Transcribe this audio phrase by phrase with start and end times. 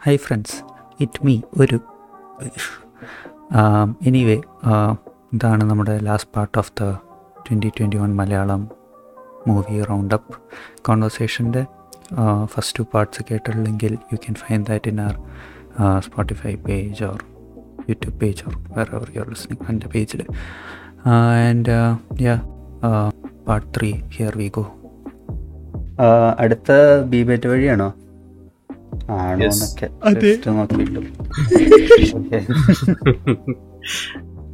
[0.00, 0.56] High friends
[1.00, 1.78] it me ഒരു
[4.02, 4.36] anyway
[5.34, 6.84] ഇതാണ് നമ്മുടെ last part of the
[7.46, 8.62] twenty twenty one Malayalam
[9.48, 9.78] movie
[10.14, 10.34] roundup
[10.82, 11.62] കോൺവെർസേഷന്റെ
[12.46, 15.14] first two parts കേട്ടിട്ടില്ലെങ്കിൽ you can find that in our
[16.00, 17.20] Spotify page or
[17.88, 18.54] YouTube page or
[18.96, 20.22] wherever you listening എന്റെ പേജിൽ
[21.14, 21.76] and
[22.22, 22.36] yeah
[23.48, 24.64] part three here we go
[26.38, 26.70] അടുത്ത
[27.08, 27.88] ബി ബേറ്റ് വഴിയാണോ?
[29.16, 29.46] ആണോ.
[29.46, 29.86] എന്നൊക്കെ
[30.56, 31.00] നോക്കിയിട്ടു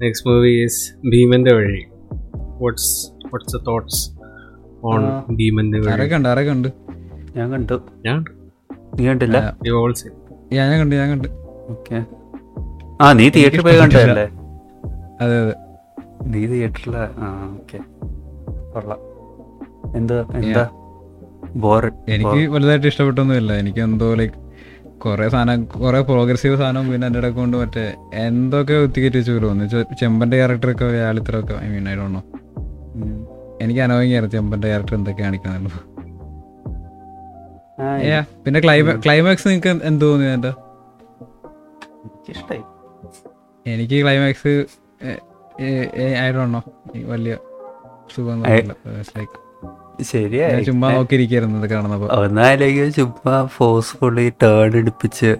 [0.02, 0.80] next movie is
[1.12, 1.82] ഭീമന്റെ വഴി.
[2.62, 2.90] What's
[3.30, 4.02] what's the thoughts
[4.90, 5.02] on
[5.40, 5.92] ഭീമന്റെ വഴി?
[5.94, 6.68] ആരൊക്കെ ഉണ്ട് ആരൊക്കെ ഉണ്ട്
[7.38, 7.76] ഞാൻ കണ്ടു.
[8.06, 8.18] ഞാൻ?
[8.98, 9.38] നീ കണ്ടില്ല?
[9.68, 10.08] യു ഓൾ സീ
[10.58, 11.28] ഞാൻ കണ്ടു ഞാൻ കണ്ടു.
[11.74, 11.98] ഓക്കേ
[13.02, 13.78] ആ നീ തിയേറ്ററിൽ പോയി.
[13.82, 14.26] കണ്ടതല്ലേ?
[15.22, 15.54] അതെ അതെ.
[16.32, 17.78] നീ തിയേറ്ററിൽ ആ ഓക്കേ
[18.74, 19.00] കൊള്ളാം.
[19.98, 20.64] എന്താ എന്താ?
[21.64, 23.52] ബോർ എനിക്ക് വലുതായിട്ട് ഇഷ്ടപ്പെട്ടൊന്നുമില്ല.
[23.62, 24.38] എനിക്ക് എന്തോ ലൈക്ക്
[24.98, 30.36] കുറെ സാധനം കുറെ പ്രോഗ്രസീവ് സാധനം പിന്നെ എന്റെ ഇടയ്ക്ക് കൊണ്ട് മറ്റേ എന്തൊക്കെ ഒത്തിക്കറ്റി വെച്ച് തോന്നുന്നു character
[30.36, 32.22] ക്യാരക്ടറൊക്കെ വ്യാളിത്രമൊക്കെ I mean I don't know
[33.60, 35.82] എനിക്ക് അനോയിങ് ചെമ്പന്റെ ക്യാരക്ടർ എന്തൊക്കെ കാണിക്കുന്നുള്ളൂ
[38.02, 40.52] Yeah, പിന്നെ ക്ലൈമാ ക്ലൈമാക്സ് നിങ്ങൾക്ക് എന്ത് തോന്നി എന്റെ
[43.66, 44.52] എനിക്ക് ക്ലൈമാക്സ്
[46.22, 46.62] ഐ ഡോണ്ട് നോ
[47.06, 47.34] വലിയ
[48.16, 48.42] സുഖം
[49.16, 49.45] ലൈക്ക്
[50.02, 52.08] ശരിയാ ഞാൻ ചുമ്മാ നോക്കിയിരിക്കുന്നത് കാണുന്നപ്പോ.
[52.22, 55.30] ഒന്നാലേക്ക് ചുമ്മാ ഫോഴ്സ്ഫുള്ളി ടേൺ എടുപ്പിച്ച്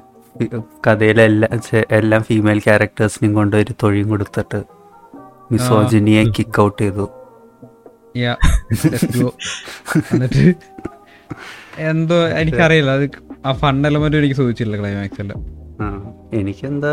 [0.86, 4.60] കഥയിലെല്ലാം എല്ലാം ഫീമെയിൽ ക്യാരക്ടേഴ്സിനെയും കൊണ്ട് ഒരു തൊഴിയും കൊടുത്തിട്ട്
[5.52, 7.06] മിസോജിനിയെ കിക്ക് ഔട്ട് ചെയ്തു.
[11.90, 13.06] എന്തോ എനിക്കറിയില്ല അത്
[13.46, 15.40] ആ ഫൺ എലമെന്റ് എനിക്ക് സൂചിച്ചില്ല ക്ലൈമാക്സ് എല്ലാം
[16.34, 16.92] എനിക്കെന്താ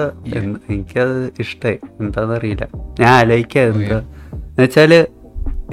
[0.70, 1.78] എനിക്കത് ഇഷ്ടായി.
[2.02, 2.66] എന്താന്നറിയില്ല.
[3.00, 4.00] ഞാൻ ആലോചിക്കാ എന്താ.
[4.36, 4.94] എന്നുവെച്ചാൽ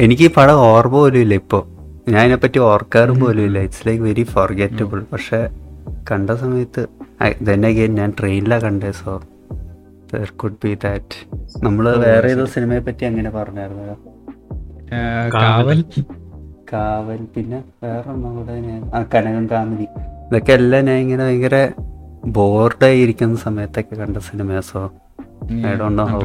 [0.04, 1.58] എനിക്ക് ഈ പടം ഓർമ്മ പോലും ഇല്ല ഇപ്പൊ.
[2.10, 5.40] ഞാൻ അതിനെപ്പറ്റി ഓർക്കാറും പോലും ഇല്ല ഇറ്റ്സ് ലൈക്ക് വെരി ഫോർഗെറ്റബിൾ പക്ഷെ
[6.10, 6.82] കണ്ട സമയത്ത്
[7.66, 9.12] അഗൈൻ ഞാൻ ട്രെയിനിലാണ് കണ്ടേ so
[10.12, 11.18] there could be that
[11.64, 13.96] നമ്മൾ വേറെ ഏതോ സിനിമയെ പറ്റി അങ്ങനെ പറഞ്ഞായിരുന്നു
[15.34, 15.80] കാവൽ.
[16.72, 17.20] കാവൽ.
[17.34, 19.86] പിന്നെ വേറെ ഒന്നും കൂടെ ഞാൻ ആ കനകം കാമിനി.
[20.26, 21.56] ഇതൊക്കെ എല്ലാം ഞാൻ ഇങ്ങനെ ഭയങ്കര
[22.28, 24.82] ബോർഡായി ഇരിക്കുന്ന സമയത്തൊക്കെ കണ്ട cinema so
[25.66, 26.20] I don't know how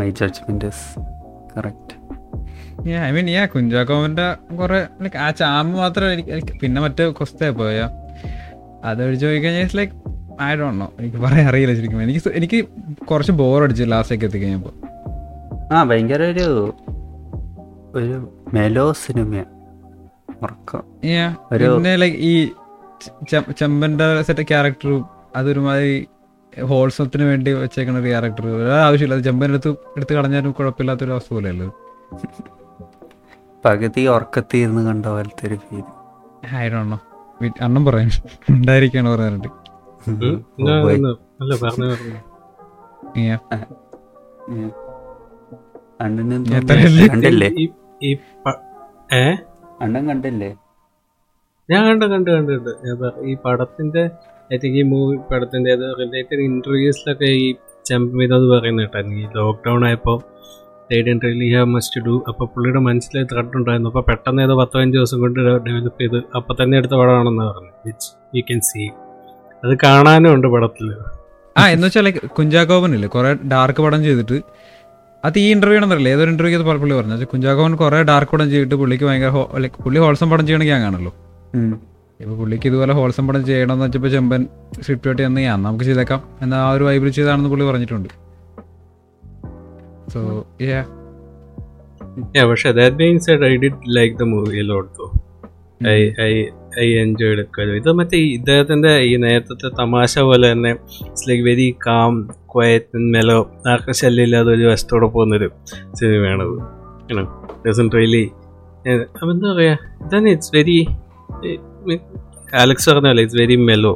[0.00, 0.84] my judgement is
[1.52, 1.94] correct
[3.00, 4.26] I mean yeah കുഞ്ചാക്കോവന്റെ
[4.58, 6.06] കുറെ ലൈക്ക് ആ ചാമ്പ് മാത്രം
[6.60, 7.86] പിന്നെ മറ്റേ കൊസ്തേ പോയോ?
[8.84, 9.94] അത് ഒഴിച്ച് പോയി കഴിഞ്ഞാൽ ലൈക്ക്
[10.42, 12.02] ഐ ഡോണ്ട് നോ എനിക്ക് പറയാൻ അറിയില്ല ശരിക്കും.
[12.04, 12.58] എനിക്ക് എനിക്ക്
[13.10, 14.72] കുറച്ച് ബോർ അടിച്ചു ലാസ്റ്റേക്ക് എത്തിക്കഴിഞ്ഞപ്പോ.
[15.72, 16.46] ആ ഭയങ്കര ഒരു
[17.94, 18.16] ഒരു
[18.54, 19.32] മെലോ സിനിമ
[21.04, 22.34] Yeah, ഒരു- പിന്നെ ലൈക്ക് ഈ
[23.52, 25.00] ചെമ്പന്റെ സെറ്റ് ക്യാരക്ടറും
[25.36, 25.94] അതൊരുമാതിരി
[26.52, 31.68] ഹോൾസത്തിന് വേണ്ടി വെച്ചേക്കണ ഒരു ക്യാരക്ടർ ഒരു ആവശ്യമില്ല അത് ചെമ്പന്റെ അടുത്ത് എടുത്ത് കളഞ്ഞാലും കുഴപ്പമില്ലാത്തൊരു അവസ്ഥ പോലെയല്ലോ
[33.64, 35.86] പകുതി ഉറക്കത്തിൽ ഇരുന്ന് കണ്ട പോലത്തെ ഒരു ഫീൽ
[36.54, 36.98] ആയിരണോ
[37.62, 38.10] അണ്ണം പറയാൻ
[38.50, 39.48] ഉണ്ടായിരിക്കാണ് പറയാറുണ്ട്
[43.18, 43.38] ഞാൻ
[46.00, 46.42] അണ്ണൻ
[50.08, 50.50] കണ്ടില്ലേ?
[51.68, 52.52] കണ്ടു കണ്ടു കണ്ടു
[53.24, 54.02] ഈ പടത്തിന്റെ
[54.50, 57.46] ഐ തിങ്ക് ഈ മൂവി പടത്തിന്റെ റിലേറ്റഡ് ഇന്റർവ്യൂസിലൊക്കെ ഈ
[57.86, 60.18] ചെമ്പിത് പറയുന്ന കേട്ടായിരുന്നു ഈ ലോക്ക്ഡൗൺ ആയപ്പോൾ
[60.90, 65.20] റിയലി ഹാവ് മസ്റ്റ് ഡു അപ്പോൾ പുള്ളിയുടെ മനസ്സിൽ ത്രെഡ് ഉണ്ടായിരുന്നു അപ്പോൾ പെട്ടെന്ന് ഏതോ പത്തോ അഞ്ച് ദിവസം
[65.20, 68.84] കൊണ്ട് ഡെവലപ്പ് ചെയ്ത് അപ്പം തന്നെ എടുത്ത പടമാണെന്ന് പറഞ്ഞു വിച്ച് യു ക്യാൻ സീ
[69.62, 70.88] അത് കാണാനും ഉണ്ട് പടത്തിൽ
[71.56, 73.08] ആ എന്ന് വെച്ചാൽ ലൈക്ക് കുഞ്ചാക്കോപൻ ഇല്ലേ?
[73.08, 74.36] കുറെ ഡാർക്ക് പടം ചെയ്തിട്ട്.
[75.24, 77.14] അത് ഈ ഇന്റർവ്യൂ ആണെന്നറിയില്ല ഏതൊരു ഇന്റർവ്യൂ പുള്ളി പറഞ്ഞു.
[77.14, 81.12] വെച്ചാൽ കുറേ ഡാർക്ക് പടം ചെയ്തിട്ട് പുള്ളിക്ക് ഭയങ്കര ലൈക്ക് പുള്ളി ഹോൾസം പടം ചെയ്യണമെങ്കിൽ ഞാൻ കാണുമല്ലോ
[81.54, 81.72] ഉം.
[82.20, 84.42] ഇപ്പൊ പുള്ളിക്ക് ഇതുപോലെ ഹോൾസം പടം ചെയ്യണമെന്ന് വെച്ചപ്പോൾ ചെമ്പൻ
[84.80, 86.22] സ്ക്രിപ്റ്റ് വെട്ടി എന്ന് ഞാൻ നമുക്ക് ചെയ്തേക്കാം.
[86.42, 88.08] എന്ന ആ ഒരു വൈബിൾ ചെയ്താണെന്ന് പുള്ളി പറഞ്ഞിട്ടുണ്ട്.
[90.08, 90.20] സോ
[90.66, 90.80] യാ
[92.30, 95.06] Yeah, പക്ഷേ that being said I did like the movie lot though
[95.90, 96.30] I I
[96.78, 97.42] I enjoyed
[97.76, 102.14] ഇത് മറ്റേ ഈ ഇദ്ദേഹത്തിന്റെ ഈ നേരത്തെ തമാശ പോലെ തന്നെ it's like very calm
[102.54, 105.48] quiet mellow ആർക്കും ശല്യമില്ലാതെ ഒരു വശത്തോടെ പോകുന്നൊരു
[105.94, 106.56] സിനിമയാണത്
[107.64, 108.24] ഡസൻ റിയലി
[109.12, 109.74] അപ്പം എന്താ പറയാ?
[110.04, 110.78] ഇതാണ് ഇറ്റ്സ് വെരി
[112.54, 113.92] ആലക്സ് പറഞ്ഞ പോലെ ഇറ്റ്സ് വെരി മെലോ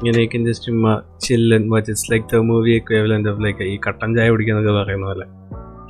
[0.00, 0.92] ഇങ്ങനെ ജസ്റ്റ് ചുമ്മാ
[1.24, 5.26] chilling watch it's like the movie equivalent of like ഈ കട്ടൻ ചായ കുടിക്കുന്നൊക്കെ പറയുന്ന പോലെ.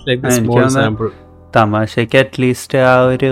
[0.09, 1.11] ലൈക്ക് സ്മോൾ സാമ്പിൾ
[1.57, 3.31] തമാശക്ക് അറ്റ്ലീസ്റ്റ് ആ ഒരു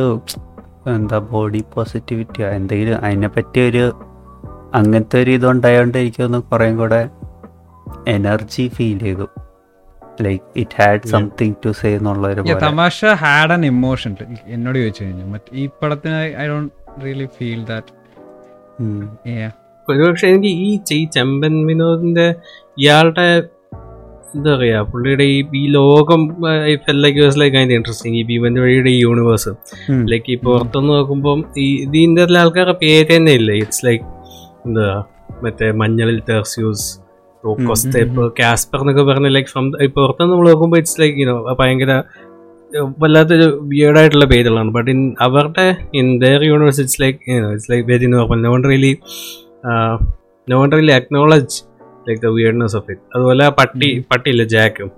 [0.95, 3.85] എന്താ ബോഡി പോസിറ്റിവിറ്റി എന്തെങ്കിലും അതിനെ പറ്റിയ ഒരു
[4.79, 7.03] അങ്ങനത്തെ ഒരു ഇതുണ്ടായോണ്ട് എനിക്കൊന്ന് കുറേ കൂടെ
[8.15, 9.27] എനർജി ഫീൽ ചെയ്തു.
[10.27, 14.13] Like it had something to say എന്നുള്ള ഒരു തമാശ ഹാഡ് ആൻ ഇമോഷൻ
[14.57, 16.75] എന്നോട് ചോദിച്ചു കഴിഞ്ഞാൽ ഈ പടത്തിന് I don't
[17.05, 17.93] really feel that.
[19.89, 22.27] ഒരുപക്ഷെ എനിക്ക് ഈ ഈ ചെമ്പൻ വിനോദിന്റെ
[22.79, 23.29] ഇയാളുടെ
[24.35, 26.23] എന്താ പറയുക പുള്ളിയുടെ ഈ ഈ ലോകം
[26.97, 29.53] ലൈക്ക് വാസ് ലൈക്ക് അതിന്റെ ഇൻട്രസ്റ്റിംഗ് ഈ ഭീമൻ വഴിയുടെ ഈ യൂണിവേഴ്സ്
[30.11, 33.51] ലൈക്ക് ഈ പുറത്തുനിന്ന് നോക്കുമ്പോൾ ഈ ഇതിന്റെ ആൾക്കാരുടെ പേര് തന്നെ ഇല്ല?
[33.63, 34.05] ഇറ്റ്സ് ലൈക്ക്
[34.67, 34.89] എന്താ
[35.43, 36.87] മറ്റേ മഞ്ഞളിൽ തെർസ്യൂസ്
[37.63, 41.93] കൊസ്റ്റേപ്പ് കാസ്പർ എന്നൊക്കെ പറഞ്ഞ ലൈക്ക് ഫ്രം ഇപ്പൊ പുറത്തുനിന്ന് നമ്മൾ നോക്കുമ്പോൾ ഇറ്റ്സ് ലൈക്ക് യുനോ ഭയങ്കര
[42.99, 44.71] വല്ലാത്തൊരു വിയേഡായിട്ടുള്ള പേരുകളാണ്.
[44.71, 48.93] ബട്ട് ഇൻ അവരുടെ in their universe it's like it's like very normal none really
[50.53, 51.57] none really acknowledge
[52.07, 54.91] like the weirdness of it അതുപോലെ പട്ടി പട്ടിയില്ല ജാക്കും.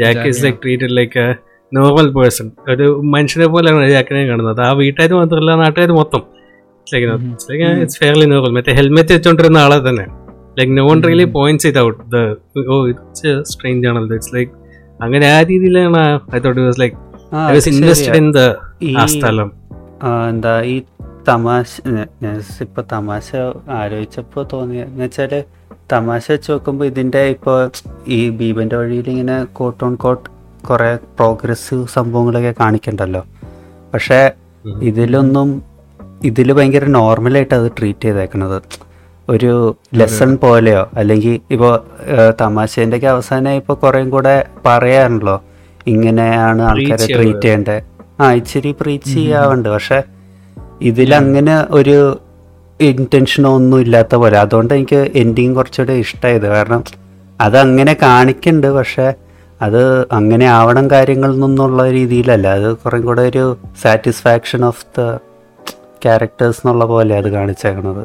[0.00, 1.26] Jack is like treated like a
[1.72, 4.60] normal person ഒരു മനുഷ്യനെ പോലെയാണ് ജാക്കിനെ കാണുന്നത്.
[4.66, 6.22] ആ വീട്ടുകാർ മാത്രമല്ല നാട്ടുകാർ മൊത്തം.
[6.86, 10.06] ഇറ്റ്സ് ഫെയർലി നോർമൽ മറ്റേ ഹെൽമെറ്റ് വെച്ചോണ്ടിരുന്ന ആളെ തന്നെ.
[10.58, 12.18] Like no one really points it out the
[12.74, 14.14] oh it's strange ആണല്ലോ.
[14.18, 14.52] ഇറ്റ്സ് ലൈക്ക്
[15.04, 16.02] അങ്ങനെ ആ രീതിയിലാണ്
[16.36, 16.96] I thought was like
[17.72, 18.16] invested.
[18.20, 18.40] In the
[19.02, 19.48] ആ സ്ഥലം.
[20.32, 20.74] എന്താ ഈ
[21.28, 21.80] തമാശ
[22.22, 23.36] ഞാൻ ഇപ്പൊ തമാശ
[23.70, 25.44] ആലോചിച്ചപ്പോൾ തോന്നിയ എന്ന് വെച്ചാൽ
[25.92, 27.68] തമാശ വെച്ച് നോക്കുമ്പോൾ ഇതിന്റെ ഇപ്പൊ
[28.08, 30.30] ഈ ബീബന്റെ വഴിയിൽ ഇങ്ങനെ കോട്ട് ഓൺ കോട്ട്
[30.66, 33.24] കുറെ പ്രോഗ്രസീവ് സംഭവങ്ങളൊക്കെ കാണിക്കണ്ടല്ലോ.
[33.94, 34.30] പക്ഷേ.
[34.82, 35.62] ഇതിലൊന്നും
[36.24, 38.62] ഇതിൽ ഭയങ്കര നോർമലായിട്ട് അത് ട്രീറ്റ് ചെയ്തേക്കണത്.
[39.28, 41.80] ഒരു ലെസൺ പോലെയോ അല്ലെങ്കിൽ ഇപ്പോൾ
[42.40, 45.42] തമാശേന്റെയൊക്കെ അവസാനം ഇപ്പോൾ കുറേയും കൂടെ പറയാറുണ്ടല്ലോ.
[45.86, 47.82] ഇങ്ങനെയാണ് ആൾക്കാരെ ട്രീറ്റ് ചെയ്യേണ്ടത്.
[48.20, 49.68] ആ ഇച്ചിരി പ്രീച്ച് ചെയ്യാവുണ്ട്.
[49.68, 50.02] പക്ഷെ
[50.82, 52.18] ഇതിലങ്ങനെ ഒരു
[52.80, 54.38] ഇന്റൻഷനോ ഒന്നും ഇല്ലാത്ത പോലെ.
[54.38, 56.84] അതുകൊണ്ട് എനിക്ക് എൻഡിങ് കുറച്ചുകൂടെ ഇഷ്ടമായത് കാരണം
[57.40, 59.14] അത് അങ്ങനെ കാണിക്കുന്നുണ്ട് പക്ഷെ
[59.62, 62.46] അത് അങ്ങനെ ആവണം കാര്യങ്ങളിൽ നിന്നുള്ള രീതിയിലല്ല.
[62.48, 65.16] അത് കുറേ കൂടെ ഒരു സാറ്റിസ്ഫാക്ഷൻ ഓഫ് ദ
[66.04, 68.04] ക്യാരക്ടേഴ്സ് എന്നുള്ള പോലെ അത് കാണിച്ചേക്കണത്.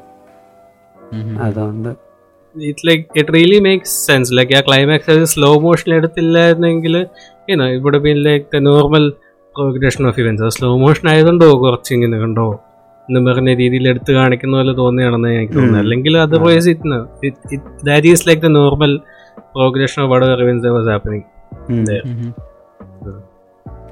[1.42, 1.90] അതുകൊണ്ട്
[2.56, 7.06] it like it really makes sense like ആ ക്ലൈമാക്സ് സ്ലോ മോഷൻ എടുത്തില്ലായിരുന്നെങ്കിൽ
[7.78, 9.14] ഇവിടെ like normal
[9.60, 10.50] progression of events.
[10.56, 11.48] Slow motion ആയതുകൊണ്ടോ?
[11.64, 12.48] കുറച്ച് ഇങ്ങനെ കണ്ടോ?
[13.10, 15.82] എന്ന് പറഞ്ഞ രീതിയിൽ എടുത്ത് കാണിക്കുന്ന പോലെ തോന്നുകയാണെന്ന് എനിക്ക് തോന്നുന്നത്.
[15.84, 16.90] അല്ലെങ്കിൽ otherwise it
[17.88, 18.92] that is like the normal
[19.56, 21.28] progression of whatever events was happening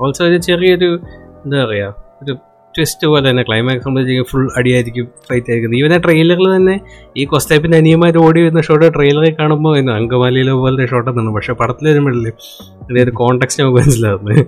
[0.02, 0.90] also ഒരു ചെറിയൊരു
[1.46, 2.34] എന്താ പറയുക ഒരു
[2.76, 6.76] ട്വിസ്റ്റ് പോലെ തന്നെ ക്ലൈമാക്സ് സംബന്ധിച്ച് ഫുൾ അടിയായിരിക്കും ഫൈറ്റ് ആയിരിക്കുന്നത് ഈവൻ ആ ട്രെയിലറിൽ തന്നെ
[7.18, 11.88] ഈ കൊസ്തേപ്പിന്റെ അനിയന്മാർ ഓടി വരുന്ന ഷോട്ട് ട്രെയിലറിൽ കാണുമ്പോൾ ഇന്ന് അങ്കമാലിയിലെ പോലത്തെ ഷോട്ട് നിന്നു പക്ഷെ പടത്തിൽ
[11.90, 12.32] വരുമ്പോഴല്ലേ
[12.82, 14.44] അതായത് ഒരു കോണ്ടെക്സ്റ്റ് നമുക്ക് മനസ്സിലാവുന്നത്.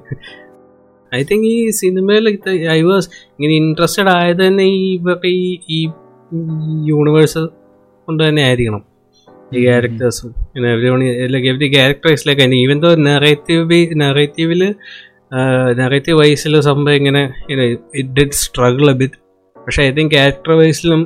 [1.16, 2.40] ഐ തിങ്ക് ഈ സിനിമയിൽ
[2.72, 5.80] ഐ വാസ് ഇങ്ങനെ ഇൻട്രസ്റ്റഡ് ആയത് തന്നെ ഈ ഇവരുടെ ഈ ഈ
[6.86, 7.44] യൂണിവേഴ്സ്
[8.08, 8.84] കൊണ്ട് തന്നെ ആയിരിക്കണം.
[9.54, 10.32] ഈ ക്യാരക്ടേഴ്സും
[11.50, 14.76] every characters like even though narrative നെറേറ്റീവിൽ
[15.74, 19.18] narrative വൈസിൽ സംഭവം ഇങ്ങനെ it did struggle a bit
[19.58, 21.02] പക്ഷേ ഐ തിങ്ക് ക്യാരക്ടർ വൈസിലും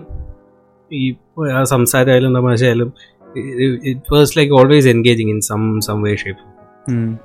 [0.92, 1.16] ഈ
[1.52, 2.94] ആ സംസാരമായാലും തമാശയായാലും
[3.86, 6.42] it was like always engaging in some some way shape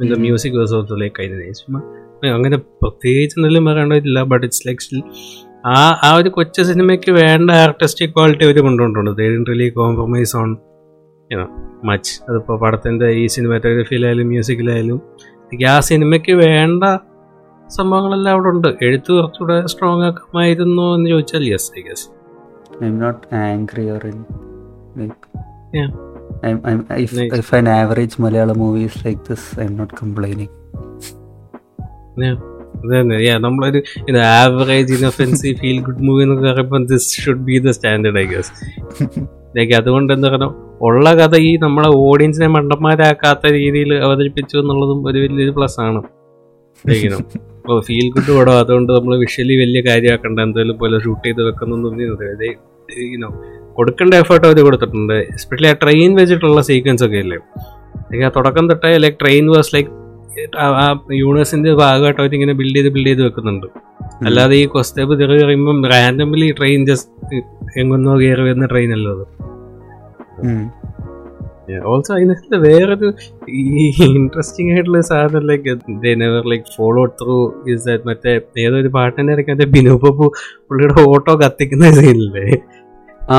[0.02, 1.80] in the music was also like അതിന് ചുമ്മാ
[2.24, 5.02] അങ്ങനെ പ്രത്യേകിച്ച് എന്തെങ്കിലും പറയേണ്ടതില്ല ബട്ട് ഇറ്റ്സ് ലൈക്ക് സ്റ്റിൽ
[5.66, 10.56] ആ ആ ഒരു കൊച്ചു സിനിമയ്ക്ക് വേണ്ട ആർട്ടിസ്റ്റിക് ക്വാളിറ്റി അവർ കൊണ്ടുകൊണ്ടുണ്ട് they really compromise on
[11.84, 15.00] much അതിപ്പോൾ പടത്തിന്റെ ഈ സിനിമാറ്റോഗ്രഫിയിലായാലും മ്യൂസിക്കിലായാലും
[15.44, 16.84] എനിക്ക് ആ സിനിമയ്ക്ക് വേണ്ട
[17.76, 22.06] സംഭവങ്ങളെല്ലാം അവിടെ ഉണ്ട് എഴുത്ത് കുറച്ചുകൂടെ സ്ട്രോങ് ആക്കാമായിരുന്നു എന്ന് ചോദിച്ചാൽ yes I guess
[22.84, 24.18] I not angry or in
[24.96, 25.24] like
[25.74, 25.88] Yeah.
[26.44, 26.58] I'm,
[26.92, 27.32] I if Nice.
[27.32, 30.48] if an average Malayalam movie is like this, I'm not complaining.
[33.38, 33.82] നമ്മളൊരു
[34.20, 38.52] average inoffensive feel good movie എന്നൊക്കെ പറയുമ്പോൾ this should be the standard I guess
[39.56, 45.50] like അതുകൊണ്ട് എന്താ പറയുക ഉള്ള കഥ ഈ നമ്മളെ ഓഡിയൻസിനെ മണ്ടന്മാരാക്കാത്ത രീതിയിൽ അവതരിപ്പിച്ചു എന്നുള്ളതും ഒരു വലിയൊരു
[45.50, 46.02] പ്ലസ് ആണ്.
[47.70, 50.40] ഓ ഫീൽ ഗുഡ് പടം അതുകൊണ്ട് നമ്മൾ വിഷ്വലി വലിയ കാര്യമാക്കണ്ട.
[50.40, 51.94] എന്തെങ്കിലും പോലെ ഷൂട്ട് ചെയ്ത് വെക്കുന്നൊന്നും
[53.74, 55.12] കൊടുക്കേണ്ട എഫേർട്ട് അവർ കൊടുത്തിട്ടുണ്ട്.
[55.12, 57.36] എസ്പെഷ്യലി ആ ട്രെയിൻ വെച്ചിട്ടുള്ള സീക്വൻസ് ഒക്കെ അല്ലേ
[58.10, 59.90] ലൈക്ക് ആ തുടക്കം തൊട്ടേ ലൈക്ക് ട്രെയിൻ വാസ് ലൈക്ക്
[60.59, 63.66] ആ യൂണിവേഴ്സിന്റെ ഭാഗമായിട്ട് അവർ ഇങ്ങനെ ബിൽഡ് ചെയ്ത് ബിൽഡ് ചെയ്ത് വെക്കുന്നുണ്ട്.
[64.26, 67.37] അല്ലാതെ ഈ കൊസ്റ്റേബ് തെറി പറയുമ്പം റാൻഡംലി ട്രെയിൻ ജസ്റ്റ്
[67.80, 69.25] എങ്ങൊന്നോ കയറി വരുന്ന ട്രെയിൻ അല്ലോ അത്.
[71.85, 73.09] ഓൾസോ അതിനകത്ത് വേറൊരു
[73.50, 75.73] ഈ ഇൻട്രസ്റ്റിംഗ് ആയിട്ടുള്ള സാധനം like
[76.21, 77.37] never like follow through
[77.73, 80.26] is that മറ്റേ ഏതൊരു പാട്ടിന്റെ ഇടയ്ക്ക് മറ്റേ ബിനു പപ്പു
[80.68, 82.47] പുള്ളിയുടെ ഓട്ടോ കത്തിക്കുന്ന സീനില്ലേ
[83.30, 83.38] ആ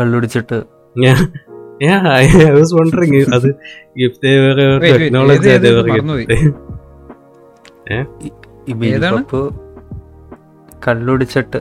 [0.00, 0.58] കള്ളുടിച്ചിട്ട്.
[0.98, 1.16] ഞാൻ
[1.80, 3.48] ഐ I, വണ്ടറിങ് അത്
[3.96, 6.26] if they Wait, wait, technology ഏത് ഏത് മറന്നുപോയി.
[8.68, 9.16] ഈ ബിനു ഏതാണ്?
[9.16, 9.40] പപ്പു
[10.86, 11.60] കള്ളുടിച്ചിട്ട്.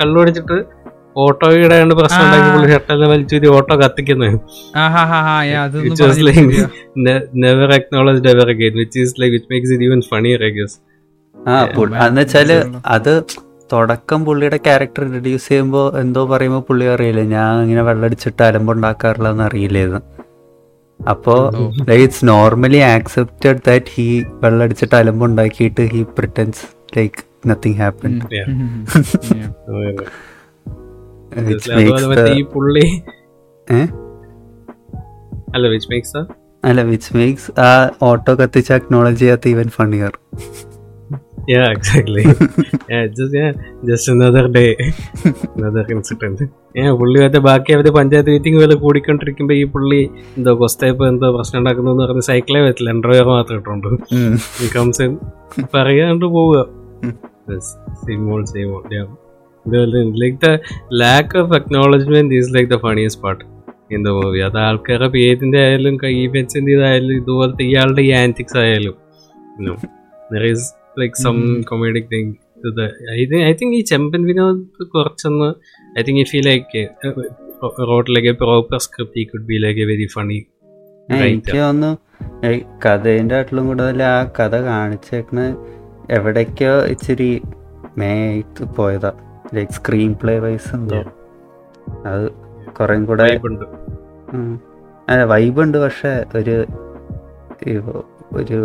[0.00, 0.56] കള്ളുപിടിച്ചിട്ട്
[1.16, 4.34] ഓട്ടോയുടെ പ്രശ്നം ഉണ്ടാക്കി ഷർട്ടെല്ലാം വലിച്ചൊരു ഓട്ടോ കത്തിക്കുന്നത്
[5.62, 6.40] അതൊന്നും It was like
[7.34, 10.74] never acknowledged ever again, which is like which makes it even funnier, I guess.
[11.36, 13.12] ആ പുൾ- man, എന്ന് അത്
[13.70, 20.02] തുടക്കം പുള്ളിയുടെ ക്യാരക്ടർ ഇൻട്രൊഡ്യൂസ് ചെയ്യുമ്പോൾ എന്തോ പറയുമ്പോൾ പുള്ളി അറിയില്ല ഞാൻ ഇങ്ങനെ വെള്ളടിച്ചിട്ട് അലമ്പുണ്ടാക്കാറില്ല എന്ന് അറിയില്ലായിരുന്നു
[21.00, 21.34] അപ്പോ
[21.94, 24.06] it's normally accepted that he
[24.42, 26.62] വെള്ളടിച്ചിട്ട് അലമ്പുണ്ടാക്കിയിട്ട് he pretends
[26.96, 28.12] like nothing happen?
[35.54, 36.20] അല്ല വിച്ച് മേക്സ്
[36.64, 37.68] അല്ല വിച്ച് മേക്സ് ആ
[38.02, 40.12] ഓട്ടോ കത്തിച്ച് അക്നോളജ് ചെയ്യാത്ത even funnier
[41.48, 42.24] yeah exactly.
[42.90, 43.52] Yeah just yeah
[43.86, 44.76] just another day.
[45.56, 46.40] Another incident.
[46.78, 51.58] ഏഹ് പുള്ളി മറ്റേ ബാക്കി അവർ പഞ്ചായത്ത് മീറ്റിംഗ് വരെ കൂടിക്കൊണ്ടിരിക്കുമ്പോ ഈ പുള്ളി എന്തോ കൊസ്തേപ്പ് എന്തോ പ്രശ്നം
[51.58, 53.88] ഉണ്ടാക്കുന്നു എന്ന് പറഞ്ഞ് സൈക്കിളേ പറ്റില്ല എൻഡ്രോയർ മാത്രം ഇട്ടുണ്ട്.
[54.78, 55.18] കംസൻ
[55.74, 56.58] പറയാണ്ട് പോവുക.
[60.22, 60.58] Like the
[60.92, 63.44] lack of acknowledgement is like the funniest part
[63.94, 68.96] in the movie അത് ആൾക്കാരുടെ പേരിന്റെ ആയാലും ഈവെന്റ്സിന്റെ ഇതായാലും ഇതുപോലത്തെ ഇയാളുടെ ഈ ആന്റിക്സ് ആയാലും
[70.30, 70.46] there
[70.98, 72.34] like some comedic thing
[72.64, 75.54] think I think ഈ ചെമ്പൻ വിനോദ് കുറച്ചൊന്ന്
[75.98, 76.88] I think if he like
[77.88, 80.46] wrote like a proper script he could be like a very funny
[81.10, 81.92] എനിക്ക് തോന്നുന്നു
[82.86, 85.40] കഥേന്റെ ആട്ടിലും കൂടുതൽ ആ കഥ കാണിച്ചേക്കണ
[86.10, 87.42] എവിടേക്കോ ഇച്ചിരി
[87.98, 89.12] മേത്ത് പോയതാ.
[89.54, 90.98] ലൈക്ക് സ്ക്രീൻ പ്ലേ വൈസ് എന്തോ.
[92.06, 92.30] അത്
[92.80, 93.24] കുറേ കൂടെ.
[95.08, 96.56] അല്ല വൈബുണ്ട് പക്ഷെ ഒരു
[98.32, 98.58] ഒരു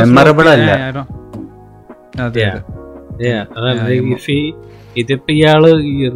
[0.00, 0.70] മെമ്മറബിൾ അല്ല.
[4.96, 5.62] ഇതിപ്പോ ഇയാൾ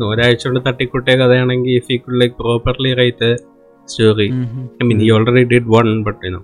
[0.07, 3.31] ഒരാഴ്ച കൊണ്ട് തട്ടിക്കൂട്ടിയ കഥയാണെങ്കിൽ if he could like properly write
[3.89, 4.27] story.
[4.75, 6.41] I mean he already did one but you know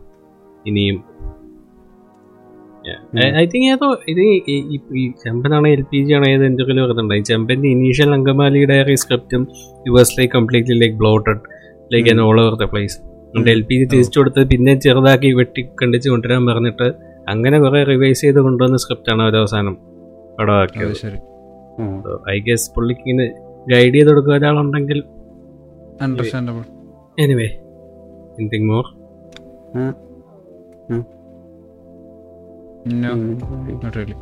[0.67, 0.99] ഇനിയും.
[3.37, 6.83] ഐ തിങ്ക് ഏതോ ഇത് ഈ- ഈ- ഈ- ഈ ചെമ്പനാണ് എൽ പി ജി ആണ് ഏത് എന്തെങ്കിലും
[6.85, 9.43] വരുന്നുണ്ട് ഈ ചെമ്പന്റെ initial Angamaly Diary സ്ക്രിപ്റ്റും
[9.87, 11.41] you was like completely like bloated
[11.91, 12.99] like all over the place
[13.51, 16.87] L P G തിരിച്ചു കൊടുത്ത് പിന്നെ ചെറുതാക്കി വെട്ടി കണ്ടിച്ച് കൊണ്ടുവരാൻ പറഞ്ഞിട്ട്
[17.29, 19.75] അങ്ങനെ കുറെ റിവൈസ് ചെയ്ത് കൊണ്ടുവന്ന സ്ക്രിപ്റ്റാണ് ഒരു അവസാനം
[20.39, 21.19] പടമാക്കിയത്.
[22.31, 23.27] ഐ ഗസ് പുള്ളിക്ക് ഇങ്ങനെ
[23.69, 25.05] ഗൈഡ് ചെയ്ത് കൊടുക്കുക ഒരാളുണ്ടെങ്കിൽ
[26.03, 26.65] understandable
[27.19, 27.49] anyway
[28.39, 28.85] anything more
[32.95, 33.39] no um.
[33.73, 34.17] Not really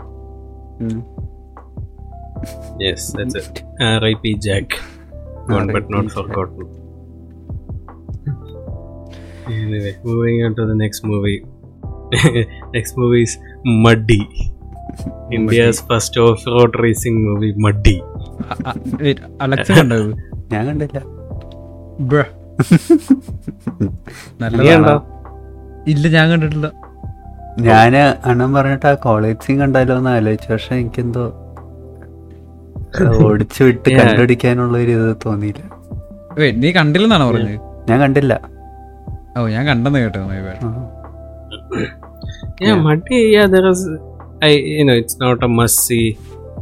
[0.81, 0.99] um.
[2.83, 4.33] Yes that's it R I P.
[4.41, 4.77] Jack
[5.51, 6.15] gone but not R.I.P.
[6.15, 6.80] Forgotten
[9.47, 11.45] Anyway, moving on to the next movie.
[12.75, 14.23] next movie is Muddy.
[15.31, 17.97] India's first off-road racing movie, Muddy.
[19.45, 19.97] Alex കണ്ടോ
[20.53, 20.99] ഞാൻ കണ്ടില്ല.
[22.11, 22.21] ബ്ര
[24.61, 24.95] നീ കണ്ടോ?
[25.93, 26.69] ഇല്ല ഞാൻ കണ്ടിട്ടില്ല.
[27.69, 27.93] ഞാൻ
[28.31, 30.49] അണ്ണൻ പറഞ്ഞിട്ട് ആ കോളേജ് സീൻ കണ്ടാലോ എന്ന് ആലോചിച്ചു.
[30.53, 31.25] പക്ഷെ എനിക്കെന്തോ
[33.27, 35.63] ഓടിച്ചു വിട്ട് കണ്ടുപിടിക്കാനുള്ള ഒരു ഇത് തോന്നിയില്ല.
[36.63, 37.59] നീ കണ്ടില്ലെന്നാണോ പറഞ്ഞത്?
[37.91, 38.35] ഞാൻ കണ്ടില്ല.
[39.39, 40.23] ഓ ഞാൻ കണ്ടെന്ന് കേട്ടോ.
[42.63, 42.79] Yeah.
[42.87, 43.81] Muddy, yeah, there is.
[44.47, 46.05] I, you know, it's not a must see.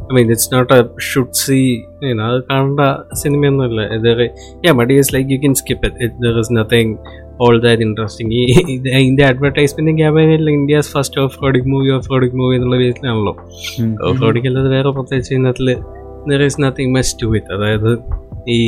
[0.09, 1.65] I mean, it's not a should see.
[2.07, 2.83] You know, അത് കാണേണ്ട
[3.21, 4.07] സിനിമയൊന്നുമല്ല ഇത്
[4.65, 6.87] yeah Muddy is like you can skip it it there is nothing
[7.43, 8.29] all that interesting.
[8.39, 8.43] ഈ
[8.75, 13.33] ഇത് ഇതിന്റെ advertisement ക്യാമ്പയിനിൽ India's first off roadic movie off roadic movie എന്നുള്ള ബേസിലാണല്ലോ
[14.09, 15.69] off roadic അല്ലാതെ വേറെ പ്രത്യേകിച്ച് ഇതിനകത്തിൽ
[16.31, 17.91] there is nothing much to it അതായത്
[18.55, 18.59] ഈ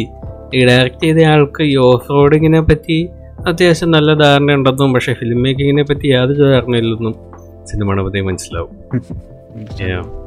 [0.57, 2.99] ഈ ഡയറക്റ്റ് ചെയ്ത ആൾക്ക് ഈ ഓഫ് റോഡിങ്ങിനെ പറ്റി
[3.47, 7.13] അത്യാവശ്യം നല്ല ധാരണ ഉണ്ടെന്നും പക്ഷേ ഫിലിം മേക്കിങ്ങിനെ പറ്റി യാതൊരു ധാരണയില്ലെന്നും
[7.65, 8.75] സിനിമയുടെ പറ്റി മനസ്സിലാവും.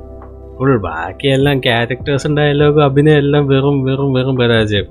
[0.58, 4.86] ഫുൾ ബാക്കിയെല്ലാം ക്യാരക്ടേഴ്സും ഡയലോഗും അഭിനയം എല്ലാം വെറും വെറും വെറും പരാജയം.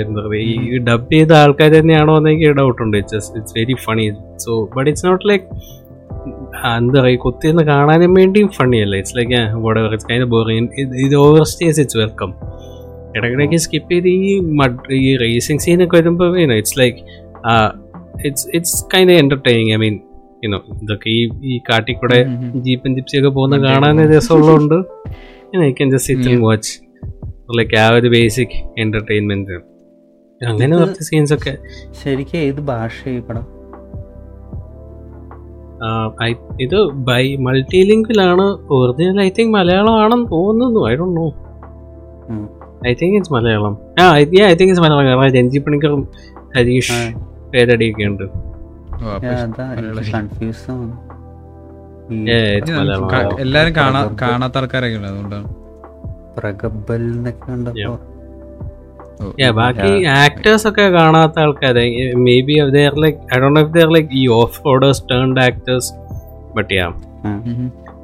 [0.00, 2.96] എന്താ പറയുക ഈ ഡബ് ചെയ്ത ആൾക്കാർ തന്നെയാണോ എന്നെനിക്ക് ഡൗട്ട് ഉണ്ട്.
[2.96, 4.06] It's it's very funny
[4.36, 5.44] so but it's not like
[6.76, 8.96] എന്താ പറയുക കുത്തിന്ന് കാണാനും വേണ്ടിയും ഫണ്ണി അല്ല.
[8.96, 9.32] It's like
[9.92, 10.68] it's kind boring
[11.06, 12.32] ഇത് ഓവർ സ്റ്റേസ് ഇറ്റ്സ് വെൽക്കം
[13.16, 14.32] ഇടയ്ക്കിടയ്ക്ക് സ്കിപ്പ് ചെയ്ത് ഈ
[15.06, 16.98] ഈ റേസിംഗ് സീനൊക്കെ വരുമ്പോൾ it's like
[18.26, 19.96] it's it's kind entertaining I mean
[20.44, 21.20] you know ഇതൊക്കെ ഈ
[21.52, 22.20] ഈ കാട്ടിൽ കൂടെ.
[22.56, 24.76] ജീപ്പും ജിപ്സിയൊക്കെ പോകുന്ന കാണാൻ രസമുള്ളതുകൊണ്ട്
[25.64, 26.72] I can just sit and watch
[27.58, 29.56] like ആ ഒരു ബേസിക് എന്റർടൈൻമെന്റ്
[30.40, 31.54] അങ്ങനെ കുറച്ച് സീൻസ് ഒക്കെ.
[32.02, 33.46] ശരിക്കും ഏത് ഭാഷ ഈ പടം?
[36.60, 38.44] ഇത് ബൈ മൾട്ടി ലിങ്കിലാണ്
[38.76, 40.80] ഒറിജിനൽ ഐ തിങ്ക് മലയാളം ആണെന്ന് തോന്നുന്നു.
[40.90, 41.26] I Dr know.
[42.86, 46.08] I think it's Malayalam ആ ഐ തിങ്ക് ഇറ്റ്സ് മലയാളം കാരണം രഞ്ജി പണിക്കറും
[46.56, 48.24] ഹരീഷ് പേരടി പേരടിയൊക്കെ ഉണ്ട്.
[53.40, 55.48] എല്ലാരും കാണാ കാണാത്ത ആൾക്കാരൊക്കെ ഉണ്ട് അതുകൊണ്ടാണ്.
[56.38, 57.52] പ്രഗബൽ എന്നൊക്കെ
[59.50, 64.08] ബാക്കി ആക്ടേഴ്സ് ഒക്കെ കാണാത്ത ആൾക്കാരെ may be there like I don't know if there like
[64.12, 65.94] ഈ off roaders turned actors
[66.54, 66.88] but yeah.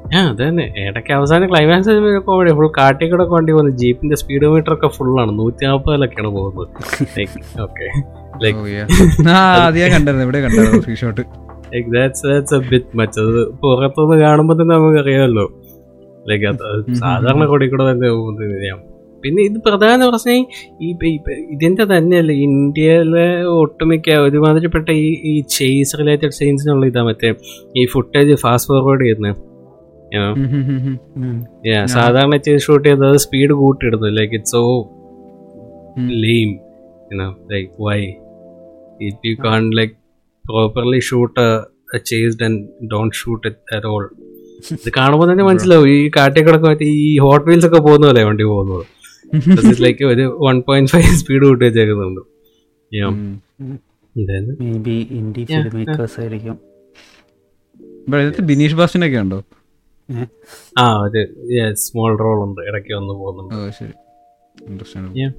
[0.15, 1.93] ആ അത് തന്നെ ഇടയ്ക്ക് അവസാനം ക്ലൈമാക്സ്
[2.25, 6.67] കോമഡി ഫുൾ കാട്ടിക്കൂടെ വണ്ടി പോകുന്നത് ജീപ്പിന്റെ സ്പീഡ് മീറ്റർ ഒക്കെ ഫുള്ളാണ് നൂറ്റി നാൽപ്പതിലൊക്കെയാണ് പോകുന്നത്.
[7.65, 7.85] ഓക്കെ
[13.61, 15.45] പുറത്തുനിന്ന് കാണുമ്പോ തന്നെ നമുക്ക് അറിയാമല്ലോ
[16.29, 16.51] ലൈക്ക്
[16.99, 18.83] സാധാരണ കൊടി കൂടെ തന്നെ പോകുന്നത്
[19.23, 20.45] പിന്നെ ഇത് പ്രധാന പ്രശ്നം
[20.81, 20.89] ഈ
[21.53, 22.31] ഇതിന്റെ തന്നെയല്ല.
[22.47, 27.31] ഇന്ത്യയിലെ ഒട്ടുമിക്ക ഒരുമാതിരിപ്പെട്ട ഈ ഈ ചേസ് റിലേറ്റഡ് സീൻസിനുള്ള ഇതാ മറ്റേ
[27.77, 29.54] ഈ ഫുട്ടേജ് ഫാസ്റ്റ് ഫോർവേഡ് ചെയ്യുന്നത്.
[31.87, 34.91] സാധാരണ ചെയ്ത് ഷൂട്ട് ചെയ്തത് speed കൂട്ടിയിടുന്നു like it so
[36.25, 36.51] lame
[37.51, 37.99] like why
[39.01, 39.93] if you can like
[40.45, 41.45] properly shoot
[42.05, 44.09] chased and don't shoot it at all
[44.71, 45.89] ഇത് കാണുമ്പോൾ തന്നെ മനസ്സിലാവും.
[45.89, 48.85] ഈ കാട്ടിക്കൂടൊക്കെ മറ്റേ ഈ ഹോട്ട് വീൽസ് ഒക്കെ പോകുന്ന പോലെ വണ്ടി പോകുന്നത്.
[49.85, 52.21] ലൈക്ക് ഒരു വൺ പോയിന്റ് ഫൈവ് സ്പീഡ് കൂട്ടി വെച്ചേക്കുന്നുണ്ട്.
[58.09, 59.43] But ഇതിനകത്ത് ബിനീഷ് ബാസ്റ്റിനൊക്കെ ഉണ്ടോ?
[60.79, 61.21] ആ ഒരു
[61.73, 62.61] സ്മോൾ റോൾ ഉണ്ട്.
[62.61, 63.55] ഇടയ്ക്ക് വന്ന് പോകുന്നുണ്ട്.
[64.69, 65.31] Interesting Yeah.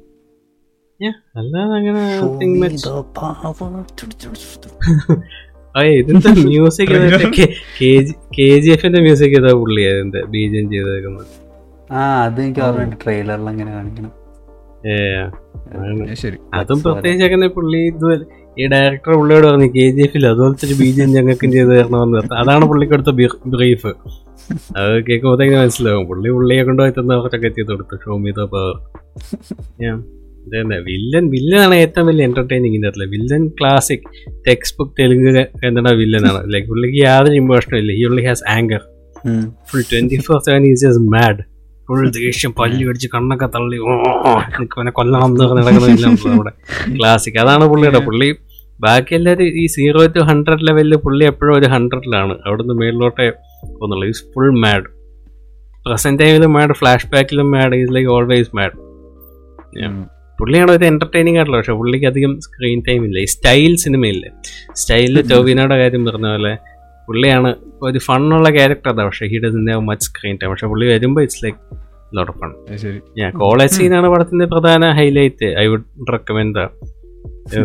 [1.01, 2.03] Yeah, അല്ലാതെ അങ്ങനെ
[5.99, 6.93] ഇതിന്റെ മ്യൂസിക്
[8.39, 11.27] കെ ജി എഫിന്റെ മ്യൂസിക് ഏതാ പുള്ളി അതിന്റെ ബീജം ചെയ്തേക്കുന്നത്.
[11.93, 12.97] ആ അത് എനിക്ക് ഓർമ്മയുണ്ട്.
[13.05, 14.13] ട്രെയിലറിൽ അങ്ങനെ കാണിക്കണം.
[16.55, 18.09] അതും പ്രത്യേകിച്ച് അങ്ങനെ പുള്ളി ഇത്
[18.59, 22.19] ഈ ഡയറക്ടർ പുള്ളിയോട് പറഞ്ഞു കെ ജി എഫിൽ അതുപോലത്തെ ഒരു ബീജം ഞങ്ങൾക്കും ചെയ്ത് തരണമെന്ന്.
[22.35, 23.15] അതാണ് പുള്ളിക്ക് കൊടുത്ത
[23.47, 23.93] ബ്രീഫ്.
[24.77, 26.05] അത് കേൾക്കുമ്പോഴത്തേക്ക് മനസ്സിലാവും.
[26.11, 28.75] പുള്ളി പുള്ളിയെ കൊണ്ടുപോയി തന്ന കുറച്ചൊക്കെ ചെയ്ത് കൊടുത്തു ഷോമിത പവർ
[30.87, 34.05] വില്ലൻ വില്ലനാണ് ഏറ്റവും വലിയ എന്റർടൈനിങ് ഇതിന്റെ അകത്തിൽ villain classic
[34.47, 35.29] textbook Telugu
[35.69, 37.93] എന്താണ് വില്ലനാണ് ലൈക്ക് പുള്ളിക്ക് യാതൊരു ഇമോഷനും ഇല്ല.
[37.93, 38.83] He only has anger.
[39.69, 41.43] Full twenty four seven is just mad
[41.89, 43.93] full ദേഷ്യം പല്ലി കടിച്ച് കണ്ണൊക്കെ തള്ളി ഓ,
[44.51, 46.53] എനിക്ക് കൊല്ലണം എന്ന് നടക്കുന്നില്ല നമ്മുടെ
[46.97, 48.29] ക്ലാസിക് അതാണ് പുള്ളിയുടെ പുള്ളി
[48.85, 53.27] ബാക്കി എല്ലാവരും ഈ സീറോ ടു ഹൺഡ്രഡ് ലെവലിൽ പുള്ളി എപ്പോഴും ഒരു ഹൺഡ്രഡിലാണ് അവിടുന്ന് മേളിലോട്ടേ
[53.79, 54.07] പോകുന്നുള്ളൂ.
[54.13, 54.87] ഈസ് ഫുൾ മാഡ്
[55.87, 58.77] പ്രസന്റ് ടൈമിലും മാഡ് ഫ്ലാഷ് ബാക്കിലും mad is like always mad.
[60.39, 63.19] പുള്ളിയാണ് ഒരു എന്റർടൈനിങ് ആയിട്ടുള്ള പക്ഷേ പുള്ളിക്ക് അധികം സ്ക്രീൻ ടൈം ഇല്ല.
[63.27, 64.31] ഈ സ്റ്റൈൽ സിനിമയില്ലേ
[64.81, 66.53] സ്റ്റൈലിൽ ടോവിനോയുടെ കാര്യം പറഞ്ഞ പോലെ
[67.09, 67.51] പുള്ളിയാണ്
[67.87, 69.03] ഒരു ഫണ്ണുള്ള ക്യാരക്ടർ അതാ.
[69.09, 71.59] പക്ഷേ he doesn't have much screen time പക്ഷേ പുള്ളി വരുമ്പോൾ it's like
[72.17, 72.51] lot of fun
[73.21, 76.65] ഞാൻ കോളേജ് സീനാണ് പടത്തിന്റെ പ്രധാന highlight I would recommend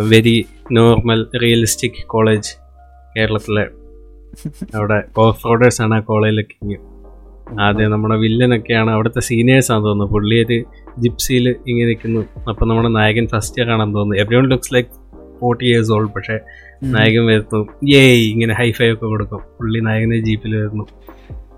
[0.08, 2.56] very normal realistic college
[3.18, 3.68] കേരളത്തിലെ.
[4.76, 6.76] അവിടെ ഓഫ് റോഡേഴ്സ് ആണ് ആ കോളേജിലൊക്കെ
[7.62, 10.14] ആദ്യം നമ്മുടെ വില്ലനൊക്കെയാണ് അവിടുത്തെ സീനിയേഴ്സാണെന്ന് തോന്നുന്നു.
[10.14, 10.64] പുള്ളി ഒരു
[11.00, 12.22] ജിപ്സിയിൽ ഇങ്ങനെ നിൽക്കുന്നു.
[12.50, 14.24] അപ്പം നമ്മുടെ നായകൻ ഫസ്റ്റ് ഇയർ ആണെന്ന് തോന്നുന്നു.
[14.36, 14.90] Everyone looks like
[15.42, 16.40] forty years old പക്ഷേ
[16.84, 17.68] നായകൻ വരുന്നു.
[17.96, 19.38] ഏയ് ഇങ്ങനെ ഹൈഫൈ ഒക്കെ കൊടുക്കും.
[19.38, 20.88] പുള്ളി നായകനെ ജീപ്പിൽ വരുന്നു.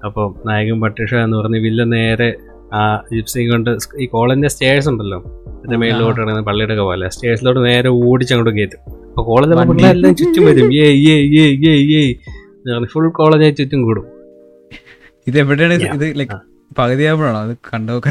[0.06, 2.36] അപ്പം നായകൻ പട്ടിഷ എന്ന് പറഞ്ഞ് വില്ല നേരെ
[2.74, 5.20] ആ ജിപ്സി കൊണ്ട് ഈ കോളേജിന്റെ സ്റ്റേഴ്സ് ഉണ്ടല്ലോ.
[5.58, 10.16] അതിന്റെ മേളിലോട്ട് കിടക്കുന്ന പള്ളിയുടെ ഒക്കെ പോലെ സ്റ്റേഴ്സിലോട്ട് നേരെ ഓടിച്ച് അങ്ങോട്ട് കയറ്റും അപ്പൊ കോളേജ് എല്ലാം പിള്ളേരെല്ലാം
[10.16, 10.74] ചുറ്റും വരും.
[10.74, 12.14] ഏ ഏ ഏ ഏ ഏ
[12.86, 14.06] ഫുൾ കോളേജായി ചുറ്റും കൂടും.
[15.28, 15.74] ഇത് എവിടെയാണ്?
[15.74, 16.40] ഇത്- ലൈക്ക്
[16.80, 18.02] പകുതിയാകുമ്പോഴാണോ അത് കണ്ടു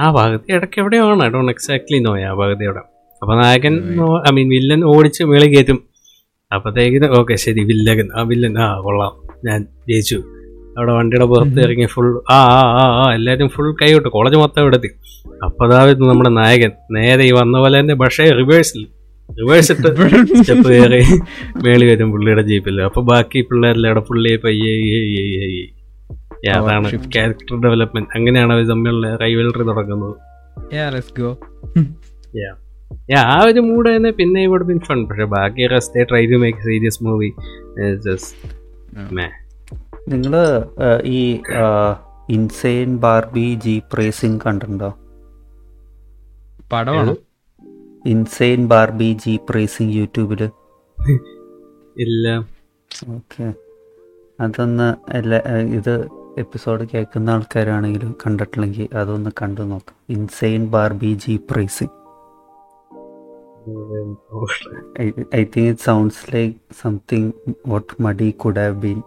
[0.00, 1.22] ആ പകുതി ഇടയ്ക്ക് എവിടെയാണ്.
[1.22, 2.78] ഐ ഡോണ്ട് എക്സാക്ട്ലി നോയ ആ പകുതി അവിടെ.
[3.22, 5.84] അപ്പൊ നായകൻ ഐ മീൻ വില്ലൻ ഓടിച്ച് മേളിൽ കയറ്റും
[6.54, 8.08] അപ്പത്തേക്കിന് ഓക്കെ ശരി വില്ലകൻ.
[8.16, 8.58] ആ വില്ലൻ.
[8.58, 9.12] ആ കൊള്ളാം.
[9.44, 10.22] ഞാൻ ജയിച്ചു.
[10.78, 14.08] അവിടെ വണ്ടിയുടെ പുറത്ത് ഇറങ്ങി ഫുൾ ആ ആ ആ ആ എല്ലാവരും ഫുൾ കൈവിട്ടു.
[14.08, 14.90] കോളേജ് മൊത്തം എടുത്തി
[15.44, 16.70] അപ്പോൾ വരുന്നു നമ്മുടെ നായകൻ.
[16.90, 18.86] നേരെ ഈ വന്ന പോലെ തന്നെ പക്ഷേ റിവേഴ്സിൽ
[19.40, 19.88] റിവേഴ്സ് ഇട്ട്
[20.42, 21.00] സ്റ്റെപ്പ് കയറി
[21.64, 22.82] മേളി വരും പുള്ളിയുടെ ജീപ്പിൽ.
[22.82, 24.74] അപ്പൊ ബാക്കി പിള്ളേരെല്ലാം അവിടെ പുള്ളിയെ പയ്യെ
[26.52, 30.16] അതാണ് ക്യാരക്ടർ ഡെവലപ്മെന്റ് അങ്ങനെയാണ് അവർ തമ്മിലുള്ള റൈവലറി തുടങ്ങുന്നത്.
[33.16, 37.30] ആ ഒരു മൂഡ് തന്നെ പിന്നെ ഇവിടെ ഫൺ പക്ഷെ ബാക്കി rest try to make serious movie
[40.08, 40.36] നിങ്ങൾ
[41.04, 41.40] ഈ
[42.28, 44.90] ഇൻസെയിൻ ബാർബി ജീപ്പ് റേസിംഗ് കണ്ടിട്ടുണ്ടോ?
[46.72, 47.16] പടമാണോ?
[48.06, 50.42] ഇൻസെയിൻ ബാർബി ജീപ്പ് റേസിംഗ് യൂട്യൂബിൽ
[51.96, 52.28] ഇല്ല.
[53.08, 53.54] ഓക്കെ.
[54.40, 55.38] അതൊന്ന് എല്ലാ
[55.78, 55.94] ഇത്
[56.38, 59.96] എപ്പിസോഡ് കേൾക്കുന്ന ആൾക്കാരാണെങ്കിൽ കണ്ടിട്ടില്ലെങ്കിൽ അതൊന്ന് കണ്ടു നോക്കാം.
[60.08, 61.94] Insane Barbie jeep racing
[65.36, 67.32] I think it sounds like something
[67.66, 69.02] what Muddy could have been.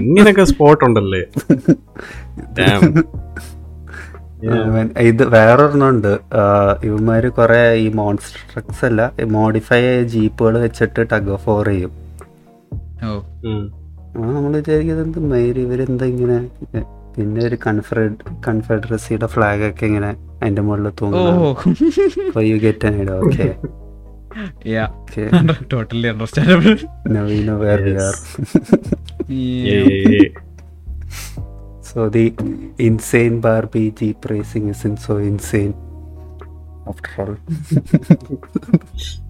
[0.00, 1.22] ഇങ്ങനൊക്കെ സ്പോട്ട് ഉണ്ടല്ലേ?
[5.00, 6.08] ഇത് വേറൊരെണ്ണുണ്ട്
[6.82, 11.92] ഇവന്മാര് കൊറേ ഈ മോൺസ്ട്രക്സ് അല്ല മോഡിഫൈ ജീപ്പുകൾ വെച്ചിട്ട് ടഗ് ഓഫ് ഓർ ചെയ്യും.
[14.16, 16.38] ആ നമ്മൾ വിചാരിക്കുന്നത് എന്ത് മേരി ഇവരെന്താ ഇങ്ങനെ
[17.16, 18.16] പിന്നെ ഒരു കൺഫെഡ്
[18.48, 20.10] കൺഫെഡറസിയുടെ ഫ്ലാഗ് ഒക്കെ ഇങ്ങനെ
[20.42, 23.48] അതിന്റെ മുകളിൽ ഓ തൂങ്ങുന്നു you get okay
[24.64, 24.88] yeah,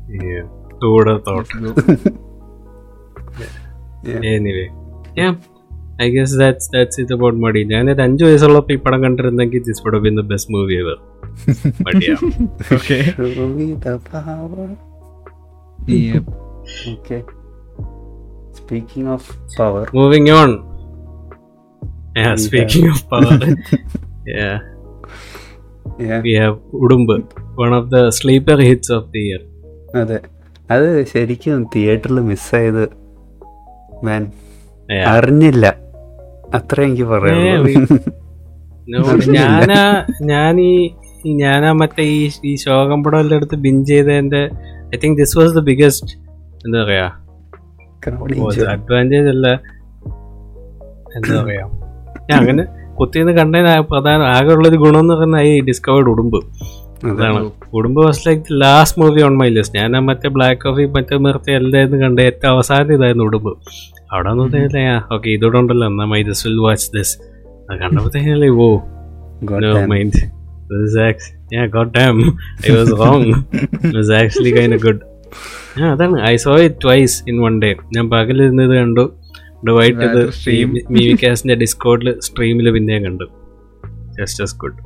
[0.09, 0.47] Yeah.
[0.81, 1.49] Who would have thought?
[4.33, 4.67] Anyway
[6.03, 9.83] I guess that's that's it about Muddy ഞാൻ ഒരു അഞ്ചു വയസ്സുള്ളപ്പോൾ ഈ പടം കണ്ടിരുന്നെങ്കിൽ this
[9.87, 10.99] would been the best movie ever
[11.87, 12.15] മടിയാ
[12.77, 12.99] okay
[13.35, 14.69] Show me the power.
[16.89, 17.21] Okay.
[18.53, 19.23] Speaking of
[19.57, 20.51] power, moving on
[22.19, 23.39] yeah speaking of power
[24.33, 24.57] yeah,
[26.25, 27.15] we have Udumbu
[27.61, 29.43] one of the sleeper hits of the year
[29.97, 30.19] അതെ.
[30.71, 32.83] അത് ശരിക്കും തിയേറ്ററിൽ മിസ്സായത്
[34.05, 34.23] മാൻ.
[35.13, 35.67] അറിഞ്ഞില്ല.
[36.55, 37.67] അത്ര എനിക്ക് പറയാം
[39.37, 39.81] ഞാനാ
[40.23, 40.73] ഞാൻ ഈ
[41.39, 44.43] ഞാനാ മറ്റേ ഈ ഈ എല്ലാം എടുത്ത് ബിൻ ചെയ്തതിന്റെ
[44.95, 46.13] I think this was the biggest
[46.65, 47.07] എന്താ പറയാ?
[48.75, 49.47] അഡ്വാന്റേജ് അല്ല
[51.17, 51.65] എന്താ പറയാ?
[52.29, 56.39] ഞാൻ അങ്ങനെ കുത്തിന്ന് കണ്ടതിന് പ്രധാന ആകെ ഉള്ളൊരു ഗുണം എന്ന് പറഞ്ഞാൽ ഈ ഡിസ്കവേർഡ് ഉടുമ്പ്.
[57.13, 57.41] അതാണ്.
[57.75, 61.99] കുടുംബ was like last movie on my list ഞാൻ മറ്റേ ബ്ലാക്ക് കോഫി മറ്റേ നിർത്തി എല്ലാം
[62.05, 62.19] കണ്ട?
[62.29, 63.53] ഏറ്റവും അവസാനം ഇതായിരുന്നു ഉടുമ്പ്.
[64.13, 64.47] അവിടെ ഒന്നും
[65.17, 67.15] ഓക്കെ ഇതോടെ ഉണ്ടല്ലോ എന്നാ my this will watch this
[67.71, 68.69] അത് കണ്ടപ്പോഴത്തേക്കല്ലേ ഓ
[69.91, 70.15] mind.
[70.71, 72.19] This is actually yeah god damn.
[72.67, 73.23] I was wrong.
[73.85, 74.99] It was actually kind of good.
[75.81, 76.17] ആ അതാണ്.
[76.31, 79.05] I saw it twice in one day ഞാൻ പകലിരുന്ന് ഇത് കണ്ടു
[79.79, 80.91] വൈറ്റ് ഇത് സ്ട്രീം stream.
[80.97, 83.29] മീവിക്കാസിന്റെ ഡിസ്കോഡിൽ സ്ട്രീമിൽ പിന്നെയും കണ്ടു.
[84.19, 84.81] ജസ്റ്റ് ഗുഡ്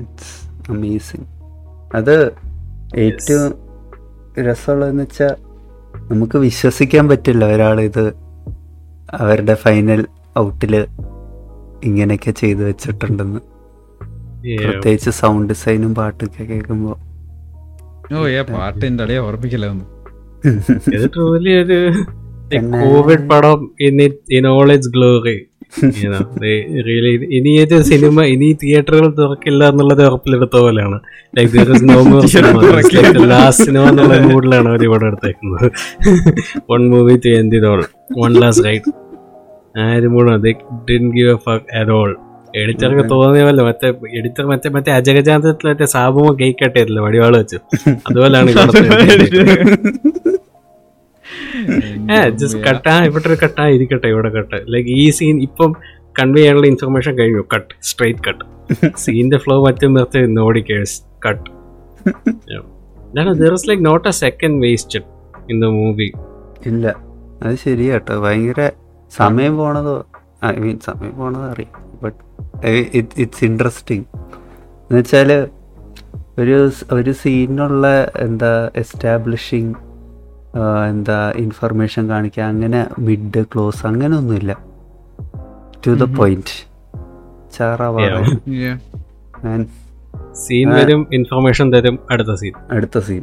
[0.00, 0.41] ഇറ്റ്സ്
[0.72, 1.28] അമേസിങ്
[1.94, 2.16] അത്
[2.98, 3.50] ഏറ്റവും
[4.40, 5.34] രസമുള്ളതെന്ന് വെച്ചാൽ
[6.12, 8.04] നമുക്ക് വിശ്വസിക്കാൻ പറ്റില്ല ഒരാൾ ഇത്
[9.20, 10.00] അവരുടെ ഫൈനൽ
[10.38, 10.74] ഔട്ടിൽ
[11.82, 13.40] ഇങ്ങനെയൊക്കെ ചെയ്തു വെച്ചിട്ടുണ്ടെന്ന്.
[14.62, 16.96] പ്രത്യേകിച്ച് സൗണ്ട് ഡിസൈനും പാട്ടൊക്കെ കേൾക്കുമ്പോൾ
[18.14, 19.88] ഓ ഏ പാട്ട് എന്റെ അളിയെ ഓർപ്പിക്കില്ല ഒന്നും
[20.92, 21.78] ഇത് ട്രൂലി ഒരു
[22.76, 23.98] കോവിഡ് പടം in
[24.36, 25.36] in all its glory
[26.86, 30.98] really ഇനി ഏത് സിനിമ ഇനി തിയേറ്ററുകൾ തുറക്കില്ല എന്നുള്ളത് ഉറപ്പിലെടുത്ത പോലെയാണ്.
[33.32, 35.66] ലാസ്റ്റ് സിനിമ എന്നുള്ള മൂഡിലാണ് അവർ ഇവിടെ എടുത്തേക്കുന്നത്.
[36.72, 37.82] One movie to it all
[38.22, 38.92] one last right
[39.84, 40.34] ആരും കൂടെ
[40.90, 42.10] didn't give a fuck at all
[42.54, 47.58] എഡിറ്റർക്ക് തോന്നിയല്ലോ മറ്റേ എഡിറ്റർ മറ്റേ മറ്റേ അജഗജാന്തത്തിൽ മറ്റേ സാബുമോ കേക്ക് കട്ടിയല്ലേ വടിവാൾ വെച്ച്?
[48.08, 48.50] അതുപോലെയാണ്
[52.40, 55.72] ജസ്റ്റ് കട്ടാ ഇവിടെ കട്ടാ ഇരിക്കട്ടെ ഇവിടെ കട്ട് ലൈക്ക് ഈ സീൻ ഇപ്പം
[56.18, 57.42] കൺവേ ചെയ്യാനുള്ള ഇൻഫർമേഷൻ കഴിഞ്ഞു.
[57.54, 58.44] കട്ട് സ്ട്രൈറ്റ് കട്ട്
[58.96, 61.48] സീനിന്റെ ഫ്ലോ മറ്റും നിർത്തി നോഡി curse cut
[63.42, 65.04] there is like not a second wasted
[65.50, 66.08] in the movie
[66.66, 66.86] ഇല്ല.
[67.42, 68.70] അത് ശരിയാട്ടോ ഭയങ്കര
[69.12, 69.96] സമയം പോണതോ?
[70.44, 72.18] ഐ മീൻ സമയം പോണത് അറിയാം ബട്ട്
[73.22, 74.06] ഇറ്റ്സ് ഇൻട്രസ്റ്റിംഗ്
[74.82, 75.30] എന്നുവെച്ചാൽ
[76.38, 77.86] ഒരു ഒരു സീനിനുള്ള
[78.18, 79.74] എന്താ എസ്റ്റാബ്ലിഷിങ്
[80.88, 84.52] എന്താ ഇൻഫർമേഷൻ കാണിക്കുക അങ്ങനെ മിഡ് ക്ലോസ് അങ്ങനെ ഒന്നുമില്ല
[85.84, 86.56] ടു ദ പോയിന്റ്
[90.42, 90.66] സീൻ.
[90.74, 93.22] വരും ഇൻഫർമേഷൻ തരും അടുത്ത സീൻ അടുത്ത സീൻ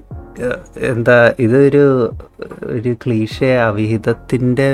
[0.90, 1.84] എന്താ ഇതൊരു
[2.76, 4.68] ഒരു ക്ലീഷ അവിഹിതത്തിന്റെ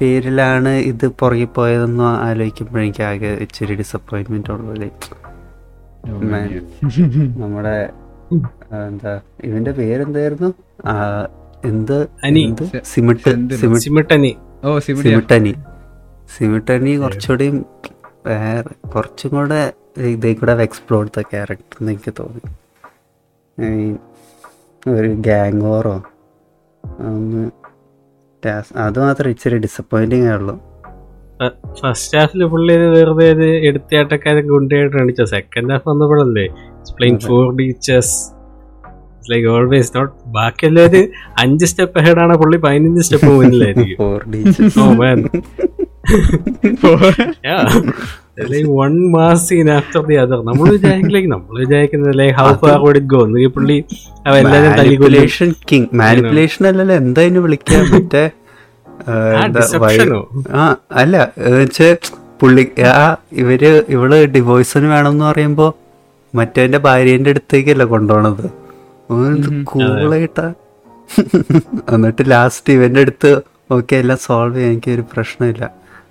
[0.00, 4.88] പേരിലാണ് ഇത് പുറകെ പോയതെന്ന് ആലോചിക്കുമ്പോൾ എനിക്ക് ആകെ ഇച്ചിരി ഡിസപ്പോയിന്റ്മെന്റ് ഉള്ളത്
[6.04, 6.14] Oh.
[7.40, 7.74] നമ്മുടെ
[8.86, 9.12] എന്താ
[9.44, 10.48] ഇവന്റെ പേരെന്തായിരുന്നു?
[11.64, 12.08] എന്ത്?
[12.84, 13.30] സിമിട്ട്
[13.74, 14.36] സിമിട്ടനി.
[14.64, 15.54] ഓ സിമിഡിയ സിമിട്ടനി.
[16.36, 17.66] സിമിട്ടനി കുറച്ചുകൂടിയും
[18.26, 22.42] വേറെ കുറച്ചും കൂടെ ഇതേ കൂടെ എക്സ്പ്ലോർ ചെയ്ത ക്യാരക്ടർ എന്ന് എനിക്ക് തോന്നി.
[23.58, 23.96] I mean,
[24.88, 26.02] ഒരു ഗ്യാങ് ഓറോ
[27.00, 27.50] ഒന്ന്
[28.76, 30.60] അത് മാത്രം ഇച്ചിരി ഡിസപ്പോയിന്റിങ് ആയുള്ളൂ
[31.72, 33.28] ഫസ്റ്റ് ഹാഫിൽ പുള്ളി ഇത് വെറുതെ
[33.68, 36.46] എടുത്തിയാട്ടക്കാരൻ ഗുണ്ടയായിട്ട് കാണിച്ച second half വന്നപ്പോഴല്ലേ.
[37.16, 37.66] Four D
[39.22, 41.00] chess like always not ബാക്കിയെല്ലാം ഒരു
[41.42, 42.34] അഞ്ച് സ്റ്റെപ്പ് ഹെഡ് ആണ്.
[42.42, 43.98] പുള്ളി പതിനഞ്ച് step മുന്നിലായിരിക്കും.
[44.02, 44.20] For
[44.80, 45.18] oh man
[48.76, 50.68] one mass scene after the other നമ്മൾ
[51.34, 53.76] നമ്മൾ വിചാരിക്കുന്നത് like how far would it go ഈ പുള്ളി
[54.40, 56.96] എല്ലാവരും മാനിപ്പുലേഷൻ കിങ് മാനിപ്പുലേഷൻ അല്ലല്ലോ.
[57.02, 57.84] എന്താ ഇതിന് വിളിക്കാൻ?
[57.96, 58.24] മറ്റേ
[61.00, 61.16] അല്ല
[62.40, 62.98] പുള്ളി ആ
[63.42, 63.62] ഇവർ
[63.94, 65.66] ഇവൾ ഡിവോഴ്സിന് എന്ന് പറയുമ്പോ
[66.34, 68.44] മറ്റേന്റെ ഭാര്യന്റെ അടുത്തേക്കല്ല കൊണ്ടുപോണത്?
[69.64, 70.54] കൂളായിട്ടാ
[71.92, 73.30] എന്നിട്ട് ലാസ്റ്റ് ഇവന്റെ അടുത്ത്
[73.72, 75.64] ഓക്കെ എല്ലാം സോൾവ് ചെയ്യാൻ എനിക്കൊരു പ്രശ്നമില്ല.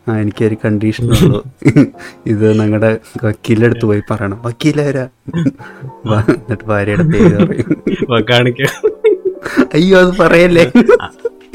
[0.07, 1.43] ആ എനിക്കൊരു കണ്ടീഷൻ ഉള്ളൂ.
[2.27, 4.41] ഇത് ഞങ്ങളുടെ വക്കീലിന്റെ അടുത്ത് പോയി പറയണം.
[4.45, 5.05] വക്കീലാരാ
[6.29, 7.69] എന്നിട്ട് ഭാര്യയുടെ പേര് പറയും.
[9.73, 10.71] അയ്യോ അത് പറയല്ലേ?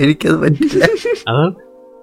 [0.01, 0.85] എനിക്കത് പറ്റില്ല.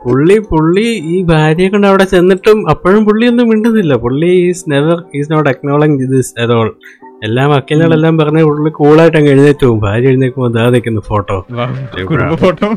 [0.05, 3.95] പുള്ളി പുള്ളി ഈ ഭാര്യയെ കൊണ്ട് അവിടെ ചെന്നിട്ടും അപ്പോഴും പുള്ളി ഒന്നും മിണ്ടുന്നില്ല.
[3.95, 6.77] പുള്ളി is never is not acknowledge this അതോൾ
[7.23, 9.79] എല്ലാ വക്കീലുകളെല്ലാം പറഞ്ഞ ഉള്ളിൽ കൂളായിട്ട് അങ്ങ് എഴുന്നേറ്റ് പോകും.
[9.79, 11.45] ഭാര്യ എഴുന്നേക്കുമ്പോൾ ദാ നിൽക്കുന്ന ഫോട്ടോ.
[12.35, 12.67] ഫോട്ടോ.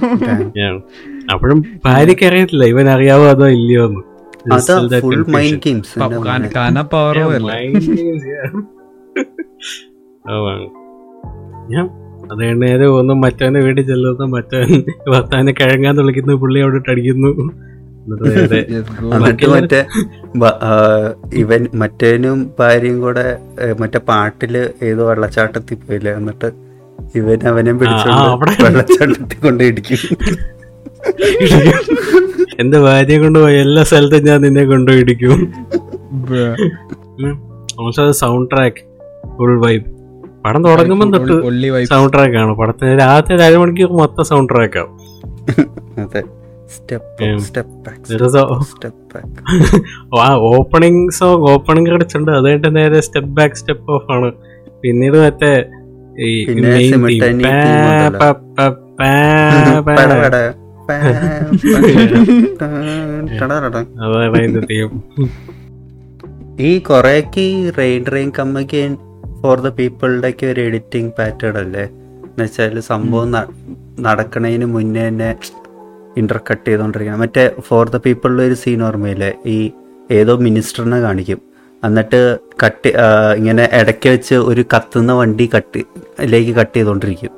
[1.32, 2.64] അപ്പോഴും ഭാര്യക്ക് അറിയത്തില്ല.
[2.64, 4.00] ഇവൻ അറിയാവോ അതോ ഇല്ലയോ എന്ന്.
[10.28, 10.66] അതാ.
[11.70, 11.84] ഞാൻ
[12.32, 14.26] അത് നേരെ ഒന്നും മറ്റവനെ വീട്ടിൽ ചെല്ലുന്നു.
[14.26, 17.52] മറ്റവൻ ഭർത്താവിനെ കിഴങ്ങാന്ന് വിളിക്കുന്നു പുള്ളി അവിടെ അടിക്കുന്നു.
[18.06, 18.58] എന്നിട്ട്
[19.54, 19.80] മറ്റേ
[21.42, 23.24] ഇവൻ മറ്റേനും ഭാര്യയും കൂടെ
[23.80, 24.54] മറ്റേ പാട്ടിൽ
[24.88, 26.12] ഏതോ വെള്ളച്ചാട്ടത്തിൽ പോയില്ലേ?
[26.20, 26.48] എന്നിട്ട്
[27.20, 28.62] ഇവൻ അവനെ പിടിച്ചോണ്ട്.
[28.66, 30.02] വെള്ളച്ചാട്ടത്തിൽ കൊണ്ട് ഇടിക്കും.
[32.62, 35.40] എന്റെ ഭാര്യയെ കൊണ്ടുപോയി എല്ലാ സ്ഥലത്തും ഞാൻ നിന്നെ കൊണ്ടുപോയി ഇടിക്കും.
[38.22, 38.82] സൗണ്ട് ട്രാക്ക്
[39.36, 39.84] ഫുൾ വൈബ്
[40.44, 41.34] പടം തുടങ്ങുമ്പോൾ തൊട്ട്
[41.92, 42.52] സൗണ്ട് ട്രാക്ക് ആണ്.
[42.60, 44.94] പടത്തിന് രാത്രി അരമണിക്കൂർ മൊത്തം സൗണ്ട് ട്രാക്ക് ആവും.
[46.04, 46.20] അതെ.
[46.70, 47.38] Step um.
[47.38, 52.76] Step back There is a- step back ആ ഓപ്പണിംഗ് സോങ് ഓപ്പണിംഗ് ക്രെഡിറ്റ്സ് ഉണ്ട് അത് കഴിഞ്ഞിട്ട്
[52.76, 54.32] നേരെ സ്റ്റെപ്പ് ബാക്ക് സ്റ്റെപ്പ് ഓഫ് ആണ്.
[54.82, 55.52] പിന്നീട് മറ്റേ
[66.60, 67.44] ഈ കൊറേക്ക്
[67.78, 68.96] റെയിൻ റെയിൻ കമ്മക്ക്
[69.42, 71.84] ഫോർ ദ പീപ്പിളുടെ ഒക്കെ ഒരു എഡിറ്റിംഗ് പാറ്റേൺ അല്ലേ?
[72.26, 73.30] എന്നുവെച്ചാൽ സംഭവം
[74.00, 75.36] നടക്കണതിന് മുന്നേ തന്നെ
[76.16, 77.18] ഇന്റർ കട്ട് ചെയ്തോണ്ടിരിക്കണം.
[77.18, 79.32] മറ്റേ ഫോർ ദ പീപ്പിളിലെ ഒരു സീൻ ഓർമ്മയില്ലേ?
[79.46, 79.58] ഈ
[80.10, 81.40] ഏതോ മിനിസ്റ്ററിനെ കാണിക്കും.
[81.82, 82.20] എന്നിട്ട്
[82.64, 82.90] കട്ട്
[83.36, 85.80] ഇങ്ങനെ ഇടയ്ക്ക് വെച്ച് ഒരു കത്തുന്ന വണ്ടി കട്ട്
[86.20, 87.32] ലേക്ക് കട്ട് ചെയ്തുകൊണ്ടിരിക്കും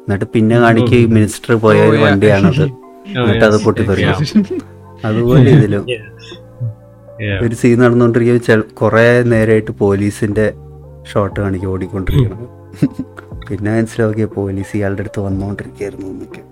[0.00, 2.64] എന്നിട്ട് പിന്നെ കാണിക്കും ഈ മിനിസ്റ്റർ പോയ ഒരു വണ്ടിയാണത്.
[3.18, 4.18] എന്നിട്ട് അത് പൊട്ടിത്തെറിയാം.
[5.06, 5.84] അതുപോലെ ഇതിലും.
[7.44, 10.46] ഒരു സീൻ നടന്നുകൊണ്ടിരിക്കും കുറെ നേരമായിട്ട് പോലീസിന്റെ
[11.12, 12.48] ഷോട്ട് കാണിക്കും ഓടിക്കൊണ്ടിരിക്കണം
[13.48, 16.42] പിന്നെ മനസ്സിലാക്കിയ പോലീസ് ഇയാളുടെ അടുത്ത് വന്നുകൊണ്ടിരിക്കുകയായിരുന്നു എന്നൊക്കെ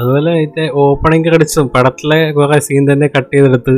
[0.00, 3.74] അതുപോലെ അതിന്റെ ഓപ്പണിംഗ് ക്രെഡിറ്റ്സും പടത്തിലെ കുറെ സീൻ തന്നെ കട്ട് ചെയ്തെടുത്ത്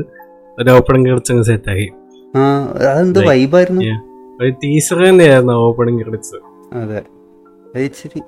[0.58, 1.86] ഒരു ഓപ്പണിംഗ് ക്രെഡിറ്റ്സ് സെറ്റ് ആയി.
[2.34, 2.42] ആ
[2.88, 4.00] അതെന്ത് Like, വൈബായിരുന്നു yeah.
[4.40, 6.38] ഒരു ടീസർ തന്നെയായിരുന്നു ഓപ്പണിംഗ് ക്രെഡിറ്റ്സ്
[6.74, 7.00] അതെ.
[7.80, 8.20] ഇച്ചിരി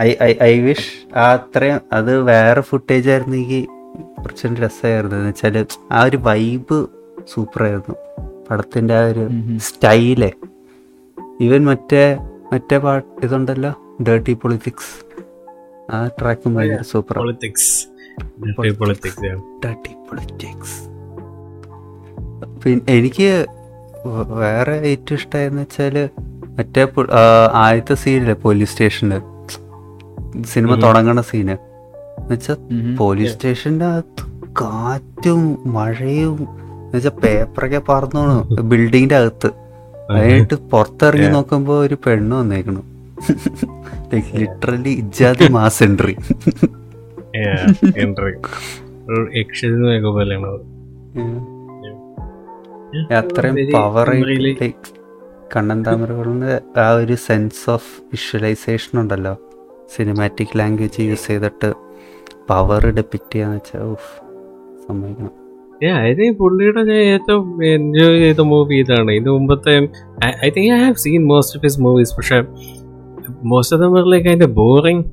[0.00, 3.62] ഐ ഐ ഐ വിഷ് ആ അത്രയും അത് വേറെ ഫുട്ടേജ് ആയിരുന്നെങ്കിൽ
[4.18, 5.16] കുറച്ചും രസമായിരുന്നു.
[5.16, 6.78] എന്ന് വെച്ചാൽ ആ ഒരു വൈബ്
[7.34, 7.94] സൂപ്പർ ആയിരുന്നു
[8.50, 9.24] പടത്തിന്റെ ആ ഒരു
[9.58, 10.22] സ്റ്റൈൽ.
[11.40, 12.04] ഈവൻ മറ്റേ
[12.52, 14.92] മറ്റേ പാട്ട് ഇതുണ്ടല്ലോ ഡേർട്ടി പൊളിറ്റിക്സ്
[15.90, 17.70] ആ ട്രാക്കും ഭയങ്കര സൂപ്പർ പൊളിറ്റിക്സ്
[20.08, 20.78] പൊളിറ്റിക്സ്
[22.62, 23.28] പിന്നെ എനിക്ക്
[24.34, 25.96] വേറെ ഏറ്റവും ഇഷ്ടമായെന്ന് വെച്ചാൽ
[26.56, 26.82] മറ്റേ
[27.62, 29.20] ആദ്യത്തെ സീനില്ലേ പോലീസ് സ്റ്റേഷനിൽ
[30.44, 30.74] സിനിമ.
[30.76, 31.56] തുടങ്ങണ സീന്.
[32.18, 32.54] എന്നുവെച്ചാ
[32.98, 34.24] പോലീസ് സ്റ്റേഷന്റെ അകത്ത്
[34.60, 36.36] കാറ്റും മഴയും
[36.82, 38.36] എന്നുവെച്ചാ പേപ്പറൊക്കെ പറന്നോണു.
[38.70, 39.50] ബിൽഡിങ്ങിന്റെ അകത്ത്.
[40.10, 41.28] അതിനായിട്ട് പുറത്തിറങ്ങി.
[41.28, 42.82] നോക്കുമ്പോ ഒരു പെണ്ണ് വന്നേക്കണു.
[44.38, 46.16] ലിറ്ററലി ഇജാതി മാസ് എൻട്രി
[47.96, 48.32] എൻട്രി
[50.06, 50.52] പോലെയാണ്.
[53.18, 54.90] അത്രയും പവർ ലൈക്ക്
[55.56, 59.34] കണ്ണൻ താമരകളുടെ ആ ഒരു സെൻസ് ഓഫ് വിഷ്വലൈസേഷൻ ഉണ്ടല്ലോ.
[59.96, 61.70] സിനിമാറ്റിക് ലാംഗ്വേജ് യൂസ് ചെയ്തിട്ട്
[62.48, 64.10] പവർ ഡെപ്പിറ്റ് ചെയ്യാന്ന് വെച്ചാൽ ഓഫ്
[64.88, 65.36] സമ്മതിക്കണം
[65.84, 69.10] ഐ പുള്ളിയുടെ ഞാൻ ഏറ്റവും എൻജോയ് ചെയ്ത മൂവി ഇതാണ്.
[69.10, 69.74] ഇത് മുമ്പത്തെ
[70.46, 72.38] I think I have seen most of his movies പക്ഷെ
[73.50, 75.04] മോസ്റ്റ് ഓഫ് ദം ലൈക്ക് അതിന്റെ ബോറിങ്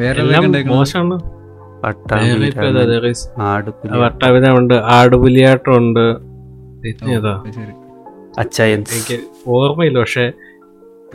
[0.00, 1.16] വേറെ എല്ലാം ഏതൊക്കെ മോശമാണ്.
[1.16, 2.80] വേറെ ഇപ്പൊ ഏതാ?
[2.80, 6.04] പട്ടാമ്പി There is ആടുപുലി വട്ടാവിധമുണ്ട് ആടുപുലിയാട്ടം ഉണ്ട്
[8.42, 8.92] അച്ചയൻസ്.
[8.96, 9.16] എനിക്ക്
[9.56, 10.26] ഓർമ്മയില്ല പക്ഷെ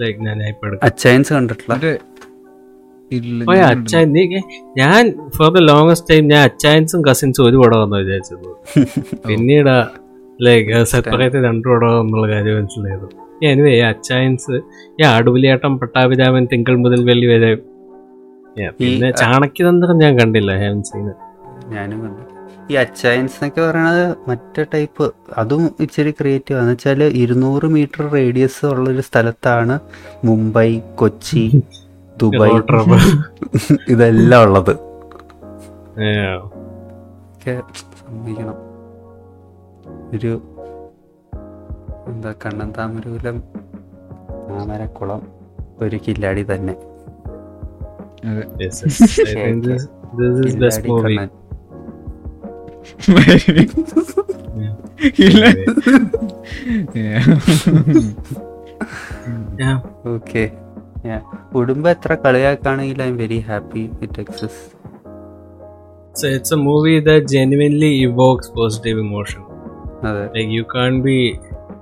[0.02, 0.38] ലൈക്ക് ഞാൻ
[0.90, 1.74] അച്ചയൻസ് കണ്ടിട്ടില്ല.
[3.74, 4.22] അച്ചായൻ നീ
[4.82, 5.02] ഞാൻ
[5.38, 8.48] ഫോർ ദ ലോങ്സ്റ്റ് ടൈം ഞാൻ അച്ചായൻസും കസിൻസും ഒരു പടമാണെന്ന് വിചാരിച്ചത്
[9.28, 9.76] പിന്നീട്
[10.48, 13.08] ലൈക്ക് സെപ്പറേറ്റ് രണ്ട് പടം എന്നുള്ള കാര്യം മനസ്സിലായത്.
[13.44, 14.56] എനിവേ അച്ചായൻസ്
[15.00, 17.52] ഈ ആടുപുലിയാട്ടം പട്ടാഭിരാമൻ തിങ്കൾ മുതൽ വെള്ളി വരെ.
[18.80, 21.14] പിന്നെ ചാണക്യതന്ത്രം ഞാൻ കണ്ടില്ല ഹേമൻസിന് സീന്
[21.74, 22.22] ഞാനും കണ്ടു.
[22.72, 25.06] ഈ അച്ചായൻസ് എന്നൊക്കെ പറയണത് മറ്റേ ടൈപ്പ്
[25.38, 29.76] അതും ഇച്ചിരി ക്രിയേറ്റീവ് എന്ന് വെച്ചാൽ ഇരുന്നൂറ് മീറ്റർ റേഡിയസ് ഉള്ള ഒരു സ്ഥലത്താണ്
[30.24, 31.44] മുംബൈ കൊച്ചി
[32.22, 32.58] ദുബായ്
[33.90, 34.74] ഇതെല്ലാം ഉള്ളത്.
[37.92, 38.58] സമ്മതിക്കണം.
[40.14, 40.32] ഒരു
[42.08, 43.38] എന്താ കണ്ണൻ താമരൂലം?
[44.50, 45.22] താമരക്കുളം
[45.82, 46.76] ഒരു കില്ലാടി തന്നെ.
[60.14, 60.44] ഓക്കെ
[61.54, 64.62] കുടുംബം എത്ര കളിയാക്കാണെങ്കിൽ I am very happy it exists
[66.16, 69.42] So it's a movie that genuinely evokes positive emotion.
[70.04, 71.40] Like you can't be,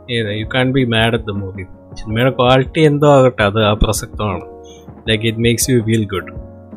[0.07, 1.67] you know, you can't be mad at the movie.
[1.95, 4.45] സിനിമയുടെ ക്വാളിറ്റി എന്തോ ആകട്ടെ അത് അപ്രസക്തമാണ്
[5.09, 6.31] like it makes you feel good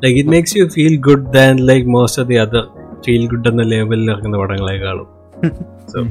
[0.05, 2.65] like it makes you feel good than like most of the other
[3.07, 5.09] feel good എന്ന ലെവലിൽ ഇറങ്ങുന്ന പടങ്ങളെക്കാളും.
[5.87, 6.01] So,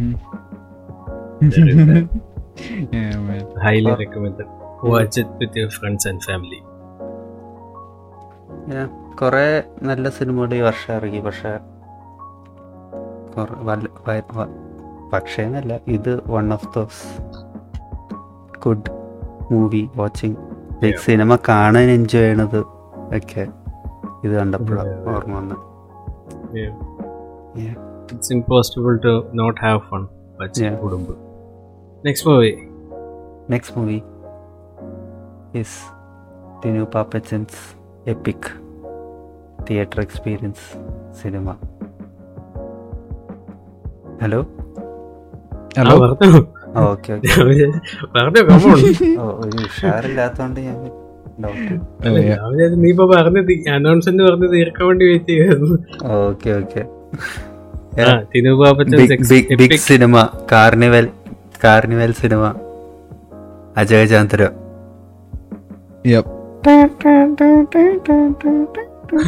[2.93, 3.41] Yeah, man.
[3.63, 4.43] Highly recommend
[4.83, 6.59] watch it with your friends and family
[9.15, 9.47] കുറെ
[9.81, 11.51] നല്ല സിനിമകൾ ഈ വർഷം ഇറങ്ങി പക്ഷെ
[15.13, 17.21] പക്ഷേ എന്നല്ല ഇത് one of those
[18.65, 18.91] good
[19.51, 20.35] movie watching
[20.83, 22.59] like cinema കാണാൻ എൻജോയ് ചെയ്യണത്
[23.17, 23.47] ഒക്കെ
[24.23, 25.15] ഇത് കണ്ടപ്പോഴാണ്.
[25.15, 25.57] ഓർമ്മ വന്നത്
[28.13, 30.07] it's impossible to not have fun
[30.81, 31.15] കുടുംബം.
[32.05, 32.57] Next movie
[33.49, 34.01] next movie
[35.59, 35.79] is
[36.65, 37.77] Tinu Pappachan's
[38.09, 38.49] epic
[39.69, 40.65] theatre experience
[41.21, 41.55] cinema
[44.21, 44.45] hello
[45.77, 45.95] hello
[52.75, 55.35] നീ ഇപ്പൊ പറഞ്ഞത് അനൗൺസ്മെന്റ് പറഞ്ഞ് തീർക്കാൻ വേണ്ടി wait
[56.19, 56.83] okay okay.
[59.55, 60.15] Big cinema
[60.51, 61.07] carnival
[61.63, 62.43] carnival cinema.
[63.77, 64.07] Ajay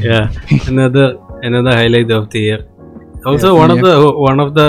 [0.00, 0.24] yeah
[0.68, 1.06] another
[1.42, 2.60] another highlight of the year.
[3.25, 3.87] also Yes, one of yeah.
[3.89, 3.95] the
[4.27, 4.67] one of the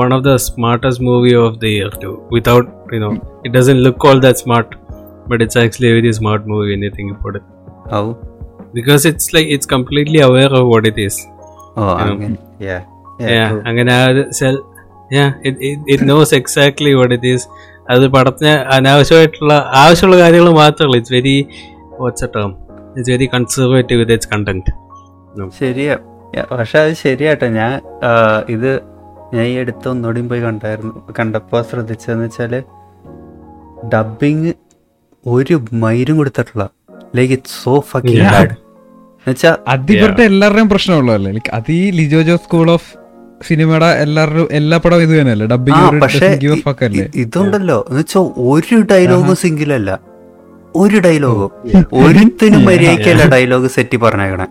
[0.00, 3.12] one of the smartest movie of the year too without you know
[3.46, 4.68] it doesn't look all that smart
[5.30, 7.46] but it's actually a very smart movie when you think about it
[8.00, 8.04] ഔ
[8.78, 11.16] because it's like it's completely aware of what it is
[11.80, 12.02] oh Yeah.
[12.02, 12.36] അങ്ങനെ
[12.68, 12.80] yeah
[13.22, 13.62] yeah, yeah true.
[13.70, 14.56] അങ്ങനെ ആ ഒരു cell
[15.16, 17.42] yeah it, it, it knows exactly what it is
[17.94, 21.36] അത് പടത്തിന് അനാവശ്യമായിട്ടുള്ള ആവശ്യമുള്ള കാര്യങ്ങൾ മാത്രമല്ല it's very
[22.02, 22.50] what's a term
[22.96, 24.72] it's very conservative with its content
[25.62, 26.06] ശരിയാ Yeah,
[26.51, 27.73] പക്ഷെ അത് ശരിയാട്ടോ ഞാൻ
[28.55, 28.69] ഇത്
[29.33, 30.93] ഞാൻ ഈ അടുത്ത് ഒന്നുകൂടിയും പോയി കണ്ടായിരുന്നു.
[31.19, 32.53] കണ്ടപ്പോൾ ശ്രദ്ധിച്ചതെന്ന് വെച്ചാൽ
[33.93, 34.51] ഡബിങ്
[35.25, 36.65] ഒരു മൈരും കൊടുത്തിട്ടുള്ള
[37.17, 38.33] like it's so fucking Yeah.
[38.35, 38.53] Bad
[39.27, 41.31] എന്നുവെച്ചാ അത് ഇവരുടെ എല്ലാവരുടെയും പ്രശ്നമുള്ളതല്ലേ?
[41.37, 42.89] ലൈക്ക് അത് ഈ ലിജോ ജോ സ്കൂൾ ഓഫ്
[43.47, 45.47] സിനിമയുടെ എല്ലാവരും എല്ലാ പടവും ഇത് തന്നെയല്ലേ?
[45.53, 45.81] ഡബിങ്
[46.89, 47.05] അല്ലേ?
[47.23, 47.77] ഇതുണ്ടല്ലോ.
[47.89, 49.91] എന്ന് വെച്ചാൽ ഒരു ഡയലോഗും സിംഗിളല്ല
[50.83, 51.51] ഒരു ഡയലോഗും
[52.03, 54.47] ഒരുത്തിനും മര്യാദയ്ക്കല്ല ഡയലോഗ് സെറ്റ് പറഞ്ഞേക്കണേ.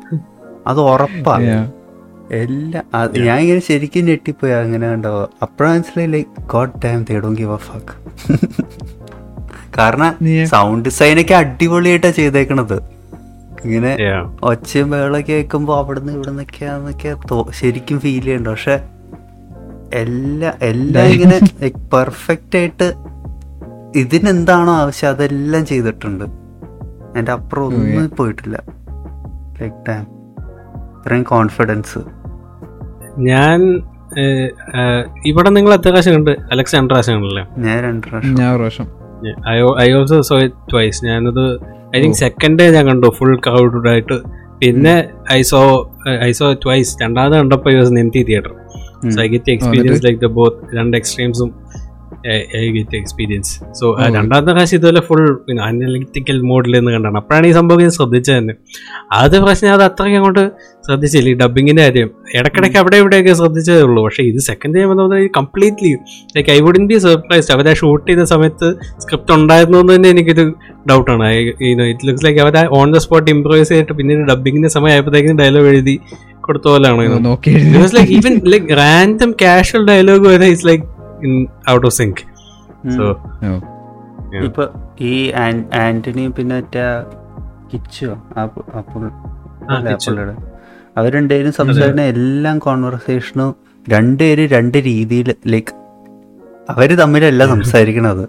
[0.67, 1.73] അത് ഉറപ്പാണ്.
[2.33, 2.83] എല്ലാ
[3.19, 4.53] ഞാൻ ഇങ്ങനെ ശരിക്കും ഞെട്ടിപ്പോയി.
[4.53, 5.31] അങ്ങനെ കണ്ടോ?
[5.43, 8.39] അപ്പോഴാണ് മനസ്സിലായി like god time give a fuck
[9.79, 12.83] കാരണം സൗണ്ട് ഡിസൈനൊക്കെ അടിപൊളിയായിട്ടാ ചെയ്തേക്കണത്.
[13.65, 13.97] ഇങ്ങനെ
[14.43, 18.49] ഒച്ചയും ബഹളൊക്കെ കേൾക്കുമ്പോ അവിടുന്ന് ഇവിടുന്നൊക്കെയാന്നൊക്കെ തോ- ശരിക്കും ഫീൽ ചെയ്യണ്ട.
[18.49, 18.81] പക്ഷെ
[19.95, 22.95] എല്ലാ എല്ലാം ഇങ്ങനെ പെർഫെക്റ്റ് ആയിട്ട്
[23.97, 26.25] ഇതിനെന്താണോ ആവശ്യം അതെല്ലാം ചെയ്തിട്ടുണ്ട്.
[27.19, 28.63] എന്റെ അപ്പുറം ഒന്നും പോയിട്ടില്ല.
[29.61, 30.14] ലൈക്ക് ടൈം
[31.05, 32.01] ഇത്രയും കോൺഫിഡൻസ്
[33.27, 33.61] ഞാൻ
[35.27, 36.31] ഇവിടെ നിങ്ങൾ എത്ര പ്രാവശ്യം കണ്ട്?
[36.53, 37.43] അലക്സ് രണ്ട് പ്രാവശ്യം കണ്ടല്ലേ?
[37.65, 38.35] ഞാൻ രണ്ട് പ്രാവശ്യം.
[38.35, 38.87] ഞാൻ പ്രാവശ്യം.
[39.83, 41.45] I also saw it twice ഞാനത്
[41.97, 44.19] ഐ തിങ്ക് സെക്കൻഡ് ഡേ ഞാൻ കണ്ടു ഫുൾ ക്രൗഡഡ് ആയിട്ട്.
[44.59, 44.95] പിന്നെ
[45.33, 45.61] I saw
[46.25, 48.55] I saw twice രണ്ടാമത് കണ്ടപ്പോൾ I was theatre
[49.11, 51.51] so I get experience like the both രണ്ട് എക്സ്ട്രീംസും
[52.59, 53.97] ഐ ഗെറ്റ് എക്സ്പീരിയൻസ് സോ.
[54.17, 55.23] രണ്ടാമത്തെ പ്രാവശ്യം ഇതുപോലെ ഫുൾ
[55.63, 58.55] അനലിറ്റിക്കൽ മോഡിൽ നിന്ന് കണ്ടാണ് അപ്പോഴാണ് ഈ സംഭവം ഞാൻ ശ്രദ്ധിച്ചത് തന്നെ.
[59.13, 60.51] ആദ്യ പ്രാവശ്യം ഞാൻ അത് അത്രയ്ക്ക് അങ്ങോട്ട്
[60.87, 61.29] ശ്രദ്ധിച്ചില്ല.
[61.29, 62.11] ഈ ഡബിങ്ങിന്റെ കാര്യം.
[62.35, 64.05] ഇടയ്ക്കിടയ്ക്ക് അവിടെ ഇവിടെയൊക്കെ ശ്രദ്ധിച്ചതേ ഉള്ളൂ.
[64.05, 65.93] പക്ഷേ ഇത് സെക്കൻഡ് ടൈം വന്നത് completely
[66.37, 70.55] like I wouldn't be surprised അവരെ ഷൂട്ട് ചെയ്ത സമയത്ത് സ്ക്രിപ്റ്റ് ഉണ്ടായിരുന്നു എന്ന് തന്നെ എനിക്കൊരു
[70.91, 75.67] ഡൗട്ടാണ് ഇറ്റ് ലുക്സ് ലൈക്ക് അവരെ ഓൺ ദ സ്പോട്ട് ഇംപ്രൂവൈസ് ചെയ്തിട്ട് പിന്നീട് ഡബിങ്ങിന്റെ സമയം ആയപ്പോഴത്തേക്കും ഡയലോഗ്
[75.67, 76.01] എഴുതി
[76.41, 77.03] കൊടുത്ത പോലെയാണ്.
[78.09, 80.94] Even like random casual dialogue വരെ it's random
[81.25, 82.97] casual out of sync like in out of sync.
[82.97, 84.45] So yeah.
[84.45, 84.67] ഇപ്പൊ
[85.01, 85.31] ഈ
[85.75, 86.61] ആന്റണി പിന്നെ
[87.75, 88.19] കിച്ചോ
[91.11, 93.57] രണ്ടുപേരും സംസാരിക്കുന്ന എല്ലാം കോൺവെർസേഷനും
[93.89, 95.75] രണ്ടുപേരും രണ്ട് രീതിയിൽ ലൈക്ക്
[96.71, 98.29] അവർ തമ്മിലല്ല സംസാരിക്കണത്.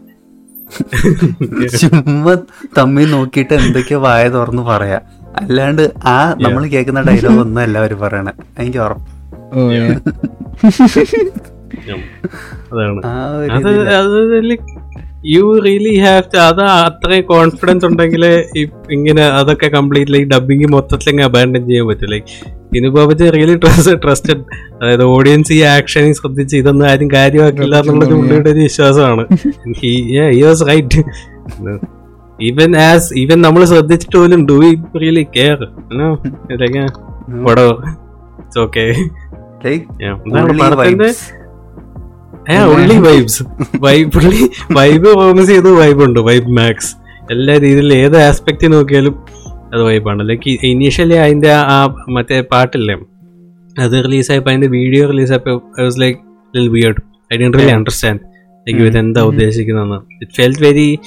[1.79, 2.36] ചുമ്മാ
[2.77, 5.01] തമ്മിൽ നോക്കിയിട്ട് എന്തൊക്കെയോ വായ തുറന്ന് പറയാ.
[5.36, 8.31] അല്ലാണ്ട് ആ നമ്മൾ കേൾക്കുന്ന ഡയലോഗ് ഒന്നും അല്ല അവർ പറയണേ.
[8.60, 9.10] എനിക്ക് ഉറപ്പ്.
[12.71, 12.99] അതാണ്.
[13.57, 14.17] അത് അത്
[15.33, 18.23] യു റിയലി ഹാവ് ടു അത് അത്രയും കോൺഫിഡൻസ് ഉണ്ടെങ്കിൽ
[18.95, 22.09] ഇങ്ങനെ അതൊക്കെ കംപ്ലീറ്റ്ലി ഡബിങ് മൊത്തത്തിൽ അങ്ങ് അബാൻഡൻ ചെയ്യാൻ പറ്റും.
[22.13, 22.33] ലൈക്ക്
[22.77, 23.55] ഇനുബാബത്ത് റിയലി
[24.03, 24.41] ട്രസ്റ്റഡ്
[24.79, 29.25] അതായത് ഓഡിയൻസ് ഈ ആക്ഷനെ ശ്രദ്ധിച്ച് ഇതൊന്നും ആരും കാര്യമാക്കില്ല എന്നുള്ളത് പുള്ളിയുടെ ഒരു വിശ്വാസമാണ്.
[29.81, 29.93] He
[30.47, 31.01] was right
[32.49, 34.69] even as even നമ്മൾ ശ്രദ്ധിച്ചിട്ട് പോലും do we
[35.03, 35.59] really care
[38.63, 38.85] okay
[40.25, 41.09] എന്താണ് പടത്തിന്റെ.
[42.73, 43.43] ഉള്ളി വൈബ്സ്
[43.79, 45.08] വൈബ് പുള്ളി വൈബ്
[45.45, 46.19] ചെയ്ത് വൈബ് ഉണ്ട്.
[46.19, 46.91] വൈബ് മാക്സ്
[47.31, 49.15] എല്ലാ രീതിയിലും ഏത് ആസ്പെക്ട് നോക്കിയാലും
[49.73, 52.95] അത് വൈബാണ് ലൈക്ക് ഇനീഷ്യലി അതിന്റെ ആ- മറ്റേ പാട്ടില്ലേ?
[53.75, 56.19] അത് റിലീസായപ്പോൾ അതിന്റെ video റിലീസായപ്പോൾ I was like
[56.53, 57.01] lil weird
[57.34, 58.21] I D really understand
[58.67, 59.99] like ഇവർ എന്താ ഉദ്ദേശിക്കുന്നതെന്ന്.
[60.21, 60.99] ഇറ്റ് ഫെൽറ്റ് വെരി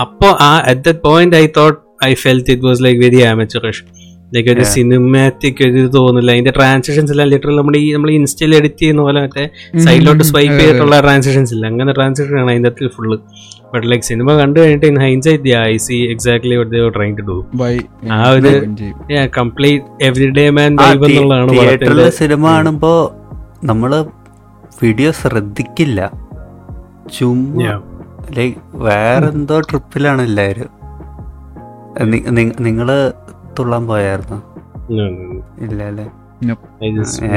[0.00, 3.82] അപ്പോൾ ആ at the point I thought I felt it was like very amateurish
[4.32, 4.62] like ഒരു.
[4.72, 9.44] സിനിമാറ്റിക് ഒരു തോന്നില്ല അതിന്റെ ട്രാൻസാക്ഷൻസ് എല്ലാം ലിറ്ററൽ നമ്മുടെ ഈ നമ്മൾ ഇൻസ്റ്റയിൽ എഡിറ്റ് ചെയ്യുന്ന പോലെ മറ്റേ
[9.78, 11.66] സൈഡിലോട്ട് സ്വൈപ്പ് ചെയ്തിട്ടുള്ള ട്രാൻസാക്ഷൻസ് ഇല്ല.
[11.66, 13.18] അങ്ങനെ ട്രാൻസാക്ഷൻ ആണ് അതിന്റെ അകത്ത് ഫുള്ള്
[13.74, 17.36] ബട്ട് ലൈക്ക് സിനിമ കണ്ടു കഴിഞ്ഞിട്ട് in hindsight I see exactly what they trying to do
[18.12, 18.54] ആ ഒരു-.
[19.38, 22.92] Complete every day man vibe എന്നുള്ളതാണ് സിനിമ കാണുമ്പോ
[23.64, 23.90] നമ്മൾ
[24.82, 26.00] വീഡിയോ ശ്രദ്ധിക്കില്ല.
[27.18, 27.70] ചുമ്മാ.
[28.36, 30.70] ലൈക്ക് വേറെന്തോ ട്രിപ്പിലാണ് എല്ലാവരും
[32.60, 32.88] നിങ്ങൾ
[33.58, 34.38] തുള്ളാൻ പോയായിരുന്നു.
[35.64, 36.06] ഇല്ല അല്ലേ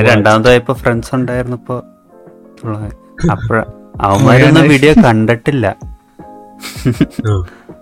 [0.09, 1.75] രണ്ടാമതായപ്പോ ഫ്രണ്ട്സ് ഉണ്ടായിരുന്നു ഇപ്പൊ
[3.31, 3.63] അപ്പഴ
[4.01, 4.67] അവന്മാരൊന്നും.
[4.67, 5.65] വീഡിയോ കണ്ടിട്ടില്ല.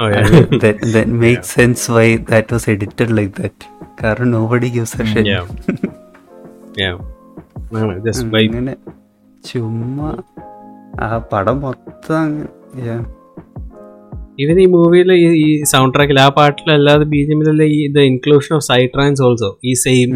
[0.03, 1.05] yeah.
[1.21, 3.65] Make sense why that was edited like that
[4.03, 5.35] കാരണം ഗിവ്സ് എ ഷിറ്റ്
[8.37, 8.75] അങ്ങനെ
[9.45, 10.09] ചുമ്മാ
[10.99, 12.25] ആ പടം മൊത്തം.
[14.39, 18.65] ഈവൻ ഈ മൂവിയിലെ ഈ സൗണ്ട് ട്രാക്കിൽ ആ പാട്ടിലല്ലാതെ ബി ജി എമ്മിലെ ഈ the inclusion of
[18.65, 20.09] psy trance also ഈ സെയിം.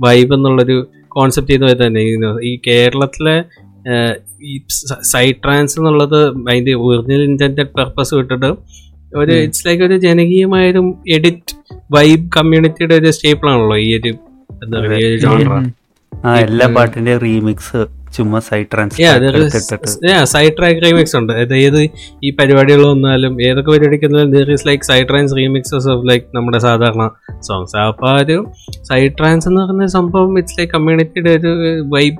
[0.00, 0.76] വൈബ് എന്നുള്ളൊരു
[1.08, 2.02] കോൺസെപ്റ്റ് ചെയ്ത് തന്നെ
[2.48, 3.36] ഈ- കേരളത്തിലെ
[4.44, 4.54] ഈ
[5.10, 8.50] സൈ ട്രാൻസ് എന്നുള്ളത് അതിന്റെ ഒറിജിനൽ ഇന്റന്റഡ് പർപ്പസ് വിട്ടിട്ട്
[9.12, 11.54] ഒരു ഇറ്റ്സ് ലൈക്ക് ഒരു ജനകീയമായൊരു എഡിറ്റ്
[11.90, 14.12] വൈബ് കമ്മ്യൂണിറ്റിയുടെ ഒരു സ്റ്റേപ്പിൾ ആണല്ലോ ഈ ഒരു
[14.62, 15.62] എന്താ പറയുക
[16.42, 17.80] എല്ലാ പാട്ടിന്റെ റീമിക്സ്
[18.14, 18.66] ചുമ്മാ സൈഡ്
[19.00, 20.24] Yeah,
[20.56, 21.32] ട്രാക്ക് remix ഉണ്ട്.
[21.58, 21.80] ഏത്
[22.22, 26.58] ഈ പരിപാടികൾ വന്നാലും ഏതൊക്കെ പരിപാടിക്ക് വന്നാലും there is like side trans remixes of like നമ്മുടെ
[26.58, 27.04] സാധാരണ
[27.48, 28.38] സോങ്സ് അപ്പൊ ആ ഒരു
[28.88, 31.52] സൈഡ് ട്രാൻസ് എന്ന് പറയുന്ന സംഭവം ഇറ്റ്സ് ലൈക്ക് കമ്മ്യൂണിറ്റിയുടെ ഒരു
[31.94, 32.18] വൈബ്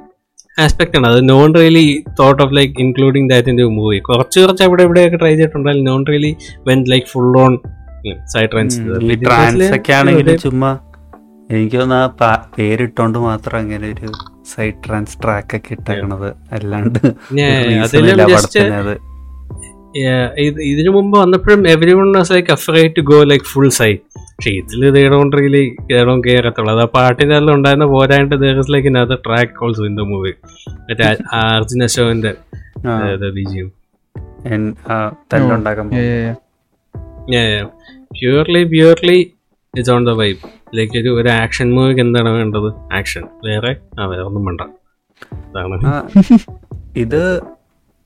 [0.59, 1.07] ആസ്പെക്ട് ആണ്.
[1.07, 1.87] അത് none really
[2.19, 6.33] thought of like including that in movie കുറച്ച് കുറച്ച് അവിടെ ഇവിടെയൊക്കെ try ചെയ്തിട്ടുണ്ടായാലും none really
[6.69, 7.55] went like full on
[8.27, 8.79] psy trance
[9.25, 10.71] trance ചുമ്മാ
[11.51, 14.13] എനിക്ക് തോന്നുന്നു ആ പേരിട്ടോണ്ട് മാത്രം അങ്ങനെ ഒരു
[14.45, 16.35] സൈഡ് ട്രാൻസ് ട്രാക്ക് ഒക്കെ ഇട്ടേക്കണത്.
[16.53, 16.99] അല്ലാണ്ട്
[20.59, 25.77] ഇതിനു മുമ്പ് വന്നപ്പോഴും everyone like afraid to go like full psy പക്ഷേ ഇതിൽ ദേടോണ്ട് റിയലി
[25.91, 30.01] കേടോൺ കയറത്തുള്ളൂ അത് ആ പാട്ടിന്റെ എല്ലാം ഉണ്ടായിരുന്ന പോരാണ്ട് ദേഹത്തിലേക്ക് like in track also in the
[30.01, 30.31] movie
[30.69, 32.35] മറ്റേ അർജുന അശോകന്റെ
[33.31, 33.73] ബിജിയും.
[38.13, 39.33] Purely purely
[39.75, 40.39] it's on the vibe
[40.77, 42.69] like ഒരു ഒരു ആക്ഷൻ മൂവിക്ക് എന്താണ് വേണ്ടത്?
[42.93, 43.73] ആക്ഷൻ വേറെ?
[44.01, 44.63] ആ വേറെ ഒന്നും വേണ്ട.
[46.97, 47.23] ഇത്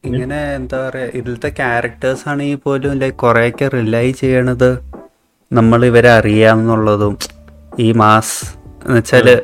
[0.05, 4.71] ഇങ്ങനെ എന്താ പറയാ ഇതിലത്തെ ക്യാരക്ടേഴ്സ് ആണെങ്കിൽ പോലും ലൈക്ക് കുറെയൊക്കെ റിലൈ ചെയ്യണത്
[5.51, 7.15] നമ്മൾ ഇവരെ അറിയാമെന്നുള്ളതും
[7.79, 8.37] ഈ മാസ്
[8.85, 9.43] എന്ന് വെച്ചാൽ ഈ-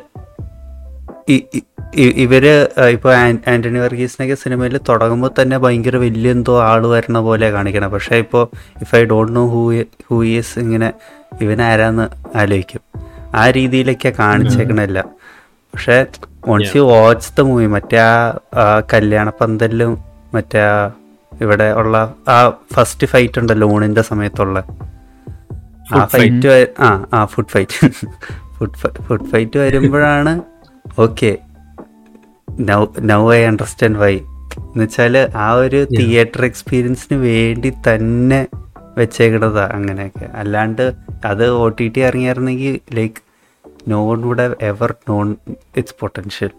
[1.35, 1.65] ഈ- ഈ-
[1.95, 2.45] ഇവർ
[2.91, 3.13] ഇപ്പോൾ
[3.47, 7.91] ആന്റണി വർഗീസിനൊക്കെ സിനിമയിൽ തുടങ്ങുമ്പോൾ തന്നെ ഭയങ്കര വലിയ എന്തോ ആൾ വരണ പോലെ കാണിക്കണം.
[7.91, 8.49] പക്ഷേ ഇപ്പോൾ
[8.81, 10.93] if I don't know who who is ഇങ്ങനെ
[11.41, 12.81] ഇവനാരാന്ന് ആലോചിക്കും.
[13.35, 14.99] ആ രീതിയിലൊക്കെ കാണിച്ചേക്കണല്ല.
[15.73, 16.05] പക്ഷേ
[16.47, 20.63] once you watch the movie മറ്റേ ആ കല്യാണ പന്തലിലും മറ്റേ
[21.41, 24.63] ഇവിടെ ഉള്ള ആ ഫസ്റ്റ് ഫൈറ്റ് ഉണ്ടല്ലോ ഊണിന്റെ സമയത്തുള്ള.
[25.93, 27.87] ആ ഫൈറ്റ് ആ ആ food fight
[28.57, 28.77] food
[29.07, 30.41] food fight വരുമ്പോഴാണ്
[30.99, 31.37] okay
[32.59, 34.13] now now I understand why
[34.57, 38.47] എന്നുവെച്ചാൽ ആ ഒരു തിയേറ്റർ എക്സ്പീരിയൻസിന് വേണ്ടി തന്നെ
[38.97, 40.25] വെച്ചേക്കണതാ അങ്ങനെയൊക്കെ.
[40.33, 40.93] അല്ലാണ്ട്
[41.25, 43.19] അത് O T T ഇറങ്ങിയായിരുന്നെങ്കിൽ like
[43.87, 45.35] no one would have ever known
[45.77, 46.51] its potential.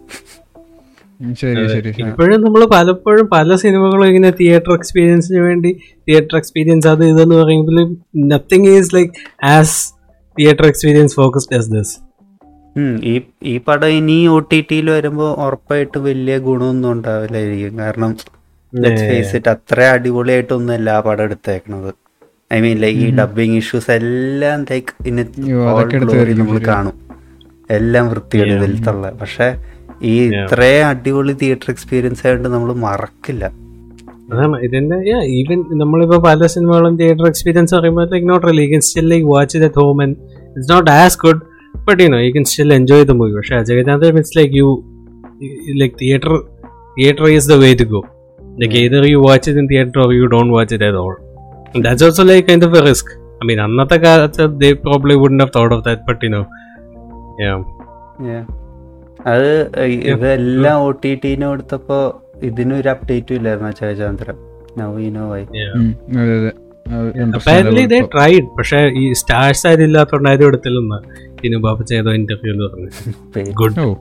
[2.01, 5.71] ഇപ്പോഴും നമ്മൾ പലപ്പോഴും പല സിനിമകളും ഇങ്ങനെ തിയേറ്റർ എക്സ്പീരിയൻസിന് വേണ്ടി
[6.07, 9.13] തിയേറ്റർ എക്സ്പീരിയൻസ് അത് ഇതെന്ന് പറയുമ്പോൾ nothing is like
[9.43, 9.93] as
[10.37, 11.93] theatre experience focused as this
[13.11, 13.13] ഈ
[13.51, 17.73] ഈ പടം ഇനി ഒ ടി ടിയിൽ വരുമ്പോൾ ഉറപ്പായിട്ട് വലിയ ഗുണമൊന്നും ഉണ്ടാവില്ലായിരിക്കും.
[17.79, 18.13] കാരണം
[19.09, 21.91] ഫേസ് ഇറ്റ് അത്ര അടിപൊളിയായിട്ടൊന്നുമല്ല ആ പടം എടുത്തേക്കണത്.
[22.53, 25.23] ഐ മീൻ ലൈക്ക് ഈ ഡബിങ് ഇഷ്യൂസ് എല്ലാം ലൈക്ക് ഇന്ന്
[26.41, 26.95] നമ്മൾ കാണും.
[27.77, 28.05] എല്ലാം
[28.39, 29.47] ഇതിലത്തുള്ള പക്ഷെ
[30.11, 33.45] ഈ ഇത്രയും അടിപൊളി തിയേറ്റർ എക്സ്പീരിയൻസ് ആയിട്ട് നമ്മൾ മറക്കില്ല.
[34.31, 34.97] അതാണ് ഇതിന്റെ
[35.37, 40.15] ഈവൻ നമ്മളിപ്പോ പല സിനിമകളും തിയേറ്റർ എക്സ്പീരിയൻസ് പറയുമ്പോൾ like not relevance like watch at home and
[40.53, 41.41] it's not as good
[41.87, 44.67] but you know you can still enjoy the movie പക്ഷേ Ajayanath it's like you
[45.73, 46.33] like theatre
[46.97, 48.01] theatre is the way to go
[48.61, 51.13] like either you watch it in theater or you don't watch it at all.
[51.75, 53.07] And that's also like kind of a risk.
[53.41, 56.43] I mean അന്നത്തെ കാലത്ത് they probably wouldn't have thought of that but you know
[57.43, 57.57] yeah.
[58.31, 58.43] Yeah.
[59.27, 59.49] അത്
[60.11, 61.99] ഇതെല്ലാം O T ടിനെ കൊടുത്തപ്പോ
[62.43, 64.37] ഇതിനൊരു അപ്ഡേറ്റും ഇല്ലായിരുന്നു അജയചന്ദ്രൻ
[67.93, 70.99] ദേ tried പക്ഷെ ഈ stars ആരും ഇല്ലാത്തതുകൊണ്ട് ആരും എടുത്തില്ലെന്ന്
[71.45, 72.89] ഇനി ബാബ ചെയ്ത ഇന്റർവ്യൂ എന്ന് പറഞ്ഞു.
[73.51, 73.95] ഗുഡ്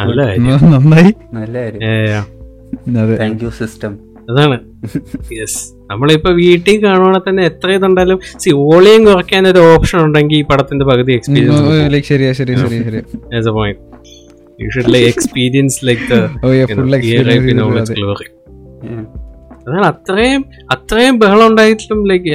[0.00, 0.44] നല്ല കാര്യം.
[0.44, 1.14] നന്നായി.
[1.32, 1.80] നല്ല കാര്യം.
[1.80, 2.24] Yeah, yeah.
[3.00, 3.98] അതെ താങ്ക് യു സിസ്റ്റം
[4.30, 4.60] അതാണ്.
[5.32, 10.84] യെസ് നമ്മളിപ്പോ വീട്ടിൽ കാണുവാണെ തന്നെ എത്ര ഇതുണ്ടാലും സി ഓളിയും കുറയ്ക്കാൻ ഒരു ഓപ്ഷൻ ഉണ്ടെങ്കിൽ ഈ പടത്തിന്റെ
[10.84, 11.64] പകുതി എക്സ്പീരിയൻസ്
[17.94, 18.24] ഗ്ലോറി
[19.68, 22.30] അതാണ് അത്രയും അത്രയും ബഹളം ഉണ്ടായിട്ടും like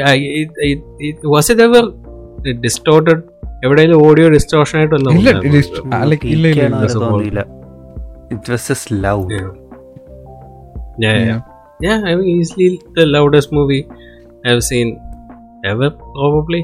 [1.25, 1.91] was it ever
[2.51, 3.23] distorted
[3.63, 5.13] എവിടെയെങ്കിലും ഓഡിയോ ഡിസ്റ്റോർഷൻ ആയിട്ടൊന്നും
[13.53, 13.85] movie
[14.45, 14.99] I've seen
[15.65, 16.63] ever, probably.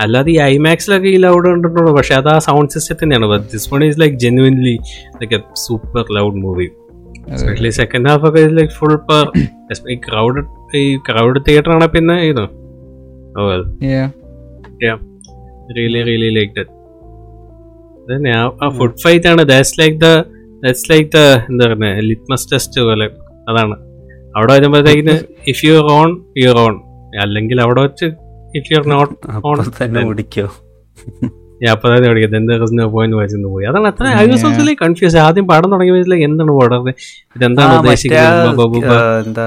[0.00, 4.00] അല്ലാതെ ഈ ഐമാക്സിലൊക്കെ ഈ ലൗഡ് കണ്ടിട്ടുള്ളൂ പക്ഷെ അത് ആ sound സിസ്റ്റത്തിനാണ് but this one is
[4.00, 4.78] like genuinely
[5.20, 6.68] like a super loud movie
[7.32, 9.24] especially second half ഒക്കെ ലൈക്ക് ഫുൾ പെർ
[9.90, 10.42] ഈ ക്രൗഡ്
[10.76, 12.44] ഈ ക്രൗഡ് തിയേറ്റർ ആണ് പിന്നെ ഇത്
[15.68, 16.74] well really really like that
[18.64, 19.42] ആ ഫുഡ് ഫൈറ്റ് ആണ്.
[19.50, 20.08] That's like the
[20.62, 21.18] that's like the
[21.50, 23.06] എന്താ പറയുക ലിറ്റ്മസ് ടെസ്റ്റ് പോലെ.
[23.50, 23.76] അതാണ്.
[24.36, 25.14] അവിടെ വരുമ്പോഴത്തേക്കിന്
[25.52, 26.08] if you on
[26.42, 26.74] you on
[27.24, 28.06] അല്ലെങ്കിൽ അവിടെ വെച്ച്
[28.58, 30.46] ഇഫ് യു ആർ നോട്ട് അപ്പൊ തന്നെ ഓടിക്കോ.
[31.74, 33.64] അപ്പൊ തന്നെ പഠിക്കുന്നത് എന്താ പോയിന്റ് വായിച്ചു പോയി.
[33.70, 36.88] അതാണ് അത്ര I was also like confuse ആദ്യം പടം തുടങ്ങിയപ്പോഴത്തേക്ക് എന്താണ് പടം
[37.36, 38.86] ഇതെന്താണ് ഉദ്ദേശിക്കുന്നത്?
[39.26, 39.46] എന്താ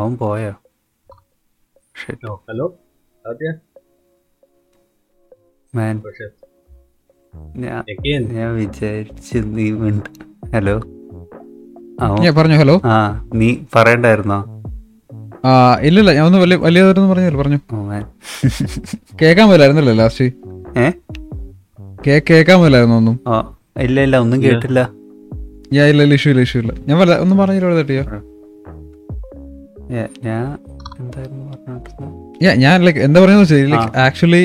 [0.00, 0.52] അവൻ പോയോ?
[2.48, 2.66] ഹലോ
[3.24, 3.48] ആദ്യ
[5.74, 5.96] മാൻ
[8.34, 9.64] ഞാൻ വിചാരിച്ചു നീ
[10.54, 10.74] ഹലോ?
[12.36, 12.74] പറഞ്ഞു ഹലോ?
[12.86, 12.96] ആ
[13.34, 14.38] നീ പറയണ്ടായിരുന്നോ?
[15.86, 17.58] ഇല്ലില്ല ഞാൻ ഒന്ന് വലിയ വലിയതായിരുന്നു പറഞ്ഞല്ലോ പറഞ്ഞു.
[19.20, 20.26] കേക്കാൻ പോലായിരുന്നല്ലോ ലാസ്റ്റ്
[20.78, 20.86] ഏ?
[22.26, 23.16] കേൾക്കാൻ പറ്റില്ലായിരുന്നു ഒന്നും?
[23.80, 24.80] ഇല്ല ഇല്ല ഒന്നും കേട്ടില്ല.
[25.72, 26.72] ഞാൻ ഇല്ല ഇല്ല ഇഷ്യൂ ഇല്ല ഇഷ്യൂ ഇല്ല.
[26.88, 28.04] ഞാൻ വല്ല ഒന്നും പറഞ്ഞില്ല തട്ടിയോ?
[29.90, 31.44] എന്തായിരുന്നു
[32.42, 34.44] ഞാൻ ഞാൻ ലൈക്ക് എന്താ പറയുന്നത് ആക്ച്വലി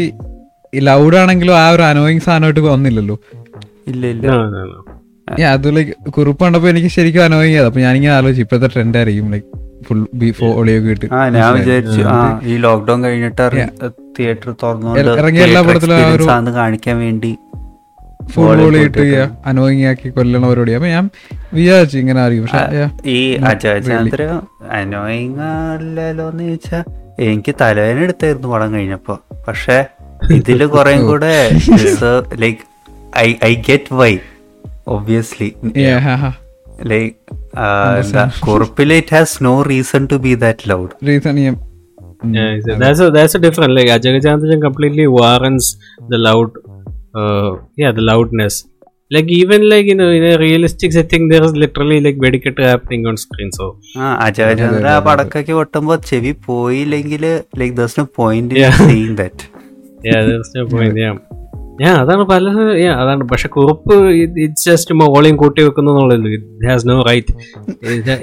[0.73, 3.19] ലൗഡ് ആണെങ്കിലും ആ ഒരു അനോയിങ് സാധനമായിട്ട് വന്നില്ലല്ലോ.
[3.87, 4.27] ഇല്ല ഇല്ല.
[4.27, 4.79] no, no, no.
[5.45, 9.47] അത് ലൈക്ക് കുറിപ്പ് കണ്ടപ്പോ എനിക്ക് ശരിക്കും അനോയിങ് ആയത് അപ്പൊ ഞാനിങ്ങനെ ആലോചിച്ചു ഇപ്പോഴത്തെ ട്രെൻഡ് ആയിരിക്കും ലൈക്ക്
[9.87, 12.01] ഫുൾ ബീഫ് ഓളിയോ കിട്ടി ഞാൻ വിചാരിച്ചു
[12.43, 13.41] ഈ ലോക്ക്ഡൌൺ കഴിഞ്ഞിട്ട്
[14.19, 17.37] തിയേറ്റർ തുറന്നുകൊണ്ട് ഇറങ്ങിയ എല്ലാ പടത്തിലും കാണിക്കാൻ വേണ്ടി
[18.31, 20.71] ഫുൾ ഇട്ട് അനോയിങ് ആക്കി കൊല്ലണ പരിപാടി.
[20.71, 21.09] അപ്പൊ ഞാൻ
[21.53, 22.89] വിചാരിച്ചു ഇങ്ങനെ അറിയും പക്ഷെ.
[23.09, 24.39] ഈ ചന്ദ്ര
[24.71, 26.83] അനോയിങ് അല്ലല്ലോ എന്ന് ചോദിച്ചാ
[27.19, 29.19] എനിക്ക് തലവേദന എടുത്തായിരുന്നു പടം കഴിഞ്ഞപ്പോ.
[29.47, 29.85] പക്ഷെ
[30.29, 31.51] ഇതിൽ കുറെ കൂടെ
[32.39, 32.59] like
[33.17, 34.17] I I get why
[34.87, 35.53] obviously
[36.83, 37.15] like
[38.47, 41.39] കുറിപ്പിൽ it has no reason to be that loud reason
[54.19, 57.43] അജയചന്ദ്ര പടക്കൊട്ടുമ്പോ ചെവി പോയില്ലെങ്കിൽ
[58.03, 59.50] ദോയിന്റ് that
[60.09, 61.15] yeah there's no point yeah.
[61.83, 61.95] yeah.
[62.01, 62.51] അതാണ് പല
[62.83, 63.23] yeah അതാണ്.
[63.31, 63.95] പക്ഷെ കുറുപ്പ്
[64.43, 67.33] ഇറ്റ് ജസ്റ്റ് വോളിയം കൂട്ടി വെക്കുന്നുള്ളൂ it has no right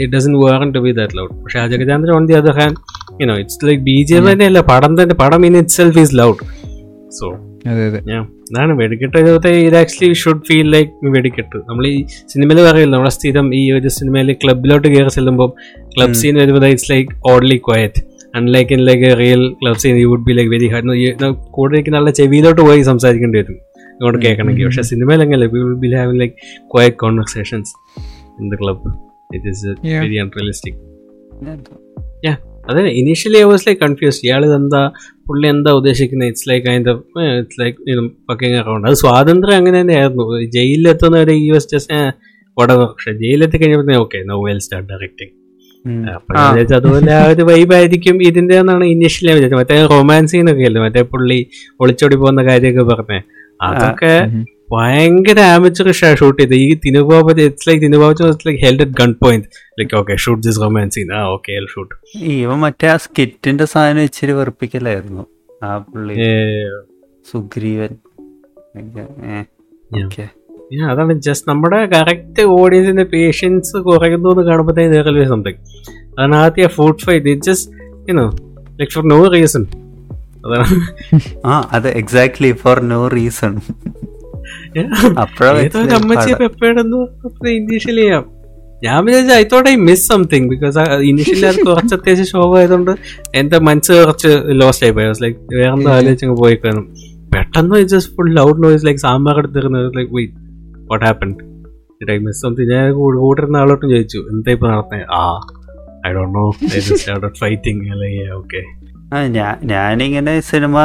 [0.02, 2.78] it doesn't where to be that loud പക്ഷെ അജഗചാന്ദ്രൻ on the other hand
[3.22, 4.60] you know it's like B G M തന്നെയല്ല.
[4.72, 6.38] പടം തന്നെ പടം in itself is loud
[7.20, 7.28] so.
[7.66, 9.18] അതാണ് വെടിക്കെട്ട്
[9.64, 11.56] it actually should feel like വെടിക്കെട്ട്.
[11.68, 11.96] നമ്മൾ ഈ
[12.32, 15.50] സിനിമയിൽ പറയില്ല നമ്മുടെ സ്ഥിരം ഈ ഒരു സിനിമയിൽ ക്ലബിലോട്ട് കയറി ചെല്ലുമ്പോൾ
[15.96, 18.02] ക്ലബ് സീൻ വരുമ്പോൾ it's like only quiet
[18.34, 22.10] unlike in like real club scene you would be like very hard കൂടെ ഇരിക്കുന്ന നല്ല
[22.10, 23.56] ചെവിയിലോട്ട് പോയി സംസാരിക്കേണ്ടി വരും.
[23.92, 24.64] ഇങ്ങോട്ട് കേൾക്കണമെങ്കിൽ.
[24.66, 26.34] പക്ഷെ സിനിമയിൽ അങ്ങനെ we will be having like
[26.74, 27.72] quiet conversations
[28.40, 28.90] in the club
[29.36, 30.02] it is Yeah.
[30.04, 30.78] Very unrealistic
[32.70, 34.80] അതെ initially I was like confuse ഇയാൾ എന്താ
[35.28, 36.28] പുള്ളി എന്താ ഉദ്ദേശിക്കുന്നത്?
[36.28, 36.92] ഇറ്റ്സ് ലൈക്ക് അതിന്റെ
[37.40, 37.78] ഇറ്റ്സ് ലൈക്ക്
[38.30, 40.24] പക്കിങ് അറൗണ്ട് അത് സ്വാതന്ത്ര്യം അങ്ങനെ തന്നെയായിരുന്നു.
[40.56, 41.98] ജയിലിലെത്തുന്നവരെ ഈ വാസ് ജസ്റ്റ്
[42.56, 45.32] ഉടനെ പക്ഷെ ജയിലെത്തി കഴിഞ്ഞപ്പോൾ okay no well start directing
[46.74, 49.58] അതുപോലെ ആ ഒരു വൈബായിരിക്കും ഇതിന്റെ എന്നാണ് ഇനീഷ്യലി വിചാരിച്ചത്.
[49.58, 51.46] മറ്റേ റൊമാൻസ് സീനൊക്കെ അല്ലേ മറ്റേ പുള്ളി
[51.80, 53.20] ഒളിച്ചോടി പോകുന്ന കാര്യമൊക്കെ പറഞ്ഞേ.
[53.62, 54.12] അതൊക്കെ
[54.72, 59.46] ഭയങ്കര ആമച്ചറിഷാ ഷൂട്ട് ചെയ്ത് ഈ തിനുബാബ് it's like തിനുബാബ് like held at gun point
[59.80, 64.32] like okay shoot this romance scene ആ ഓക്കെ ഷൂട്ട് ഇവ മറ്റേ ആ സ്കിറ്റിന്റെ സാധനം ഇച്ചിരി
[64.32, 65.26] വെറുപ്പിക്കലായിരുന്നു.
[65.64, 66.14] ആ പുള്ളി
[67.32, 67.94] സുഗ്രീവൻ.
[69.94, 70.28] ഓക്കേ.
[70.70, 75.60] അതാണ് ജസ്റ്റ് നമ്മുടെ കറക്റ്റ് ഓഡിയൻസിന്റെ പേഷ്യൻസ് കുറയുന്നു എന്ന് കാണുമ്പോഴത്തേക്ക് സംതിങ്
[76.12, 77.70] അതാണ് ആദ്യ food fight it just
[78.10, 78.26] you know
[78.78, 79.66] like for no reason
[80.46, 80.66] അതാണ്.
[81.46, 83.60] ആ അത് എക്സാക്ട്ലി ഫോർ നോ റീസൺ
[85.98, 87.00] അമ്മച്ചി പെപ്പേടെന്ന്
[88.02, 88.24] ചെയ്യാം.
[88.82, 92.90] ഞാൻ വിചാരിച്ചു I thought I miss something because initially അത് കുറച്ച് അത്യാവശ്യം ഷോ ആയതുകൊണ്ട്
[93.34, 95.06] എന്റെ മനസ്സ് കുറച്ച് ലോസ്റ്റ് ആയി പോയി.
[95.22, 96.94] ലൈക്ക് വേറെന്താ ആലോചിച്ചു ആലോചിച്ചങ്ങ് പോയി കാണും
[97.34, 100.47] പെട്ടെന്ന് just full loud noise like sambar എടുത്തിരുന്നത് like wait
[100.90, 101.30] what happen
[102.10, 105.22] I miss something ഞാൻ കൂട്ടിരുന്ന ആളോട്ടും ചോദിച്ചു എന്താ ഇപ്പൊ നടത്തേ ആ
[106.06, 106.44] I don't know
[106.96, 108.62] started fighting അല്ലെങ്കിൽ ഓക്കെ
[109.14, 109.20] ആ
[109.72, 110.76] ഞാനിങ്ങനെ സിനിമ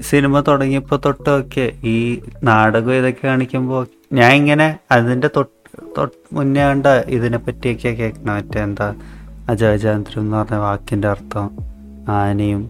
[0.00, 1.96] സിനിമ തുടങ്ങിയപ്പോ തൊട്ടൊക്കെ ഈ
[2.44, 3.78] നാടകം ഇതൊക്കെ കാണിക്കുമ്പോ
[4.12, 5.54] ഞാൻ ഇങ്ങനെ അതിന്റെ തൊട്ട്
[6.32, 8.88] മുന്നേ കണ്ട ഇതിനെ പറ്റിയൊക്കെ കേൾക്കണം മറ്റേ എന്താ
[9.48, 11.48] അജയചാന്ദ്രം എന്ന് പറഞ്ഞ വാക്കിന്റെ അർത്ഥം
[12.12, 12.62] ആനയും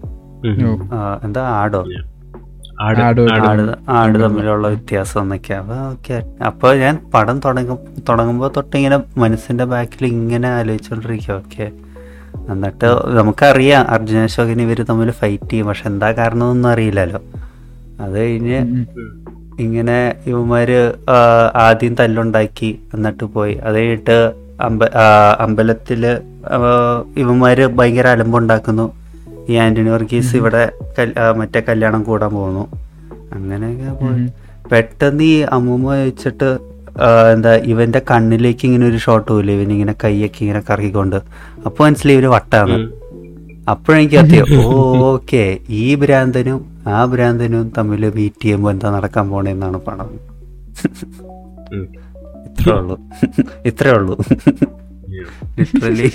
[1.25, 1.81] എന്താ ആടോ?
[2.81, 5.55] ആട് തമ്മിലുള്ള വ്യത്യാസം എന്നൊക്കെ
[5.93, 6.17] ഓക്കെ.
[6.47, 11.37] അപ്പൊ ഞാൻ പടം തുടങ്ങും തുടങ്ങുമ്പോ തൊട്ട് ഇങ്ങനെ മനസ്സിന്റെ ബാക്കിൽ ഇങ്ങനെ ആലോചിച്ചോണ്ടിരിക്കും.
[11.37, 11.71] ഓക്കെ.
[12.53, 15.67] എന്നിട്ട് നമുക്കറിയാം അർജുന അശോകൻ ഇവർ തമ്മിൽ ഫൈറ്റ് ചെയ്യും.
[15.67, 17.21] പക്ഷെ എന്താ കാരണം ഒന്നും അറിയില്ലല്ലോ.
[18.01, 18.59] അത് കഴിഞ്ഞ്
[19.61, 20.81] ഇങ്ങനെ ഇവന്മാര്
[21.55, 23.55] ആദ്യം തല്ലുണ്ടാക്കി എന്നിട്ട് പോയി.
[23.55, 24.85] അത് കഴിഞ്ഞിട്ട് അമ്പ
[25.41, 26.03] അമ്പലത്തിൽ
[27.17, 28.98] ഇവന്മാര് ഭയങ്കര അലമ്പുണ്ടാക്കുന്നു.
[29.51, 30.63] ഈ ആന്റണി വർഗീസ് ഇവിടെ
[31.41, 32.65] മറ്റേ കല്യാണം കൂടാൻ പോകുന്നു.
[33.37, 33.91] അങ്ങനെയൊക്കെ
[34.73, 36.49] പെട്ടെന്ന് ഈ അമ്മൂമ്മ വെച്ചിട്ട്
[37.33, 41.19] എന്താ ഇവന്റെ കണ്ണിലേക്ക് ഇങ്ങനെ ഒരു ഷോട്ട് പോലെ ഇവൻ ഇങ്ങനെ കൈയൊക്കെ ഇങ്ങനെ കറക്കിക്കൊണ്ട്.
[41.67, 42.79] അപ്പൊ മനസ്സിലായി ഇവർ വട്ടാണ്.
[43.73, 44.67] അപ്പോഴെനിക്ക് ഓ
[45.13, 45.43] ഓക്കെ
[45.83, 46.59] ഈ ഭ്രാന്തനും
[46.95, 50.11] ആ ഭ്രാന്തനും തമ്മിൽ മീറ്റ് ചെയ്യുമ്പോ എന്താ നടക്കാൻ പോണേന്നാണ് പണം.
[52.49, 52.97] ഇത്രേ ഉള്ളൂ.
[53.71, 54.17] ഇത്രേ ഉള്ളൂ.
[55.59, 56.09] Literally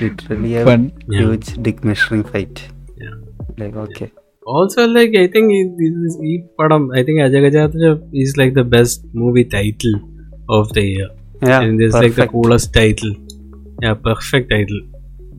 [0.00, 0.82] literally Fun.
[1.16, 2.62] Huge dick measuring fight
[3.02, 3.14] Yeah.
[3.60, 4.06] Like okay
[4.46, 5.52] also like I think
[6.28, 7.88] ഈ പടം I think അജഗജാത്ര
[8.22, 9.94] is like the best movie title
[10.58, 11.08] of the year
[11.56, 13.10] and it's like the coolest title.
[13.78, 14.78] Yeah, perfect title.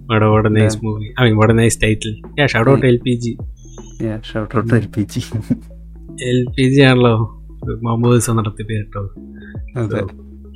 [0.09, 1.09] What a, what a nice movie.
[1.17, 2.13] I mean, what a nice title.
[2.37, 3.25] Yeah, shout out LPG.
[4.27, 5.21] Shout out L P G
[6.27, 7.13] L P G ആണല്ലോ.
[7.85, 9.03] മൊമോസ് നടത്തിട്ട് കേട്ടോ
[9.81, 10.01] അതെ.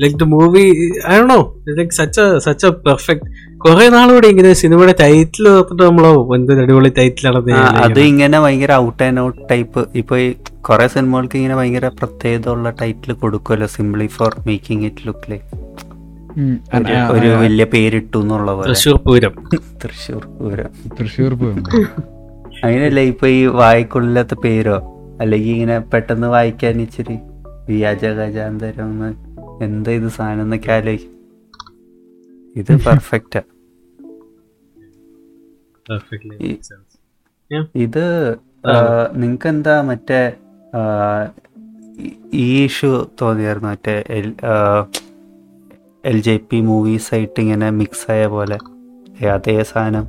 [0.02, 0.66] Like the movie
[1.10, 1.40] I do
[1.78, 3.28] like such such a perfect
[3.58, 9.22] കുറെ നാളുകൂടി ഇങ്ങനെ സിനിമയുടെ title ഓർത്തിട്ട് നമ്മളോ എന്തൊരു അടിപൊളി ടൈറ്റിലാണ് അത് ഇങ്ങനെ ഭയങ്കര ഔട്ട് ആൻഡ്
[9.22, 10.28] ഔട്ട് ടൈപ്പ് ഇപ്പൊ ഈ
[10.62, 15.48] കുറെ സിനിമകൾക്ക് ഇങ്ങനെ ഭയങ്കര പ്രത്യേകതയുള്ള title കൊടുക്കുമല്ലോ simply for making it look like
[17.12, 18.68] ഒരു വലിയ പേരിട്ടു എന്നുള്ള പോലെ.
[18.68, 19.34] തൃശ്ശൂർ പൂരം.
[19.82, 20.70] തൃശ്ശൂർ പൂരം.
[21.00, 21.66] തൃശ്ശൂർ പൂരം.
[22.64, 24.78] അങ്ങനെയല്ല ഇപ്പൊ ഈ വായിക്കൊള്ളില്ലാത്ത പേരോ?
[25.22, 27.18] അല്ലെങ്കിൽ ഇങ്ങനെ പെട്ടെന്ന് വായിക്കാൻ ഇച്ചിരി
[27.68, 29.10] വ്യാജ ഗജാന്തരം എന്ന്
[29.62, 31.18] എന്താ ഇത് സാധനം എന്നൊക്കെ ആലോചിക്കും
[32.56, 33.42] ഇത് പെർഫെക്റ്റാ
[37.82, 38.04] ഇത്
[39.16, 40.20] നിങ്ങക്ക് എന്താ മറ്റേ
[42.02, 42.18] ഈ-
[42.66, 42.92] ഇഷ്യൂ
[43.22, 43.96] തോന്നിയായിരുന്നു മറ്റേ
[46.04, 48.58] എൽ ജെ പി മൂവീസ് ആയിട്ട് ഇങ്ങനെ മിക്സ് ആയ പോലെ.
[49.32, 50.06] അതേ സാധനം.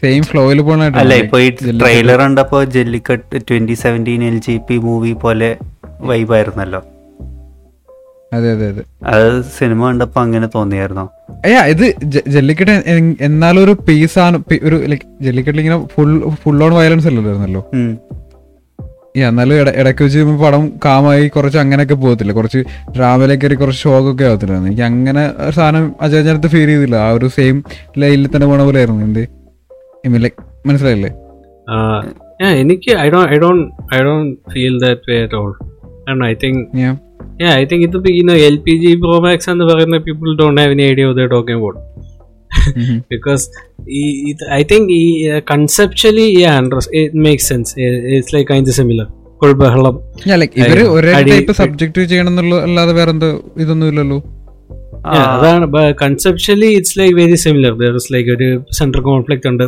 [0.00, 0.60] സെയിം ഫ്ലോയിൽ
[1.00, 1.48] അല്ല ഇപ്പൊ ഈ
[1.80, 5.50] ട്രെയിലർ കണ്ടപ്പോ Jallikattu twenty seventeen L G P movie പോലെ
[6.00, 6.82] വൈബായിരുന്നല്ലോ
[8.32, 8.82] അതെ അതെ അതെ.
[9.04, 11.10] അത് സിനിമ കണ്ടപ്പോ അങ്ങനെ തോന്നിയായിരുന്നോ?
[11.44, 12.72] അയ്യാ ഇത് ജല്ലിക്കെട്ട്
[13.20, 17.08] എന്നാലും ഒരു പീസ് ആണ് ഒരു ലൈക്ക് ജല്ലിക്കെട്ടിൽ ഇങ്ങനെ ഫുൾ ഫുൾ ഓൺ വയലൻസ്.
[19.16, 22.32] ഈ എന്നാലും ഇട- ഇടയ്ക്ക് വെച്ച് പടം കാമായി കുറച്ച് അങ്ങനെയൊക്കെ പോകത്തില്ല.
[22.32, 22.58] കുറച്ച്
[22.96, 26.96] ഡ്രാമയിലേക്ക് കയറി കുറച്ച് ഷോക്കൊക്കെ ആവത്തില്ല എനിക്ക് അങ്ങനെ ഒരു സാധനം അജയചനത്ത് ഫീൽ ചെയ്തില്ല.
[26.96, 27.64] ആ ഒരു സെയിം
[27.98, 29.04] ലൈനിൽ തന്നെ പോണ പോലെ ആയിരുന്നു.
[29.04, 29.28] എന്ത്?
[30.66, 31.10] മനസ്സിലായില്ലേ?
[32.60, 33.58] എനിക്ക് I do I do
[33.94, 35.54] I do feel that way at all
[36.06, 36.60] കാരണം I think
[38.22, 41.58] know L P G pro max എന്ന് പറയുന്ന people don't have any idea of talking
[41.58, 41.80] about
[43.08, 43.44] because
[43.94, 44.04] ഈ
[44.52, 45.04] ഐ തിങ്ക് ഈ
[45.50, 46.26] conceptually
[47.00, 47.72] it makes sense
[48.12, 49.08] it's like അതിന്റെ similar
[49.58, 49.96] ബഹളം
[50.60, 54.18] ഇവർ ഒരേ type subject ചെയ്യണം എന്നുള്ള അല്ലാതെ വേറെന്തോ ഇതൊന്നും ഇല്ലല്ലോ.
[55.06, 55.66] അതാണ്.
[56.02, 58.48] Conceptually it's like very similar there is like ഒരു
[58.78, 59.64] സെൻട്രൽ കോൺഫ്ലിക്റ്റ് ഉണ്ട്.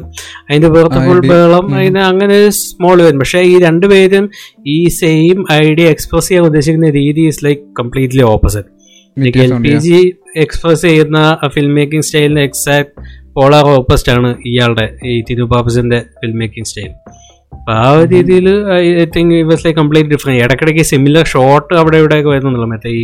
[0.49, 3.19] അതിന്റെ പുറത്ത് ഫുൾ ബഹളം അതിന് അങ്ങനെ സ്മോൾ വരും.
[3.19, 4.31] പക്ഷേ ഈ രണ്ടുപേരും
[4.67, 8.69] ഈ സെയിം ഐഡിയ എക്സ്പ്രസ് ചെയ്യാൻ ഉദ്ദേശിക്കുന്ന രീതി is like completely opposite
[9.45, 9.75] L P.
[9.79, 10.01] G
[10.37, 11.19] express ചെയ്യുന്ന
[11.55, 12.93] ഫിലിം മേക്കിംഗ് സ്റ്റൈലിന് എക്സാക്ട്
[13.35, 16.93] പോളാർ ഓപ്പോസിറ്റ് ആണ് ഇയാളുടെ ഈ തിരുപാപ്പസിന്റെ ഫിലിം മേക്കിംഗ് സ്റ്റൈൽ
[17.59, 18.83] അപ്പൊ ആ ഒരു രീതിയിൽ I
[19.15, 23.03] think like complete different ഇടയ്ക്കിടയ്ക്ക് സിമിലർ ഷോട്ട് അവിടെ ഇവിടെയൊക്കെ വരുന്നുള്ളൂ മറ്റേ ഈ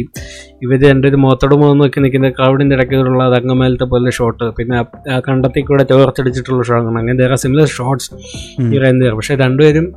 [0.62, 0.76] ഇവർ
[1.08, 4.76] ഒരു മുഖത്തോട് മുഖം നോക്കി നിൽക്കുന്ന ക്രൗഡിന്റെ ഇടയ്ക്കുള്ള അതങ്ങമേലത്തെ പോലെ ഷോട്ട് പിന്നെ
[5.10, 8.10] ആ- കണ്ടത്തിൽ കൂടെ ചോർച്ചടിച്ചിട്ടുള്ള ഷോട്ട് അങ്ങനെ വേറെ സിമിലർ ഷോട്ട്സ്
[9.16, 9.88] പക്ഷെ രണ്ടുപേരും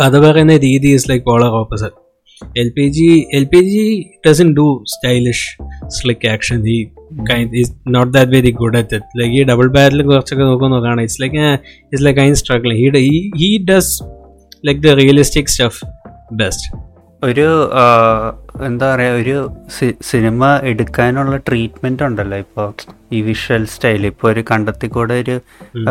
[0.00, 1.98] കഥ പറയുന്ന രീതി is like polar opposite
[2.58, 3.84] L P G L P G
[4.24, 5.46] doesn't do stylish
[5.96, 6.78] slick action ഈ
[7.54, 11.20] is not that very good at it like ഈ ഡബിൾ ബാരൽ കുറച്ചൊക്കെ നോക്കുമ്പോൾ നോക്കുകയാണ് it's
[11.22, 11.42] like
[11.92, 13.94] it's like I struggling he he does
[14.64, 15.80] like the realistic stuff
[16.32, 16.68] best
[17.22, 17.46] ഒരു
[18.64, 19.36] എന്താ പറയുക ഒരു
[20.02, 22.68] cinema എടുക്കാനുള്ള ട്രീറ്റ്മെന്റ് ഉണ്ടല്ലോ ഇപ്പോൾ
[23.12, 25.36] ഈ വിഷ്വൽ സ്റ്റൈൽ ഇപ്പോൾ ഒരു കണ്ടെത്തിക്കൂടെ ഒരു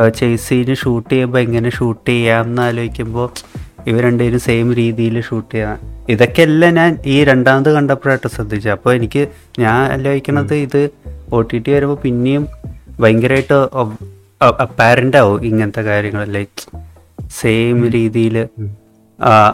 [0.10, 3.30] ചേസ് സീന് ഷൂട്ട് ചെയ്യുമ്പോൾ എങ്ങനെ ഷൂട്ട് ചെയ്യാം എന്ന് ആലോചിക്കുമ്പോൾ
[3.88, 5.78] ഇവ രണ്ടുപേരും സെയിം രീതിയിൽ ഷൂട്ട് ചെയ്യാൻ
[6.10, 9.28] ഇതൊക്കെയല്ല ഞാൻ ഈ രണ്ടാമത് കണ്ടപ്പോഴായിട്ട് ശ്രദ്ധിച്ചത് അപ്പോൾ എനിക്ക്
[9.60, 10.90] ഞാൻ ആലോചിക്കണത് ഇത്
[11.34, 12.48] ഒ ടി ടി വരുമ്പോൾ പിന്നെയും
[13.00, 13.54] ഭയങ്കരമായിട്ട്
[14.44, 16.26] അപ്പാരന്റ് ആവും ഇങ്ങനത്തെ കാര്യങ്ങൾ.
[16.26, 16.82] ലൈക്ക്
[17.42, 18.48] സെയിം രീതിയിൽ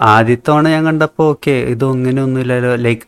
[0.02, 3.02] ആദ്യത്തവണ ഞാൻ കണ്ടപ്പോൾ ഓക്കെ ഇതും ഇങ്ങനെ ഒന്നുമില്ലല്ലോ ലൈക്ക്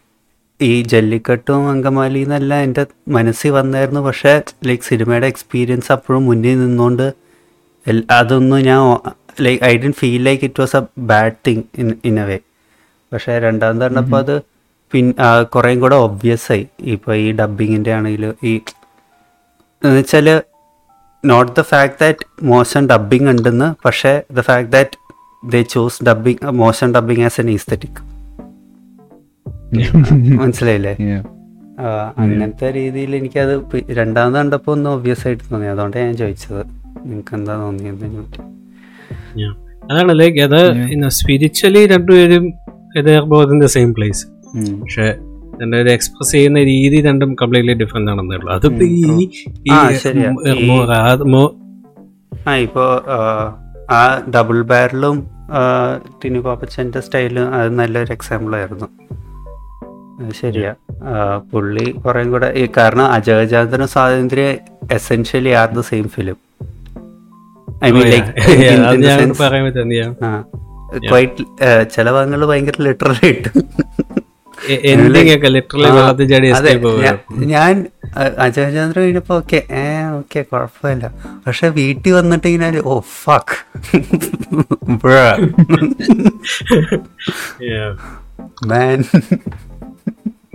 [0.62, 4.00] ഈ ജല്ലിക്കെട്ടും അങ്കമാലി എന്നല്ല എന്റെ മനസ്സിൽ വന്നായിരുന്നു.
[4.00, 7.14] പക്ഷേ ലൈക്ക് സിനിമയുടെ എക്സ്പീരിയൻസ് അപ്പോഴും മുന്നിൽ നിന്നുകൊണ്ട്
[8.12, 8.82] അതൊന്നും ഞാൻ
[9.42, 12.38] like I D feel like it was a bad thing in in a way
[13.14, 14.42] പക്ഷേ രണ്ടാമത് കണ്ടപ്പോൾ അത്
[14.94, 15.14] പിൻ
[15.56, 16.68] കുറേയും കൂടെ ഒബ്വിയസ് ആയി.
[16.82, 18.54] ഇപ്പോൾ ഈ ഡബിങ്ങിന്റെ ആണെങ്കിലും ഈ
[19.84, 20.42] എന്നുവെച്ചാൽ
[21.26, 24.98] നോട്ട് ദ ഫാക്ട് ദാറ്റ് മോശം ഡബിങ് ഉണ്ടെന്ന് പക്ഷേ the fact that
[25.52, 28.00] they choose dubbing മോശം ഡബിങ് ആസ് എൻ ഈസ്തറ്റിക്
[30.42, 30.94] മനസ്സിലായില്ലേ?
[32.18, 33.54] അങ്ങനത്തെ രീതിയിൽ എനിക്കത്
[33.90, 35.68] രണ്ടാമത് കണ്ടപ്പോൾ ഒന്ന് ഒബ്വിയസ് ആയിട്ട് തോന്നി.
[35.68, 36.64] അതുകൊണ്ടാണ് ഞാൻ ചോദിച്ചത്.
[37.06, 38.59] നിങ്ങൾക്ക് എന്താ തോന്നിയതിനെ പറ്റി
[39.92, 42.54] അതാണ് ലൈക്ക് അത് സ്പിരിച്വലി രണ്ടുപേരും
[43.26, 44.28] ബോത്ത് ദ സെയിം പ്ലേസ്.
[44.82, 45.16] പക്ഷെ
[45.62, 48.54] രണ്ടുപേരും എക്സ്പ്രസ് ചെയ്യുന്ന രീതി രണ്ടും കംപ്ലീറ്റ്ലി ഡിഫറെന്റ് ആണെന്നേ ഉള്ളൂ.
[48.54, 49.30] അതിപ്പോ ഈ
[49.68, 49.72] ഈ
[53.92, 55.28] ആ, ഡബിൾ ബാരലും
[56.24, 58.86] ടിനു പാപ്പച്ചന്റെ സ്റ്റൈലും അത് നല്ലൊരു എക്സാമ്പിൾ ആയിരുന്നു.
[60.32, 60.74] ശരിയാ.
[61.54, 64.58] പുള്ളി കുറേ കൂടെ ഈ കാരണം അജയജാന്തനും Swathanthryam
[64.92, 66.36] essentially are the same film
[67.82, 68.28] I mean like
[71.10, 71.44] quite
[71.94, 73.50] ചില ഭാഗങ്ങൾ ഭയങ്കര ലിറ്ററൽ ആയിട്ട്.
[74.90, 77.04] എൻഡിങ് ഒക്കെ ലിറ്ററലി ആ, വെള്ളത്തിൽ ചാടി അതെ, escape ആവുക.
[77.04, 77.88] ഞാ- ഞാൻ
[78.38, 81.14] അജയചന്ദ്രൻ കഴിഞ്ഞപ്പോ ഓക്കെ ഏ ഓക്കെ കുഴപ്പമില്ല.
[81.48, 83.76] പക്ഷെ വീട്ടിൽ വന്നിട്ട് ഇങ്ങനെ ഓ fuck
[87.66, 87.98] Yeah.
[88.68, 89.04] Man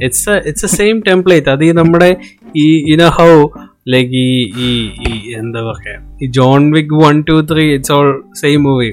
[0.02, 2.16] it's it's same template അത് ഈ നമ്മുടെ
[2.56, 3.48] ഈ ഇനോ ഹൗ
[3.92, 4.20] ലൈക്ക്
[4.66, 4.68] ഈ
[5.06, 5.10] ഈ
[5.40, 8.10] എന്താ പറയാ ഈ John Wick one two three it's all
[8.42, 8.90] same movie.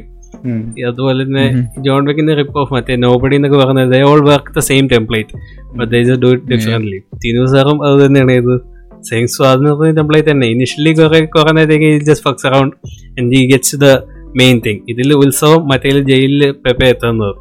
[0.89, 1.45] അതുപോലെ തന്നെ
[1.85, 5.39] ജോൺ വിക്കിന്റെ റിപ്പ് ഓഫ് മറ്റേ നോബഡി എന്നൊക്കെ പറഞ്ഞത് they all work the same template
[5.79, 8.55] but they just do it differently Tinu സാറും അത് തന്നെയാണ് ഇത്.
[9.09, 10.47] സെയിം സ്വാതന്ത്ര്യ ടെംപ്ലേറ്റ് തന്നെ.
[10.55, 12.75] ഇനിഷ്യലി കുറെ കുറെ നേരത്തേക്ക് ജസ്റ്റ് ഫക്സ് അറൌണ്ട്
[13.17, 13.87] ആൻഡ് ഈ ഗെറ്റ്സ് ദ
[14.39, 17.33] മെയിൻ തിങ് ഇതിൽ ഉത്സവം മറ്റേ ജയിലിൽ പെപ്പെ എത്തുന്നത്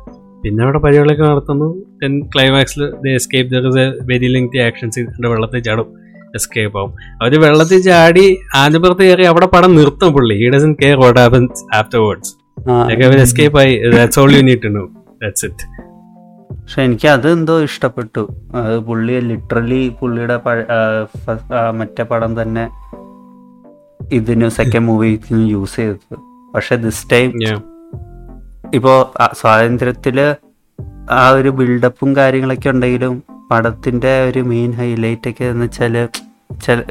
[0.43, 1.69] പിന്നെ അവിടെ പരിപാടികളൊക്കെ നടത്തുന്നു.
[2.03, 5.01] Then ക്ലൈമാക്സിൽ the escape there is a very lengthy actions
[5.33, 5.89] വെള്ളത്തിൽ ചാടും.
[6.35, 6.93] എസ്കേപ്പ് ആവും.
[7.23, 8.25] അവർ വെള്ളത്തിൽ ചാടി
[8.57, 10.37] ആദ്യപുറത്ത് കയറി അവിടെ പടം നിർത്തും പുള്ളി.
[10.43, 11.63] He doesn't care what happens
[12.01, 12.35] afterwards
[13.27, 13.75] escape ആയി.
[13.97, 14.85] That's all you need to know
[15.23, 15.67] that's it
[16.53, 18.23] പക്ഷെ എനിക്ക് അത് എന്തോ ഇഷ്ടപ്പെട്ടു.
[18.55, 20.37] അത് പുള്ളി ലിറ്ററലി പുള്ളിയുടെ
[21.79, 22.65] മറ്റേ പടം തന്നെ
[24.13, 26.15] ഇതിന് സെക്കൻഡ് മൂവിക്ക് യൂസ് ചെയ്തത്.
[26.55, 27.29] പക്ഷെ ദിസ് ടൈം
[28.75, 28.95] ഇപ്പോ
[29.41, 30.19] സ്വാതന്ത്ര്യത്തിൽ
[31.11, 33.15] ആ ഒരു ബിൽഡപ്പും കാര്യങ്ങളൊക്കെ ഉണ്ടെങ്കിലും
[33.51, 36.09] പടത്തിന്റെ ഒരു മെയിൻ ഹൈലൈറ്റ് ഒക്കെ എന്ന് വെച്ചാൽ
[36.65, 36.83] ചില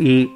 [0.00, 0.26] ഈ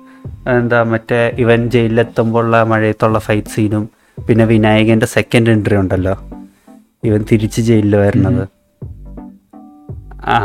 [0.48, 3.84] എന്താ മറ്റേ ഇവൻ ജയിലിലെത്തുമ്പോഴുള്ള മഴയത്തുള്ള ഫൈറ്റ് സീനും
[4.28, 6.14] പിന്നെ വിനായകന്റെ സെക്കൻഡ് എൻട്രി ഉണ്ടല്ലോ.
[7.04, 8.48] ഇവൻ തിരിച്ച് ജയിലിൽ വരുന്നത്.
[10.26, 10.38] ആ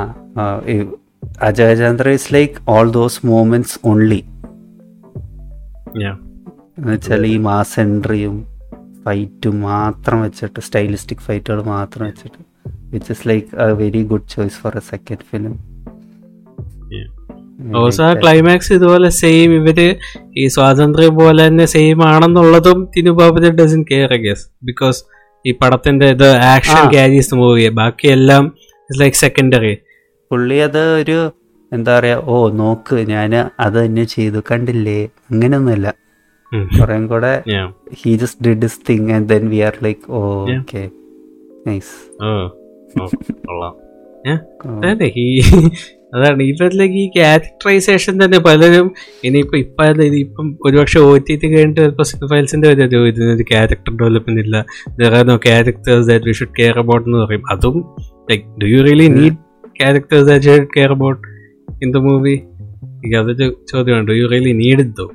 [1.41, 4.21] Ajayachandra is like all those moments only
[5.97, 8.35] എന്നുവെച്ചാൽ ഈ മാസ് എൻട്രിയും
[9.05, 12.50] ഫൈറ്റും മാത്രം വെച്ചിട്ട് സ്റ്റൈലിസ്റ്റിക് ഫൈറ്റുകൾ മാത്രം വെച്ചിട്ട്.
[12.91, 15.53] Which is like a very good choice for a second film
[17.77, 19.79] also ആ ക്ലൈമാക്സ് ഇതുപോലെ സെയിം ഇവർ
[20.35, 24.99] ഈ സ്വാതന്ത്ര്യം പോലെ തന്നെ സെയിം ആണെന്നുള്ളതും തിനുബാബു ഡസൻ കെയർ ഗസ് ബിക്കോസ്
[25.45, 26.81] ഈ പടത്തിന്റെ ഇത് ആക്ഷൻ.
[26.89, 28.43] ക്യാരീസ് മൂവി ബാക്കിയെല്ലാം
[28.89, 29.73] ലൈക്ക് സെക്കൻഡറി
[30.31, 31.19] പുള്ളി അത് ഒരു
[31.71, 34.99] എന്താ പറയാ ഓ നോക്ക് ഞാൻ അത് തന്നെ ചെയ്തു കണ്ടില്ലേ?
[35.29, 35.87] അങ്ങനെയൊന്നുമല്ല.
[36.75, 37.31] കുറേ കൂടെ
[37.99, 40.21] he just did this thing and then we are like oh.
[40.55, 40.83] Okay
[43.45, 43.73] കൊള്ളാം?
[44.89, 45.27] അതെ ഈ
[46.15, 48.87] അതാണ് ഇവരിലേക്ക് ഈ ക്യാരക്ടറൈസേഷൻ തന്നെ പലരും
[49.23, 49.83] ഇനിയിപ്പോ ഇപ്പൊ
[50.23, 54.57] ഇപ്പം ഒരുപക്ഷെ ഒ ടി ടി കഴിഞ്ഞിട്ട് ചിലപ്പോൾ സിനിഫൈൽസിന്റെ ഒരു ഇതിനൊരു ക്യാരക്ടർ ഡെവലപ്മെന്റ് ഇല്ല.
[55.29, 57.43] No characters that we should care about എന്ന് പറയും.
[57.51, 57.77] അതും
[58.31, 59.37] like do you really need
[59.81, 61.21] characters that should care about
[61.83, 62.35] in the movie
[63.21, 64.05] അതൊരു ചോദ്യമാണ്.
[64.07, 65.07] ഡു യു റിയലി നീഡ് ഇതോ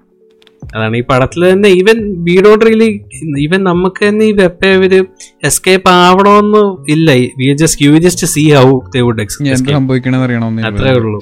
[0.74, 3.04] അതാണ് ഈ പടത്തിൽ തന്നെ ഈവൻ വി ഡോട്ട് റിയലി
[3.38, 5.06] ഈവൻ നമുക്ക് തന്നെ ഈ വെപ്പ ഇവർ
[5.44, 7.10] എസ്കേപ്പ് ആവണമെന്ന് ഇല്ല.
[7.10, 7.56] We
[8.26, 9.22] see how they would
[10.98, 11.20] ഉള്ളൂ.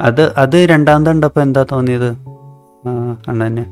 [0.07, 2.11] അത് അത് രണ്ടാം കണ്ടപ്പോ എന്താ തോന്നിയത്?
[3.31, 3.63] അണ്ണന്?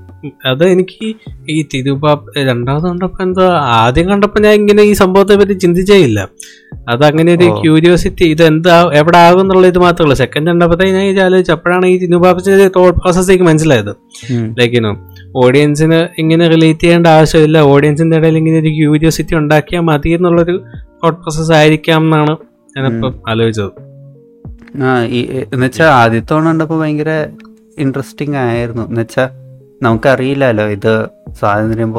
[0.51, 1.07] അത് എനിക്ക്
[1.55, 3.47] ഈ തിരുപാപ്പ് രണ്ടാമത് കണ്ടപ്പോ എന്താ
[3.79, 6.19] ആദ്യം കണ്ടപ്പോ ഞാൻ ഇങ്ങനെ ഈ സംഭവത്തെ പറ്റി ചിന്തിച്ചേ ഇല്ല
[6.93, 7.49] അത് അങ്ങനെ ഒരു.
[7.63, 10.17] ക്യൂരിയോസിറ്റി ഇത് എന്താ എവിടെ ആകും എന്നുള്ള ഇത് മാത്രമേ ഉള്ളൂ.
[10.23, 13.93] സെക്കൻഡ് കണ്ടപ്പോഴത്തേക്ക് ഞാൻ ആലോചിച്ചു അപ്പോഴാണ് ഈ തിരുപാപ്പിന്റെ തോട്ട് പ്രോസസ്സേക്ക് മനസ്സിലായത്.
[14.61, 14.93] ലൈക്കിനോ
[15.45, 17.59] ഓഡിയൻസിന് ഇങ്ങനെ റിലേറ്റ് ചെയ്യേണ്ട ആവശ്യമില്ല.
[17.75, 20.57] ഓഡിയൻസിന്റെ ഇടയിൽ ഇങ്ങനെ ഒരു ക്യൂരിയോസിറ്റി ഉണ്ടാക്കിയാൽ മതി എന്നുള്ളൊരു
[21.03, 22.35] തോട്ട് പ്രോസസ് ആയിരിക്കാം എന്നാണ്
[22.77, 23.71] ഞാനിപ്പം ആലോചിച്ചത്.
[24.83, 24.91] ആ
[25.45, 27.11] എന്നുവെച്ചാ ആദ്യത്തെ തവണ കണ്ടപ്പോ ഭയങ്കര
[27.79, 28.89] ഇൻട്രസ്റ്റിംഗ് ആയിരുന്നു.
[28.89, 29.25] എന്നുവെച്ചാ
[29.83, 30.93] നമുക്കറിയില്ലല്ലോ ഇത്
[31.39, 31.91] സ്വാതന്ത്ര്യം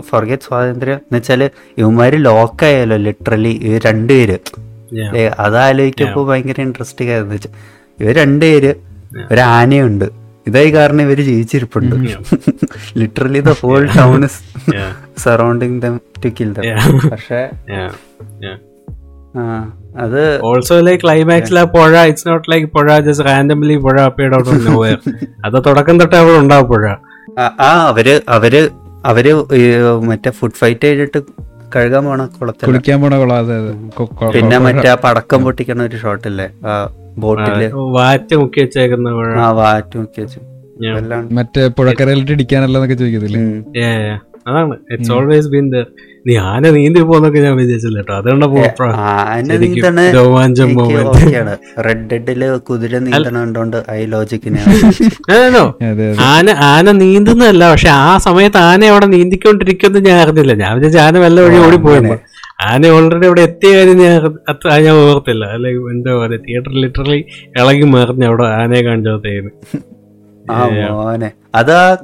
[0.00, 0.96] ഫൊർഗെറ്റ് സ്വാതന്ത്ര്യം.
[0.96, 4.38] എന്ന് വെച്ചാൽ ഇവന്മാര് ലോക്കായാലോ ലിറ്ററലി ഇവർ രണ്ടുപേര്.
[4.94, 7.34] അതാലോചിക്കപ്പോ ഏ, അത് ആലോചിക്കപ്പോ ഭയങ്കര ഇൻട്രസ്റ്റിംഗ് ആയിരുന്നു.
[7.34, 7.50] വെച്ചാ
[8.00, 8.70] ഇവർ രണ്ടുപേര്
[9.32, 10.04] ഒരു ആനയുണ്ട്
[10.46, 11.94] ഇതായി കാരണം ഇവർ ജീവിച്ചിരിപ്പുണ്ട്.
[12.96, 14.28] Literally the whole town
[15.18, 16.62] surrounding them to kill them
[17.10, 17.40] പക്ഷേ
[19.96, 22.02] അത് ഓൾസോ ലൈക്ക് ആ പുഴ.
[22.02, 24.98] ഇറ്റ്സ് നോട്ട് ലൈക്ക് പുഴ ജസ്റ്റ് റാൻഡംലി പുഴ അപ്പിയഡ് ഔട്ട് ഓഫ് നോവെയർ
[25.44, 26.84] അത് തുടക്കം തൊട്ടേ അവിടെ ഉണ്ടാവും പുഴ.
[27.38, 27.54] ആ-
[27.88, 28.54] അവർ അവർ
[29.04, 29.26] അവർ
[30.04, 31.18] മറ്റേ ഫുഡ് ഫൈറ്റ് ചെയ്തിട്ട്
[31.76, 33.54] കഴുകാൻ പോണ കുളത്തിൽ കുളിക്കാൻ പോണ കുളം അത്
[34.32, 36.74] പിന്നെ മറ്റേ ആ പടക്കം പൊട്ടിക്കണ ഒരു ഷോട്ടില്ലേ ആ
[37.18, 37.60] ബോട്ടിൽ
[37.96, 39.08] വാറ്റ് മുക്കി വെച്ചേക്കുന്ന
[39.40, 40.40] ആ വാറ്റ് മുക്കി വെച്ചു.
[41.32, 43.40] മറ്റേ പുഴക്കരയിലിട്ട് ഇടിക്കാനല്ലെന്നൊക്കെ ചോദിക്കത്തില്ലേ.
[44.46, 44.74] അതാണ്.
[44.92, 45.86] ഇറ്റ്സ് ഓൾവേസ് ബീൻ ദർ
[46.28, 48.16] നീ ആന നീന്തി പോന്നൊക്കെ ഞാൻ വിചാരിച്ചില്ല കേട്ടോ.
[51.18, 51.52] ഓക്കെയാണ്.
[51.86, 54.60] റെഡ് ഡെഡിൽ കുതിര നീന്തണ കണ്ടോണ്ട് ഐ ലോജിക്കിനെ
[56.28, 60.54] ആന ആന നീന്തുന്നതല്ല പക്ഷെ ആ സമയത്ത് ആന അവിടെ നീന്തിക്കൊണ്ടിരിക്കുന്നത് ഞാൻ അറിഞ്ഞില്ല.
[60.62, 62.16] ഞാൻ വിചാരിച്ച ആന വല്ല വഴി ഓടി പോയെന്ന്.
[62.68, 64.14] ആന ഓൾറെഡി അവിടെ എത്തിയ കാര്യം ഞാൻ
[64.52, 65.44] അത്ര ഞാൻ ഓർത്തില്ല.
[65.56, 67.20] അല്ലെ എന്താ പറയുക തിയേറ്റർ ലിറ്ററലി
[67.60, 69.50] ഇളകി മറിഞ്ഞ് അവിടെ ആനയെ കാണിച്ചതേന്
[70.50, 71.30] ആ മോനെ.
[71.54, 71.98] അതാ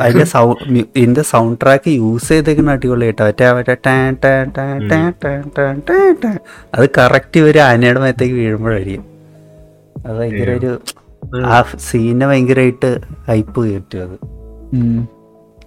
[0.00, 0.24] അതിന്റെ
[0.96, 3.24] ഇതിന്റെ സൗണ്ട് ട്രാക്ക് യൂസ് ചെയ്തേക്കുന്ന അടിപൊളി കേട്ടോ.
[3.26, 6.38] മറ്റേ മറ്റേ ടാൻ ടാൻ ടാൻ ടാൻ ടാൻ ടാൻ ടാൻ ടാൻ.
[6.74, 9.04] അത് കറക്റ്റ് ഒരു ആനയുടെ മേത്തേക്ക് വീഴുമ്പോഴായിരിക്കും.
[10.06, 10.72] അത് ഭയങ്കര ഒരു
[11.46, 12.90] ആ സീനെ ഭയങ്കരമായിട്ട്
[13.28, 14.16] ഹൈപ്പ് കയറ്റും അത്.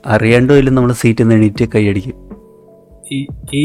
[0.06, 2.16] അറിയണ്ടോ ഇല്ല പോലും നമ്മൾ സീറ്റിൽ നിന്ന് എണീറ്റ് കൈയടിക്കും.
[3.14, 3.64] ഈ- ഈ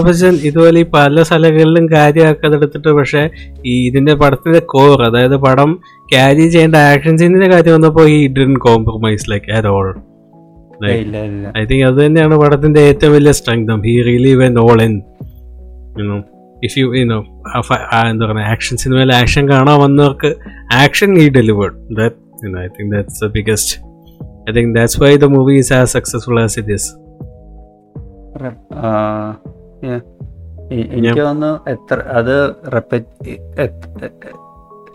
[0.00, 3.22] ബച്ചൻ ഇതുപോലെ ഈ പല സ്ഥലങ്ങളിലും കാര്യമാക്കാതെ എടുത്തിട്ട് പക്ഷെ
[3.66, 5.70] ഈ ഇതിന്റെ പടത്തിന്റെ കോർ അതായത് പടം
[6.08, 9.88] ക്യാരി ചെയ്യേണ്ട ആക്ഷൻ സീനിന്റെ കാര്യം വന്നപ്പോ ഈ didn't compromise like at all
[11.54, 14.94] I think അത് തന്നെയാണ് പടത്തിന്റെ ഏറ്റവും വലിയ strength he really went all in
[15.96, 16.18] you know
[16.62, 17.18] if you you know
[18.06, 20.30] എന്താ പറയുക ആക്ഷൻ സിനിമയിൽ ആക്ഷൻ കാണാൻ വന്നവർക്ക്
[20.78, 22.16] ആക്ഷൻ ഈ delivered that
[22.58, 23.74] I think that's the biggest
[24.48, 26.88] I think that's why the movie is as successful as it is
[30.98, 32.34] എനിക്ക് തോന്നുന്നു എത്ര അത്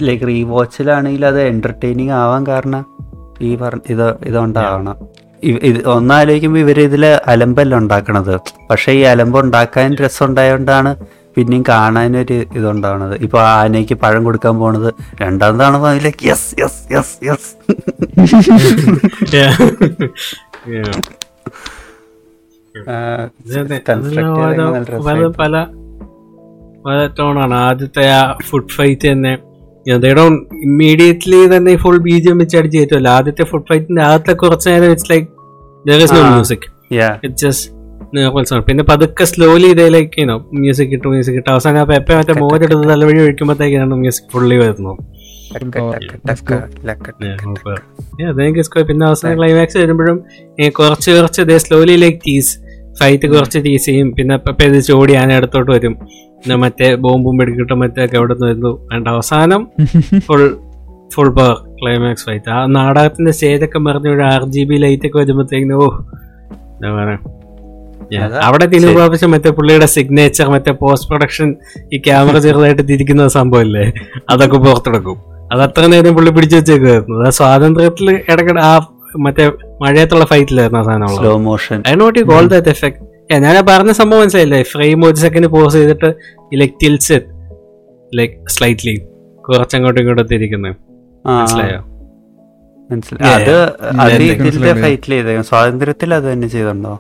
[0.02, 2.84] ലൈക്ക് റീവാച്ചിലാണെങ്കിൽ അത് എന്റർടൈനിങ് ആവാൻ കാരണം
[3.42, 4.98] ഈ പറഞ്ഞ ഇത് ഇതുകൊണ്ടാവണം
[5.44, 8.36] ഇ- ഇത് ഒന്നാലോചിക്കുമ്പോൾ ഇവർ ഇതിൽ അലമ്പല്ല ഉണ്ടാക്കണത്.
[8.70, 10.92] പക്ഷേ ഈ അലമ്പ് ഉണ്ടാക്കാൻ രസം ഉണ്ടായതുകൊണ്ടാണ്
[11.38, 13.16] പിന്നെയും കാണാനൊരു ഇതുണ്ടാവണത്.
[13.22, 14.90] ഇപ്പൊ ആനയ്ക്ക് പഴം കൊടുക്കാൻ പോണത്
[15.22, 15.78] രണ്ടാം തവണ
[16.24, 17.52] യെസ് യെസ് യെസ് യെസ്
[25.38, 25.56] പല
[26.86, 27.54] പല ടോണാണ്.
[27.54, 29.34] ആദ്യത്തെ ആ ഫുഡ് ഫൈറ്റ് തന്നെ.
[30.64, 35.28] ഇമ്മീഡിയറ്റ്ലി തന്നെ ഫുൾ ബീജം വെച്ച് അടിച്ച് കയറ്റുമല്ലോ ആദ്യത്തെ ഫുഡ് ഫൈറ്റിന്റെ ആദ്യത്തെ കുറച്ച് നേരം it's like
[35.86, 36.30] there is no ah.
[36.30, 36.68] Music
[37.24, 37.70] it just
[38.68, 41.50] പിന്നെ പതുക്കെ സ്ലോലി ഇതേ ലൈക്ക് യുനോ മ്യൂസിക് ഇട്ടു മ്യൂസിക് ഇട്ടു.
[41.50, 44.98] അവസാനം അപ്പൊ എപ്പോ മറ്റേ മോരെടുത്ത് തലവഴി ഒഴിക്കുമ്പോഴത്തേക്കാണ് മ്യൂസിക് ഫുള്ളി വരുന്നത്
[48.88, 50.24] പിന്നെ അവസാനം ക്ലൈമാക്സ് വരുമ്പോഴും
[50.70, 52.63] കുറച്ച് കുറച്ച് ഇതേ സ്ലോലി ലൈക്ക് ടീസ്
[53.00, 54.10] ഫൈറ്റ് കുറച്ച് ടീസ് ചെയ്യും.
[54.18, 55.94] പിന്നെ പെപ്പ ഇത് ചോടി ആന അടുത്തോട്ട് വരും.
[56.42, 58.72] പിന്നെ മറ്റേ ബോംബും വെടിക്കിട്ടും മറ്റേ ഒക്കെ അവിടെ നിന്ന് വരുന്നു.
[58.92, 59.62] വേണ്ട അവസാനം
[60.28, 60.44] full
[61.16, 65.74] full power climax fight ആ നാടകത്തിന്റെ സ്റ്റേജൊക്കെ മറിഞ്ഞ ഒരു ആർ ജി ബി ലൈറ്റ് ഒക്കെ വരുമ്പോഴത്തേക്കും
[65.78, 65.88] ഓ
[66.76, 67.20] എന്താ പറയാ?
[68.48, 71.50] അവിടെ തിരിഞ്ഞു പ്രാവശ്യം മറ്റേ പുള്ളിയുടെ സിഗ്നേച്ചർ മറ്റേ പോസ്റ്റ് പ്രൊഡക്ഷൻ
[71.94, 73.86] ഈ ക്യാമറ ചെറുതായിട്ട് തിരിക്കുന്ന സംഭവമല്ലേ
[74.30, 75.18] അതൊക്കെ പുറത്തെടുക്കും.
[75.52, 78.74] അത് അത്ര നേരം പുള്ളി പിടിച്ചു വെച്ചേക്കുമായിരുന്നു ആ സ്വാതന്ത്ര്യത്തിൽ ഇടയ്ക്കിടെ ആ
[79.26, 79.46] മറ്റേ
[79.84, 84.22] മഴയത്തുള്ള ഫൈറ്റിലായിരുന്നു ആ സാധനം slow motion I not you call that effect ഞാൻ പറഞ്ഞ സംഭവം
[84.22, 84.64] മനസ്സിലായില്ലേ?
[84.64, 86.10] ഫ്രെയിം ഒരു സെക്കൻഡ് പോസ് ചെയ്തിട്ട്
[86.54, 87.18] ലൈക് ടിൽസ്
[88.18, 88.96] ലൈക്ക് സ്ലൈറ്റ്ലി
[89.48, 90.76] കുറച്ചങ്ങോട്ടും ഇങ്ങോട്ടും തിരിക്കുന്നത്
[91.28, 91.80] മനസ്സിലായോ?
[92.90, 94.02] അത് yeah.
[94.02, 95.42] അത് Yeah, ഇതിന്റെ ഫൈറ്റിൽ ചെയ്ത.
[95.42, 96.94] സ്വാതന്ത്ര്യത്തിൽ അത് തന്നെ ചെയ്തിട്ടുണ്ടോ?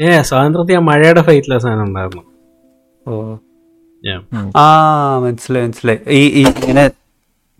[0.00, 2.22] ഏ സ്വാതന്ത്ര്യത്തിൽ ആ മഴയുടെ ഫൈറ്റിലെ സാധനം ഉണ്ടായിരുന്നു.
[3.08, 3.36] ഓ.
[4.04, 4.52] Yeah.
[4.56, 4.66] ആ
[5.18, 5.98] മനസ്സിലായി മനസ്സിലായി.
[6.10, 6.90] ഈ ഈ ഇങ്ങനെ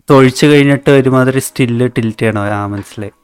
[0.09, 2.41] തൊഴിച്ചു കഴിഞ്ഞിട്ട് ഒരുമാതിരി സ്റ്റില്ല് ടിൽറ്റ് ചെയ്യണോ?
[2.41, 3.15] ആ മനസ്സിലായി.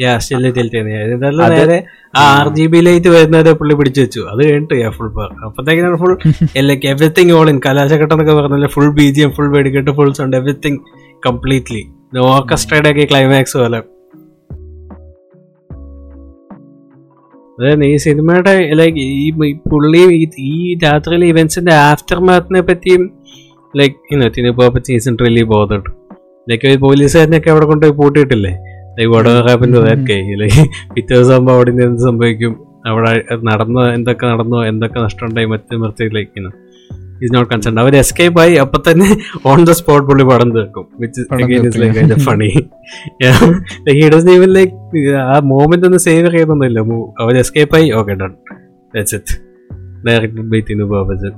[0.00, 1.84] യാ സ്റ്റിൽ ടിൽറ്റ് ചെയ്യുന്നത് നേരെ
[2.16, 4.20] ആ ആർ ജി ബിയിലേക്ക് വരുന്നവരെ പുള്ളി പിടിച്ചു വെച്ചു.
[4.20, 6.18] അത് കഴിഞ്ഞിട്ട് full power അപ്പത്തേക്കിനാണ് full
[6.58, 10.36] like everything all in കലാശഘട്ടം എന്നൊക്കെ പറഞ്ഞാൽ full B G M full വെടിക്കെട്ട് ഫുൾ സൗണ്ട്
[10.36, 10.78] എവറിത്തിങ്
[11.26, 11.82] കംപ്ലീറ്റ്ലി
[12.18, 13.80] ഓർക്കസ്ട്രയുടെ ഒക്കെ ക്ലൈമാക്സ് പോലെ.
[17.58, 19.30] അതായത് ഈ സിനിമയുടെ ലൈക്ക് ഈ
[19.70, 19.98] പുള്ളി
[20.38, 23.10] ഈ- രാത്രിയിലെ ഇവന്റ്സിന്റെ ആഫ്റ്റർ മാത്തിനെ പറ്റിയും
[23.76, 24.52] ലൈക്ക് ഇന്നത്തിന്
[24.84, 25.16] സീസൺ
[26.50, 28.67] ലൈക്ക് പോലീസുകാരനൊക്കെ അവിടെ കൊണ്ടുപോയി പൂട്ടിയിട്ടില്ലേ?
[28.98, 29.12] ലൈക്ക്
[29.74, 30.62] ടു ദാറ്റ് അതൊക്കെ ലൈക്ക്
[30.94, 32.54] പിറ്റേ ദിവസം ആകുമ്പോൾ അവിടെ നിന്ന് എന്ത് സംഭവിക്കും?
[32.86, 33.12] അവിടെ
[33.50, 36.44] നടന്ന എന്തൊക്കെ നടന്നോ എന്തൊക്കെ നഷ്ടമുണ്ടായി മറ്റു ലൈക്ക്
[37.24, 39.06] ഈസ് നോട്ട് കൺസേൺ അവർ എസ്കേപ്പ് ആയി അപ്പൊ തന്നെ
[39.50, 40.84] ഓൺ ദ സ്പോട്ട് പുള്ളി പടം തീർക്കും.
[41.00, 42.50] Which is funny like funny
[44.36, 44.72] even like
[45.24, 46.80] ആ മോമെന്റ് ഒന്ന് സേവ് ചെയ്യുന്നൊന്നുമില്ല.
[47.20, 48.34] അവർ എസ്കേപ്പ് ആയി okay done
[48.94, 49.36] that's it
[50.08, 51.34] directed by Tinu Pappachan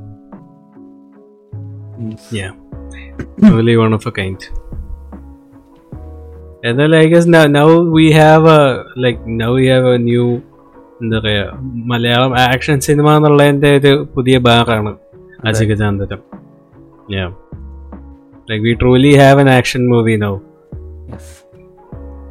[2.33, 2.53] Yeah.
[3.55, 4.43] Really one of a kind.
[6.68, 8.62] And then I guess now now we have a
[9.04, 10.28] like now we have a new
[11.04, 11.46] എന്താ പറയാ
[11.92, 14.92] Malayalam action cinema എന്നുള്ളതിന്റെ ഒരു പുതിയ ബാറാണ്
[15.50, 16.22] അജികചാന്തരം
[18.50, 20.34] like we truly have an action movie now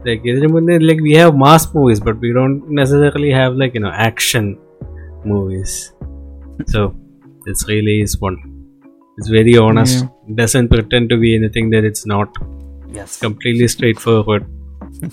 [0.06, 3.82] like ഇതിനു മുന്നേ like we have mass movies but we don't necessarily have like you
[3.84, 4.46] know action
[5.30, 5.74] movies
[6.72, 6.80] so
[7.46, 8.36] this really is one
[9.18, 9.96] it's very honest
[10.28, 12.28] it doesn't pretend to be anything that it's not
[12.97, 14.41] Completely forward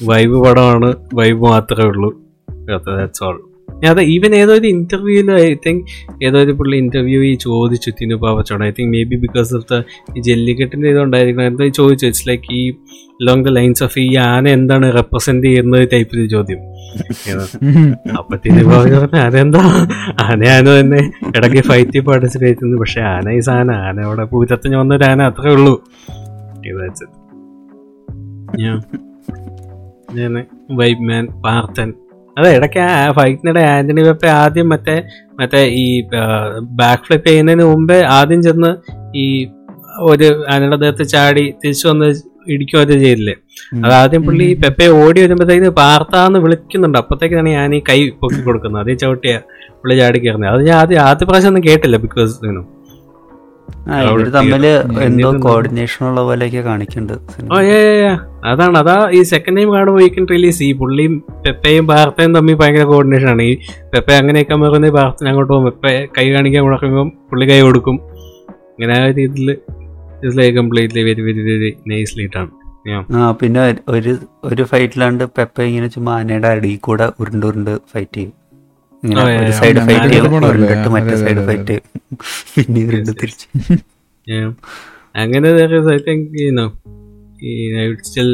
[0.02, 0.94] vibe പടമാണ്.
[1.14, 2.20] Vibe മാത്രമേ ഉള്ളൂ.
[2.50, 3.42] That's all
[3.86, 5.86] അതെ even ഏതോ ഒരു ഇന്റർവ്യൂവിൽ I think
[6.24, 9.82] ഏതോ ഒരു പുള്ളി ഇന്റർവ്യൂ ഈ ചോദിച്ചു Tinu പാവച്ചോട് I think maybe because of the
[10.16, 12.06] ഈ ജെല്ലിക്കെട്ടിന്റെ ഇതുണ്ടായിരിക്കണം എന്താ ചോദിച്ചു.
[12.06, 12.72] ഇറ്റ്സ് ലൈക്ക് ഈ
[13.22, 16.58] ലോങ് ദ ലൈൻസ് ഓഫ് ഈ ആന എന്താണ് റെപ്രസെന്റ് ചെയ്യുന്നത് ടൈപ്പിൽ ചോദ്യം.
[18.18, 19.60] അപ്പൊ തിനു പാവച്ച പറഞ്ഞു ആനെന്താ
[20.20, 21.12] ആന ആന തന്നെ.
[21.36, 22.78] ഇടയ്ക്ക് ഫൈറ്റിൽ പാർട്ടിസിപ്പേറ്റ് ചെയ്യുന്നു.
[22.78, 24.00] പക്ഷെ ആന ഈ സാധനം ആന.
[24.00, 25.84] അവിടെ പൂരത്തിന് വന്നൊരു ആന അത്രേ ഉള്ളൂ.
[26.66, 26.90] That's it.
[26.90, 27.08] Yeah.
[27.08, 27.25] ഞാൻ
[30.78, 31.88] വൈബ് മാൻ പാർത്തൻ
[32.36, 34.96] അതെ ഇടയ്ക്ക് ആ ഫൈറ്റിനിടെ ആന്റണി വെപ്പ ആദ്യം മറ്റേ
[35.40, 35.86] മറ്റേ ഈ
[36.80, 38.70] ബാക്ക് ഫ്ലിപ്പ് ചെയ്യുന്നതിന് മുമ്പേ ആദ്യം ചെന്ന്
[39.14, 39.26] ഈ
[40.08, 42.08] ഒരു ആനയുടെ ദേഹത്ത് ചാടി തിരിച്ചു വന്ന്
[42.54, 43.34] ഇടിക്കുകയൊക്കെ ചെയ്തില്ലേ?
[43.84, 46.98] അത് ആദ്യം പുള്ളി ഈ പെപ്പയെ ഓടി വരുമ്പോഴത്തേക്ക് പാർത്താന്ന് വിളിക്കുന്നുണ്ട്.
[46.98, 48.82] അപ്പത്തേക്കാണ് ഞാൻ ഈ കൈ പൊക്കി കൊടുക്കുന്നത്.
[48.82, 49.34] അതേ ചവിട്ടിയ
[49.80, 50.50] പുള്ളി ചാടി കയറുന്നത്.
[50.54, 52.34] അത് ഞാൻ ആദ്യം ആദ്യ പ്രാവശ്യം ഒന്നും കേട്ടില്ല ബിക്കോസ്
[54.06, 54.64] ഇവർ തമ്മിൽ
[55.06, 57.14] എന്തോ കോർഡിനേഷൻ ഉള്ള പോലെയൊക്കെ കാണിക്കുന്നുണ്ട്
[58.50, 61.14] അതാണ് അതാ ഈ സെക്കൻഡ് ടൈം കാണുമ്പോൾ ഈ റിലീസ് ഈ പുള്ളിയും
[61.44, 63.42] പെപ്പയും ഭാർത്തയും തമ്മിൽ ഭയങ്കര കോർഡിനേഷൻ ആണ്.
[63.42, 63.54] ഈ
[63.94, 67.98] പെപ്പ അങ്ങനെയൊക്കെ മറന്ന് ഭാർത്ത അങ്ങോട്ട് പോകും പെപ്പ കൈ കാണിക്കാൻ മുടക്കുമ്പോൾ പുള്ളി കൈ കൊടുക്കും.
[68.74, 69.50] ഇങ്ങനെ ആ രീതിയിൽ
[70.58, 72.50] completely very very very nicely ഇട്ടാണ്.
[73.18, 73.60] ആ പിന്നെ
[73.96, 74.12] ഒരു
[74.44, 78.32] ഒരു ഫൈറ്റിലാണ്ട് പെപ്പ ഇങ്ങനെ ചുമ്മാ ആനയുടെ അടിയിൽ കൂടെ ഉരുണ്ട് ഉരുണ്ട് ഫൈറ്റ് ചെയ്യും.
[79.06, 81.76] ഇങ്ങനെ ഒരു സൈഡ് ഫൈറ്റ് ചെയ്യും മറ്റേ സൈഡ് ഫൈറ്റ്
[82.54, 83.46] പിന്നെ രണ്ട് തിരിച്ച്
[84.26, 84.46] Yeah.
[85.22, 86.68] അങ്ങനെ there is, I think, you know,
[87.82, 88.30] I still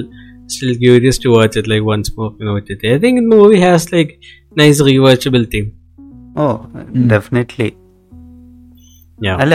[0.47, 2.81] still curious to watch it like once more, you know, it.
[2.93, 4.13] I think the movie has like
[4.57, 5.67] nice rewatchable thing
[6.37, 6.55] oh
[7.13, 7.69] definitely
[9.19, 9.37] Yeah.
[9.43, 9.55] അല്ല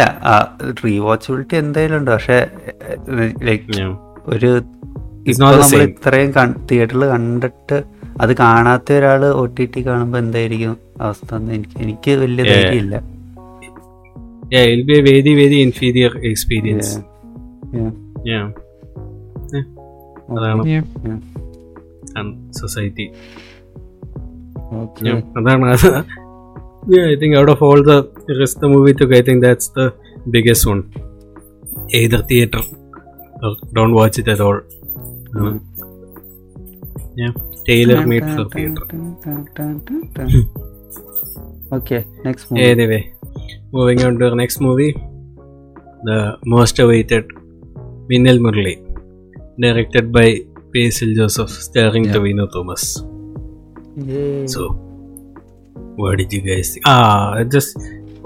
[0.83, 2.37] rewatchability എന്തായാലും ഉണ്ട് പക്ഷെ
[3.49, 3.93] like Yeah.
[4.33, 4.51] ഒരു.
[5.29, 6.31] ഇത്രയും
[6.69, 7.77] തിയേറ്ററിൽ കണ്ടിട്ട്
[8.23, 10.73] അത് കാണാത്ത ഒരാൾ ഒ ടി ടി കാണുമ്പോ എന്തായിരിക്കും
[11.05, 12.55] അവസ്ഥ എനിക്ക് എനിക്ക് വലിയ Yeah.
[12.55, 12.95] ധൈര്യമില്ല
[14.53, 16.89] Yeah, it'll be a very, very inferior experience.
[17.77, 17.89] Yeah.
[18.29, 18.45] Yeah.
[19.55, 19.65] Yeah.
[20.35, 22.29] അതാണ് Yeah.
[22.59, 23.07] Society
[24.83, 25.15] Okay.
[25.39, 25.89] അതാണ് അത്
[26.93, 27.97] Yeah, I think out of all the
[28.41, 29.85] rest of the movie took, I think that's the
[30.35, 30.81] biggest one.
[31.99, 32.61] Either theater
[33.43, 34.59] or don't watch it at all.
[35.37, 35.53] Uh,
[37.21, 37.33] yeah,
[37.67, 38.85] tailor made for theater.
[40.31, 40.45] Hmm.
[41.77, 42.63] okay, next movie.
[42.63, 43.13] Anyway,
[43.71, 44.93] moving on to our next movie,
[46.03, 47.25] the most awaited
[48.09, 48.39] Minal
[49.59, 50.41] directed by
[50.73, 52.13] Basil Joseph, starring yeah.
[52.47, 53.03] Thomas.
[54.45, 54.69] So,
[55.95, 56.77] what did you guys?
[56.85, 57.77] Ah, just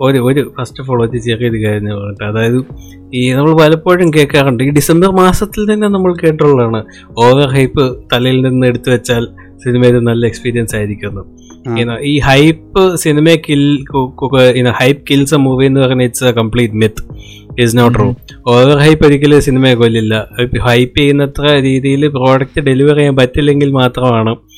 [0.02, 2.66] ഒരു ഒരു first of all ഒരു ചെറിയൊരു കാര്യം പറയട്ടെ അതായത്
[3.14, 6.84] ഈ നമ്മൾ പലപ്പോഴും കേൾക്കാറുണ്ട് ഈ ഡിസംബർ മാസത്തിൽ തന്നെ നമ്മൾ കേട്ടിട്ടുള്ളതാണ്.
[7.20, 9.28] ഓവർ ഹൈപ്പ് തലയിൽ നിന്ന് എടുത്തു വെച്ചാൽ
[9.64, 11.22] സിനിമയിൽ നല്ല എക്സ്പീരിയൻസ് ആയിരിക്കുന്നു.
[11.68, 11.78] ആ.
[11.78, 13.64] You know, ഈ hype cinema kill
[14.72, 17.04] hype kills a movie എന്ന് പറഞ്ഞാൽ it's a complete myth
[17.62, 18.14] is not true
[18.48, 20.28] over hype ഒരിക്കലും സിനിമയെ കൊല്ലില്ല.
[20.62, 24.51] ഹൈപ്പ് ചെയ്യുന്നത്ര രീതിയിൽ പ്രോഡക്റ്റ് ഡെലിവർ ചെയ്യാൻ പറ്റില്ലെങ്കിൽ മാത്രമാണ്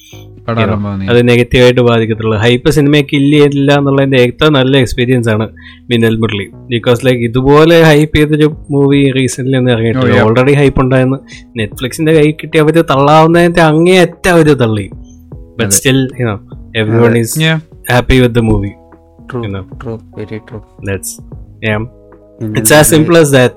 [1.12, 2.38] അത് നെഗറ്റീവായിട്ട് ബാധിക്കത്തുള്ളൂ.
[2.38, 5.46] ഹൈപ്പ് സിനിമയെ കില്ല് ചെയ്തില്ല എന്നുള്ളതിന്റെ ഏറ്റവും നല്ല എക്സ്പീരിയൻസ് ആണ്
[5.90, 6.48] മിന്നൽ മുരളി.
[6.74, 10.20] ബിക്കോസ് ലൈക്ക് ഇതുപോലെ ഹൈപ്പ് ചെയ്തൊരു മൂവി റീസെന്റ് ഒന്നും ഇറങ്ങിയിട്ടില്ല.
[10.20, 11.20] Oh, ഓൾറെഡി ഹൈപ്പ് ഉണ്ടായിരുന്നു.
[11.58, 14.90] നെറ്റ്ഫ്ലിക്സിന്റെ കൈ കിട്ടി അവർ തള്ളാവുന്നതിന്റെ അങ്ങേയറ്റ അവർ തള്ളി.
[15.60, 16.36] But still you know
[16.98, 17.40] everyone is
[17.92, 18.72] happy with the movie
[19.32, 19.42] true
[19.84, 21.16] true very true that's
[21.66, 22.03] true.
[22.50, 23.54] It's as simple as that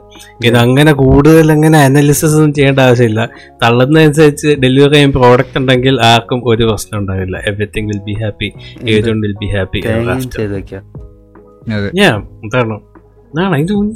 [0.47, 3.28] ഇത് അങ്ങനെ കൂടുതൽ അങ്ങനെ അനാലിസിസ് ഒന്നും ചെയ്യേണ്ട ആവശ്യമില്ല.
[3.62, 7.37] തള്ളുന്നതനുസരിച്ച് ഡെലിവറി ചെയ്യാൻ പ്രോഡക്റ്റ് ഉണ്ടെങ്കിൽ ആർക്കും ഒരു പ്രശ്നം ഉണ്ടാവില്ല.
[7.37, 8.53] Everything will be happy
[8.89, 10.22] everyone will be happy അതാണ്.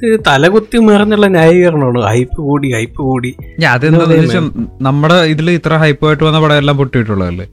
[0.07, 2.03] ഇത് തലകുത്തി മറിഞ്ഞുള്ള ന്യായീകരണമാണ്.
[2.03, 3.37] ഹൈപ്പ് കൂടി ഹൈപ്പ് കൂടി.
[4.81, 7.47] നമ്മുടെ ഇതിൽ ഇത്ര ഹൈപ്പായിട്ട് വന്ന പടം എല്ലാം പൊട്ടിയിട്ടുള്ളതല്ലേ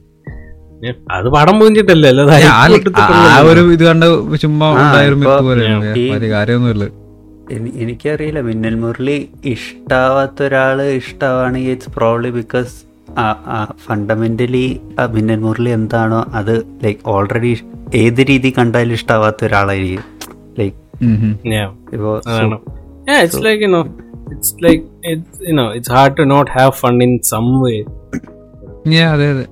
[1.10, 5.66] അത് പടം hype ആ- ഒരു ഇത് കണ്ട് ചുമ്മാ ആ, ഉണ്ടായൊരു ഇപ്പൊ മിത്ത് പോലെ
[6.00, 6.84] ഈ- വലിയ കാര്യമൊന്നുമില്ല.
[6.84, 6.97] എനി-
[7.82, 12.74] എനിക്കറിയില്ല മിന്നൽ മുരളി ഇഷ്ടാവാത്ത ഒരാൾ ഇഷ്ടമാണെങ്കിൽ ഇറ്റ്സ് പ്രോബ്ലി ബിക്കോസ്
[13.86, 14.66] ഫണ്ടമെന്റലി
[15.00, 17.52] ആ മിന്നൽ മുരളി എന്താണോ അത് ലൈക്ക് ഓൾറെഡി
[17.94, 20.04] ഏത് രീതി കണ്ടാലും ഇഷ്ടാവാത്ത ഒരാളായിരിക്കും.
[20.58, 21.34] ലൈക്ക് ഉം ഉം.
[21.54, 22.58] Yeah, ഇപ്പോ അതാണ്
[23.08, 23.84] Yeah, it's like you know
[24.34, 24.82] it's like
[25.12, 27.78] it's you know it's hard to not have fun in some way.
[28.96, 29.46] Yeah, അതെ അതെ.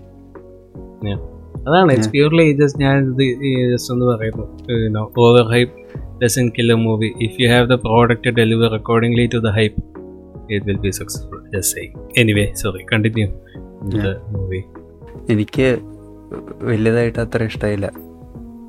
[1.69, 4.45] അതാണ് ഇറ്റ്സ് പ്യൂർലി ജസ്റ്റ് ഞാൻ ജസ്റ്റ് ഒന്ന് പറയുന്നു.
[5.27, 5.75] Over hype
[6.23, 9.83] doesn't kill a movie if you have the product deliver accordingly to the hype
[10.53, 13.29] it will be successful just say anyway sorry continue
[13.83, 14.63] the movie
[15.31, 15.79] എനിക്ക്
[16.63, 17.93] വലുതായിട്ട് അത്ര ഇഷ്ടമായില്ല.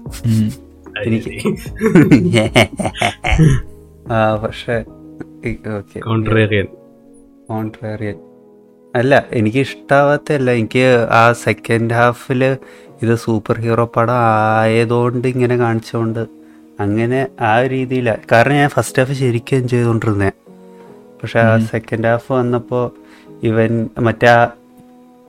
[1.05, 1.31] എനിക്ക്
[4.11, 4.85] ആ പക്ഷെ
[5.77, 5.99] ഓക്കെ.
[5.99, 6.67] കോൺട്രേറിയൻ
[8.95, 12.43] അല്ല എനിക്ക് ഇഷ്ടാവാത്തല്ല എനിക്ക് ആ സെക്കൻഡ് ഹാഫിൽ
[13.01, 16.36] ഇത് സൂപ്പർ ഹീറോ പടം ആയതുകൊണ്ട് ഇങ്ങനെ കാണിച്ചുകൊണ്ട്
[16.79, 20.29] അങ്ങനെ ആ രീതിയിലാണ് കാരണം ഞാൻ ഫസ്റ്റ് ഹാഫ് ശരിക്കും എൻജോയ് ചെയ്തുകൊണ്ടിരുന്നേ
[21.21, 22.83] പക്ഷെ ആ സെക്കൻഡ് ഹാഫ് വന്നപ്പോൾ
[23.43, 24.31] ഇവൻ മറ്റേ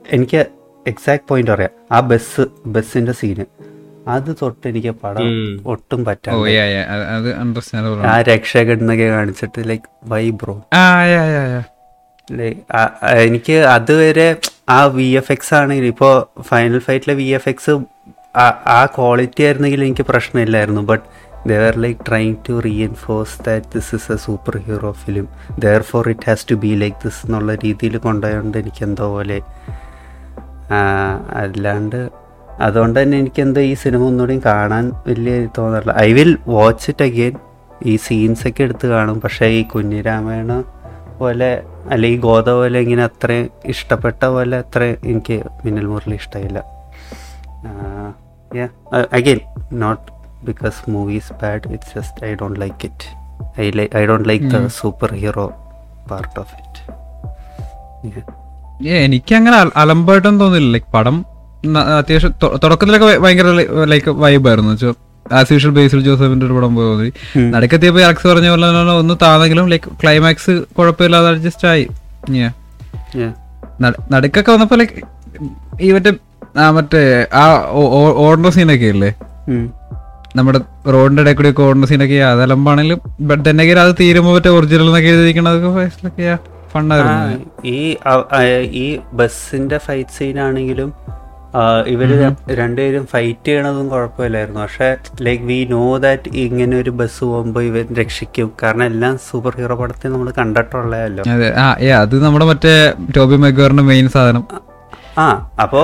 [0.09, 0.41] എനിക്ക്
[0.85, 1.73] എക്സാക്ട് പോയിന്റ് അറിയാം.
[1.91, 3.45] ആ ബസ് ബസ്സിന്റെ സീന്
[4.07, 5.25] അത് തൊട്ട് എനിക്ക് പടം.
[5.65, 5.99] ഒട്ടും
[7.41, 10.55] അണ്ടർസ്റ്റാൻഡബിൾ ആ രക്ഷകെടുന്നൊക്കെ കാണിച്ചിട്ട് ലൈക്ക് വൈ ബ്രോ
[13.25, 14.27] എനിക്ക് അതുവരെ
[14.69, 17.73] ആ വി എഫ് എക്സ് ആണെങ്കിൽ ഇപ്പോൾ ഫൈനൽ ഫൈറ്റിലെ വി എഫ് എക്സ്
[18.69, 20.81] ആ ക്വാളിറ്റി ആയിരുന്നെങ്കിൽ എനിക്ക് പ്രശ്നമില്ലായിരുന്നു.
[20.81, 21.05] But
[21.49, 25.27] there like trying to reinforce that this is a super hero film
[25.65, 29.39] there for it has to be like this എന്നുള്ള രീതിയിൽ കൊണ്ടുപോയതുകൊണ്ട് എനിക്ക് എന്തോ പോലെ
[31.41, 31.99] അല്ലാണ്ട്
[32.65, 35.93] അതുകൊണ്ട് തന്നെ എനിക്കെന്തോ ഈ സിനിമ ഒന്നുകൂടി കാണാൻ വലിയ തോന്നാറില്ല.
[36.07, 37.35] I will watch it again
[37.91, 39.17] ഈ സീൻസ് ഒക്കെ എടുത്ത് കാണും.
[39.21, 40.53] പക്ഷേ ഈ കുഞ്ഞിരാമായണ
[41.19, 41.49] പോലെ
[41.93, 46.59] അല്ലെ ഈ ഗോത പോലെ ഇങ്ങനെ അത്രയും ഇഷ്ടപ്പെട്ട പോലെ അത്രയും എനിക്ക് മിന്നൽ മുരളി ഇഷ്ടമില്ല.
[49.17, 49.39] Again
[49.83, 50.05] not
[50.43, 53.07] because movies bad it's just I don't like it
[53.61, 55.45] I lie I don't like the super hero
[56.11, 56.77] part of it
[58.87, 61.15] uh, എനിക്ക് അങ്ങനെ അലമ്പായിട്ടൊന്നും തോന്നില്ല ലൈക്ക് പടം
[61.97, 62.33] അത്യാവശ്യം
[62.63, 63.47] തുടക്കത്തിലൊക്കെ ഭയ- ഭയങ്കര
[63.85, 64.91] ലൈക്ക് വൈബായിരുന്നു വെച്ചോ
[65.25, 67.09] ആസ് യൂഷ്വൽ ബേസിൽ ജോസഫിന്റെ ഒരു പടം പോയി തോന്നി.
[67.37, 67.47] ഉം.
[67.51, 71.85] നടുക്കെത്തിയപ്പോ അലക്സ് പറഞ്ഞ പോലെ തന്നെ ഒന്ന് താന്നെങ്കിലും ലൈക്ക് ക്ലൈമാക്സ് കുഴപ്പമില്ലാതെ അഡ്ജസ്റ്റ് ആയി.
[72.33, 72.51] Yeah.
[73.15, 73.33] Yeah.
[73.81, 74.95] നട്- നടുക്കൊക്കെ വന്നപ്പോ ലൈക്ക്
[75.81, 76.11] ഈ മറ്റേ
[76.71, 77.01] മറ്റേ
[77.33, 77.43] ആ
[78.23, 79.09] ഓർഡർ സീനൊക്കെ ഇല്ലേ?
[79.49, 79.65] ഉം.
[80.35, 85.09] നമ്മുടെ റോഡിന്റെ ഇടയിൽ കൂടി കോർണർ ഓടുന്ന സീനൊക്കെ അതലമ്പാണെങ്കിലും ബട്ട് തന്നെ അത് തീരുമ്പോ മറ്റേ ഒറിജിനൽ എന്നൊക്കെ
[85.09, 86.37] എഴുതിയിരിക്കണതൊക്കെ ആ,
[86.73, 87.37] ഫണ്ടായിരുന്നു
[87.69, 87.79] ഈ
[88.79, 90.89] ഈ ബസ്സിന്റെ ഫൈറ്റ് സീനാണെങ്കിലും
[91.87, 92.09] ഇവർ
[92.57, 94.59] രണ്ടുപേരും ഫൈറ്റ് ചെയ്യണതും കുഴപ്പമില്ലായിരുന്നു.
[94.59, 94.89] പക്ഷെ
[95.21, 98.49] ലൈക്ക് വി നോ ദാറ്റ് ഇങ്ങനെ ഒരു ബസ് പോകുമ്പോൾ ഇവർ രക്ഷിക്കും.
[98.63, 101.23] കാരണം എല്ലാം സൂപ്പർ ഹീറോ പടത്തിൽ നമ്മൾ കണ്ടിട്ടുള്ളതല്ലോ?
[101.33, 101.47] അത്.
[102.25, 102.73] നമ്മുടെ മറ്റേ
[103.17, 104.43] ടോബി മെഗോറിന്റെ മെയിൻ സാധനം.
[105.19, 105.25] ആ
[105.59, 105.79] അപ്പോ.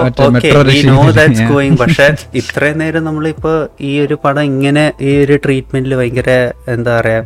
[1.50, 2.06] ഗോയിങ് പക്ഷെ
[2.42, 6.32] ഇത്രയും നേരം നമ്മളിപ്പോ ഈ ഒരു പടം ഇങ്ങനെ ഈ ഒരു ട്രീറ്റ്മെന്റിൽ ഭയങ്കര
[6.74, 7.22] എന്താ പറയാ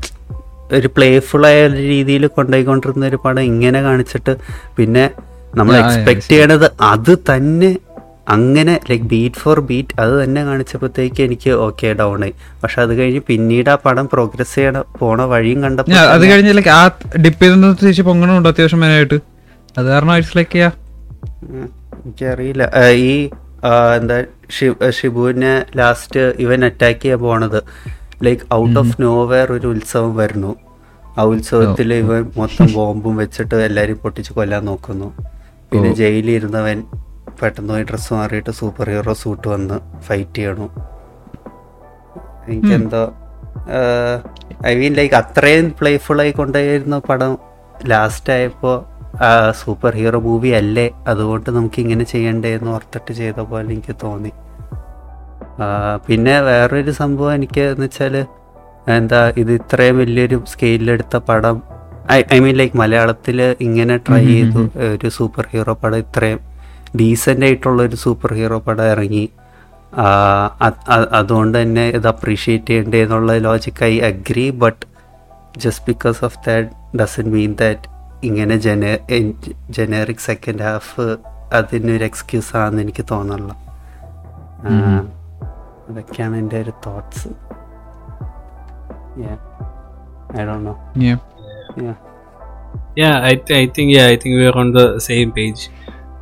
[0.72, 4.34] ഒരു പ്ലേഫുൾ ആയ ഒരു രീതിയിൽ കൊണ്ടുപോയിക്കൊണ്ടിരുന്ന ഒരു പടം ഇങ്ങനെ കാണിച്ചിട്ട്
[4.78, 5.06] പിന്നെ
[5.54, 7.70] നമ്മൾ എക്സ്പെക്ട് ചെയ്യണത് അത് തന്നെ
[8.28, 13.22] അങ്ങനെ ലൈക് ബീറ്റ് ഫോർ ബീറ്റ് അത് തന്നെ കാണിച്ചപ്പോഴത്തേക്ക് എനിക്ക് ഓക്കെ ഡൗൺ ആയി പക്ഷെ അത് കഴിഞ്ഞ്
[13.28, 16.84] പിന്നീട് ആ പടം പ്രോഗ്രസ് ചെയ്യണ പോണ വഴിയും കണ്ടപ്പോൾ ഞാൻ അത് കഴിഞ്ഞ ആ
[17.26, 17.50] ഡിപ്പ്
[18.06, 19.20] പൊങ്ങണുണ്ട് അത്യാവശ്യം മെയിനായിട്ട്
[19.76, 20.64] അത് കാരണം ലൈക്ക്.
[22.10, 22.64] എനിക്കറിയില്ല.
[23.10, 23.14] ഈ
[24.00, 24.18] എന്താ
[24.98, 27.60] ഷിബുവിനെ ലാസ്റ്റ് ഇവൻ അറ്റാക്ക് ചെയ്യാൻ പോണത്.
[28.26, 30.52] ലൈക്ക് ഔട്ട് ഓഫ് നോവെയർ ഒരു ഉത്സവം വരുന്നു.
[31.18, 35.10] ആ ഉത്സവത്തിൽ ഇവൻ മൊത്തം ബോംബും വെച്ചിട്ട് എല്ലാരും പൊട്ടിച്ച് കൊല്ലാൻ നോക്കുന്നു.
[35.72, 36.78] പിന്നെ ജയിലിൽ ഇരുന്നവൻ
[37.40, 40.68] പെട്ടെന്ന് പോയി ഡ്രസ്സ് മാറിയിട്ട് സൂപ്പർ ഹീറോ സൂട്ട് വന്ന് ഫൈറ്റ് ചെയ്യണു.
[42.48, 43.04] എനിക്കെന്തോ
[44.70, 47.34] ഐ മീൻ ലൈക്ക് അത്രയും പ്ലേഫുൾ ആയി കൊണ്ടുപോയിരുന്ന പടം.
[47.92, 48.78] ലാസ്റ്റ് ആയപ്പോൾ
[49.62, 50.86] സൂപ്പർ ഹീറോ മൂവി അല്ലേ?
[51.08, 54.32] അതുകൊണ്ട് നമുക്ക് ഇങ്ങനെ ചെയ്യണ്ടേ എന്ന് ഓർത്തിട്ട് ചെയ്ത പോലെ എനിക്ക് തോന്നി.
[56.06, 58.16] പിന്നെ വേറൊരു സംഭവം എനിക്ക് എന്ന് വെച്ചാൽ
[58.98, 61.58] എന്താ ഇത് ഇത്രയും വലിയൊരു സ്കെയിലെടുത്ത പടം
[62.12, 64.62] ഐ ഐ മീൻ ലൈക്ക് മലയാളത്തിൽ ഇങ്ങനെ ട്രൈ ചെയ്തു
[64.94, 66.40] ഒരു സൂപ്പർ ഹീറോ പടം ഇത്രയും
[67.00, 69.26] ഡീസന്റ് ആയിട്ടുള്ള ഒരു സൂപ്പർ ഹീറോ പടം ഇറങ്ങി.
[71.20, 74.84] അതുകൊണ്ട് തന്നെ ഇത് അപ്രീഷിയേറ്റ് ചെയ്യണ്ടേ എന്നുള്ള ലോജിക്കായി I agree but
[75.64, 77.89] just because of that doesn't mean that
[78.24, 78.98] ഇങ്ങനെ ജന
[79.70, 81.18] ജനറിക് സെക്കൻഡ് ഹാഫ്
[81.54, 83.56] അതിനൊരു എക്സ്ക്യൂസ് ആണെന്ന് എനിക്ക് തോന്നുള്ളു
[85.90, 87.28] അതൊക്കെയാണ് എന്റെ ഒരു thoughts
[90.42, 90.76] I dunno
[92.98, 95.62] Yeah, I, th- I think yeah, I think we are on the same page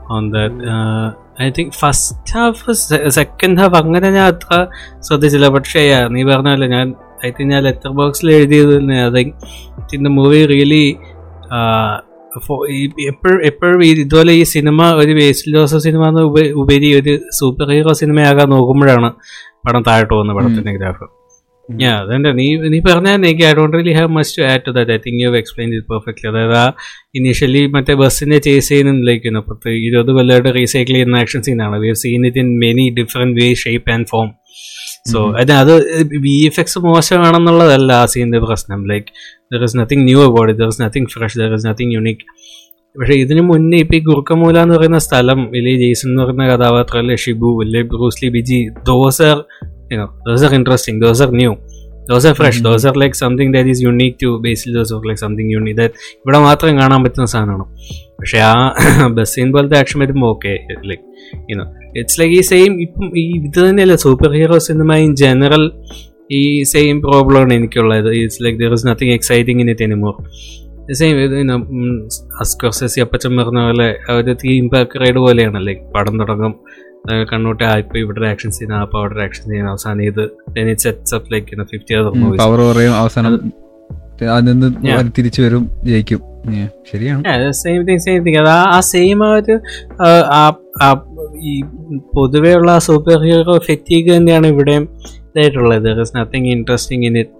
[0.09, 0.53] on that.
[0.73, 1.07] Uh,
[1.45, 4.67] I think first half, se- second half അങ്ങനെ ഞാൻ അത്ര
[4.99, 5.47] ശ്രദ്ധിച്ചില്ല.
[5.47, 6.95] പക്ഷേ നീ പറഞ്ഞല്ലോ ഞാൻ
[7.25, 9.23] ഐ തിങ്ക് ഞാൻ ലെറ്റർ ബോക്സിൽ എഴുതിയത് I
[9.91, 10.99] think the movie really
[13.09, 17.93] എപ്പോഴും എപ്പോഴും ഇതുപോലെ ഈ സിനിമ ഒരു വേസ്റ്റ് ജോസഫ് സിനിമ എന്ന് ഉപ- ഉപരി ഒരു സൂപ്പർ ഹീറോ
[17.99, 19.09] സിനിമയാകാൻ നോക്കുമ്പോഴാണ്
[19.65, 21.05] പടം താഴോട്ട് പോകുന്നത് പടത്തിന്റെ ഗ്രാഫ്.
[21.69, 22.43] ഞാൻ അതെന്റെ നീ
[22.73, 25.69] നീ പറഞ്ഞാൽ എനിക്ക് I don't really have must add to that I think you explain
[25.73, 26.65] it perfectly അതായത് ആ
[27.17, 32.23] ഇനീഷ്യലി മറ്റേ ബസ്സിനെ ചേസ് ചെയ്യുന്നതിലേക്കുന്നു പത്ത് ഇരുപത് കൊല്ലമായിട്ട് റീസൈക്കിൾ ചെയ്യുന്ന ആക്ഷൻ സീനാണ് we have seen
[32.29, 34.29] it in many different way shape and form
[35.07, 35.73] so അത് അത്
[36.25, 38.79] വി എഫ് എക്സ് മോശമാണെന്നുള്ളതല്ല ആ സീനിന്റെ പ്രശ്നം.
[38.91, 39.07] Like
[39.53, 42.25] there is nothing new about it there is nothing fresh there is nothing unique
[42.95, 47.17] പക്ഷെ ഇതിനു മുന്നേ ഇപ്പൊ ഈ ഗുർക്കമൂല എന്ന് പറയുന്ന സ്ഥലം വലിയ ജെയ്സൺ എന്ന് പറയുന്ന കഥാപാത്രം അല്ലെ
[47.23, 49.39] ഷിബു അല്ലെ Bruce Lee Biji those are
[49.91, 50.95] you know those are interesting.
[50.99, 51.31] Those are
[52.09, 55.19] new are fresh fresh are like like something that is unique to those Joseph like
[55.25, 57.65] something unique that ഇവിടെ മാത്രം കാണാൻ പറ്റുന്ന സാധനമാണ്.
[58.19, 58.53] പക്ഷേ ആ
[59.17, 60.53] ബസ്സിൻ പോലത്തെ ആക്ഷൻ വരുമ്പോൾ okay
[60.91, 61.03] like
[61.51, 61.65] you know
[61.99, 65.65] it's like ഈ സെയിം ഇപ്പം ഈ ഇത് തന്നെയല്ല super hero cinema in general
[66.31, 68.09] ഈ സെയിം പ്രോബ്ലമാണ് എനിക്കുള്ളത്.
[68.21, 70.15] It's like there is nothing exciting in it anymore
[70.93, 71.15] same
[72.43, 76.53] Scorsese അപ്പച്ചൻ പറഞ്ഞ പോലെ ഒരു തീം പാക്ക് റൈഡ് പോലെയാണ് ലൈക്ക് പടം തുടങ്ങും
[77.31, 80.23] കണ്ണൂട്ട് ആയിപ്പോ ഇവിടെ ആക്ഷൻ സീൻ ആ അവിടെ ആക്ഷൻ സീൻ അവസാനം ഇത്
[80.77, 81.93] sets up like fifty
[82.37, 83.35] power കുറയും അവസാനം
[84.35, 86.21] അതിൽ തിരിച്ചു വരും ജയിക്കും.
[86.57, 89.55] Yeah, ശരിയാണ് സെയിം തിങ് സെയിം തിങ് അത് ആ സെയിം ആ ഒരു
[91.41, 91.61] ഈ
[92.15, 94.83] പൊതുവേ ഉള്ള സൂപ്പർ ഹീറോ ഫെറ്റീഗ് തന്നെയാണ് ഇവിടെയും
[95.29, 95.83] ഇതായിട്ടുള്ളത്.
[95.83, 97.35] There is nothing interesting in it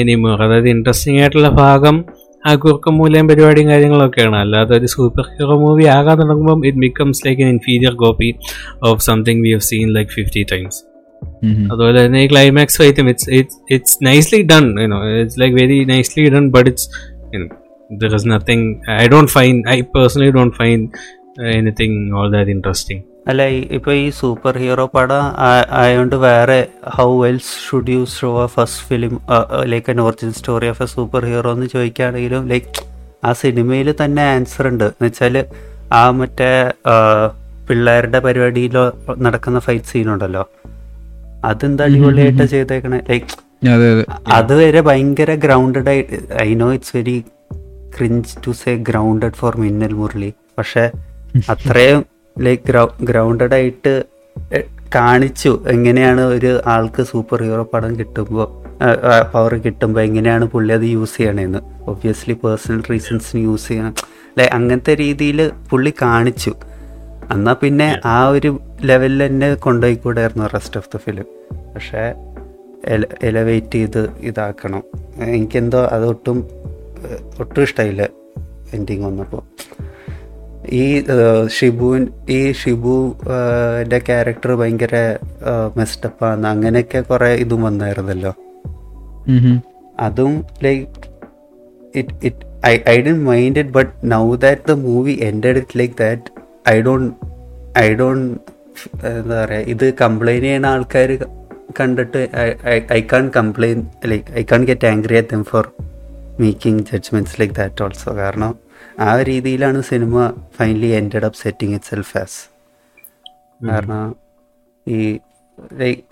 [0.00, 2.04] anymore അതായത് ഇൻട്രസ്റ്റിംഗ് ആയിട്ടുള്ള ഭാഗം
[2.48, 4.36] ആ കുറുക്കമൂലയും പരിപാടിയും കാര്യങ്ങളൊക്കെയാണ്.
[4.44, 8.28] അല്ലാതെ ഒരു സൂപ്പർ ഹീറോ മൂവി ആകാൻ തുടങ്ങുമ്പോൾ it becomes like an inferior copy
[8.90, 10.80] of something we have seen like fifty times.
[11.72, 16.24] അതുപോലെ തന്നെ ഈ climax ഫൈറ്റും it's it's it's nicely done you know it's like very nicely
[16.36, 16.88] done but it's
[18.02, 18.66] there is nothing
[19.02, 20.80] I don't find I personally don't find
[21.58, 23.42] anything all that interesting അല്ല
[23.76, 25.24] ഇപ്പൊ ഈ super hero പടം
[25.70, 29.20] ആയതുകൊണ്ട് വേറെ how else should you show a first film
[29.64, 32.66] like an original story of a super hero എന്ന് ചോദിക്കുകയാണെങ്കിലും like
[33.24, 34.84] ആ സിനിമയിൽ തന്നെ ആൻസർ ഉണ്ട്.
[34.84, 35.44] എന്ന് വെച്ചാൽ
[35.92, 36.50] ആ മറ്റേ
[37.68, 38.84] പിള്ളേരുടെ പരിപാടിയിലോ
[39.18, 40.44] നടക്കുന്ന ഫൈറ്റ് സീൻ ഉണ്ടല്ലോ.
[41.44, 43.00] അതെന്താ അടിപൊളിയായിട്ട് ചെയ്തേക്കണേ.
[43.10, 43.26] ലൈക്ക്
[43.68, 44.04] അതെ അതെ.
[44.28, 47.24] അതുവരെ ഭയങ്കര ഗ്രൗണ്ടഡ് ആയിട്ട് I know it's very
[47.96, 50.84] cringe to say grounded for Minnal Murali പക്ഷെ
[51.48, 52.06] അത്രയും
[52.38, 54.04] ലൈക്ക് ഗ്രൗണ്ടഡ് ആയിട്ട്
[54.94, 58.66] കാണിച്ചു എങ്ങനെയാണ് ഒരു ആൾക്ക് സൂപ്പർ ഹീറോ പടം കിട്ടുമ്പോൾ
[59.34, 61.58] പവർ കിട്ടുമ്പോൾ എങ്ങനെയാണ് പുള്ളി അത് യൂസ് ചെയ്യണേന്ന്.
[61.90, 63.94] ഒബ്വിയസ്ലി പേഴ്സണൽ റീസൺസിന് യൂസ് ചെയ്യണം.
[64.28, 66.52] അല്ലെ അങ്ങനത്തെ രീതിയിൽ പുള്ളി കാണിച്ചു.
[67.32, 71.24] എന്നാൽ പിന്നെ ആ ഒരു ലെവലിൽ തന്നെ കൊണ്ടുപോയിക്കൂടായിരുന്നു റെസ്റ്റ് ഓഫ് ദ ഫിലിം
[71.74, 72.14] പക്ഷേ
[73.22, 74.82] എലവേറ്റ് ചെയ്ത് ഇതാക്കണം.
[75.18, 76.48] എനിക്കെന്തോ അതൊട്ടും
[77.38, 78.08] ഒട്ടും ഇഷ്ടമായില്ല
[78.72, 79.42] എൻഡിങ് വന്നപ്പോൾ
[80.70, 81.04] ഈ
[81.48, 85.16] ഷിബു ഈ ഷിബുവിന്റെ ക്യാരക്ടർ ഭയങ്കര
[85.76, 88.34] മെസ്റ്റപ്പാന്ന് അങ്ങനെയൊക്കെ കുറേ ഇതും വന്നായിരുന്നല്ലോ.
[90.00, 90.86] അതും like
[91.94, 95.94] it it I I Dr mind it but now that the movie ended it like
[95.94, 96.22] that
[96.68, 97.14] I don't
[97.78, 98.40] I don't
[99.06, 101.18] എന്താ പറയുക ഇത് കംപ്ലൈന്റ് ചെയ്യുന്ന ആൾക്കാർ
[101.80, 102.28] കണ്ടിട്ട്
[102.92, 105.72] I can't complain like I can't get angry at them for
[106.40, 108.65] making judgments like that also കാരണം
[108.98, 112.38] ആ രീതിയിലാണ് cinema finally ended up setting itself as
[113.60, 114.16] കാരണം
[114.88, 115.18] ഈ
[115.72, 116.02] ലൈക്ക്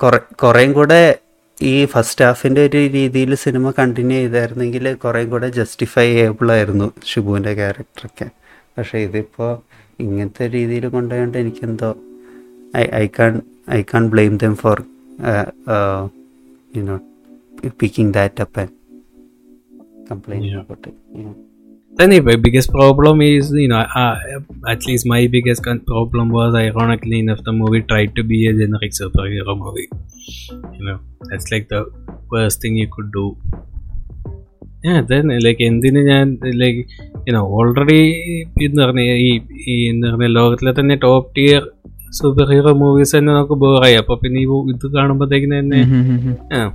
[0.00, 1.18] കുറെ കുറേയും കൂടെ
[1.62, 8.28] ഈ ഫസ്റ്റ് ഹാഫിന്റെ ഒരു രീതിയിൽ സിനിമ കണ്ടിന്യൂ ചെയ്തായിരുന്നെങ്കിൽ കുറേയും കൂടെ ജസ്റ്റിഫൈ ചെയ്യബിൾ ആയിരുന്നു ഷിബുവിന്റെ ക്യാരക്ടറൊക്കെ
[8.78, 9.52] പക്ഷേ ഇതിപ്പോൾ
[10.00, 11.96] ഇങ്ങനത്തെ രീതിയിൽ കൊണ്ടുപോയോണ്ട് എനിക്കെന്തോ
[12.76, 14.84] I I can't I can't blame them for
[16.76, 16.98] you know
[17.78, 18.74] picking that up and
[20.10, 21.47] complaint about
[21.97, 24.15] Then the biggest problem is, you know, uh,
[24.67, 28.53] at least my biggest con- problem was, ironically enough, the movie tried to be a
[28.53, 29.87] generic superhero movie.
[30.73, 31.81] You know, that's like the
[32.29, 33.25] worst thing you could do.
[34.83, 36.25] Yeah, then like എന്തിന് ഞാൻ
[36.61, 36.81] like
[37.27, 37.99] you know already
[38.65, 39.29] എന്ന് പറഞ്ഞ ഈ
[39.65, 41.61] ഈ എന്ന് പറഞ്ഞ ലോകത്തിലെ തന്നെ top tier
[42.51, 46.19] superhero movies തന്നെ നമുക്ക് ബോറായി അപ്പൊ പിന്നെ ഈ ഇത് കാണുമ്പോഴത്തേക്കിന് തന്നെ um um
[46.57, 46.71] um.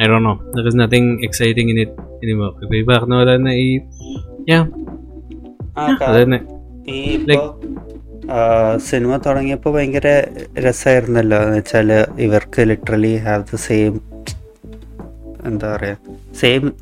[0.00, 3.54] I do know there is nothing exciting in it anymore ഇപ്പൊ ഈ പറഞ്ഞ പോലെ തന്നെ
[3.64, 3.68] ഈ
[8.77, 10.23] സിനിമ തുടങ്ങിയപ്പോ ഭയങ്കര
[10.59, 14.01] രസമായിരുന്നല്ലോ എന്ന് വെച്ചാൽ ഇവർക്ക് ലിറ്ററലി ഹാവ് ദ സെയിം
[15.45, 15.95] എന്താ പറയാ
[16.39, 16.73] സെയിം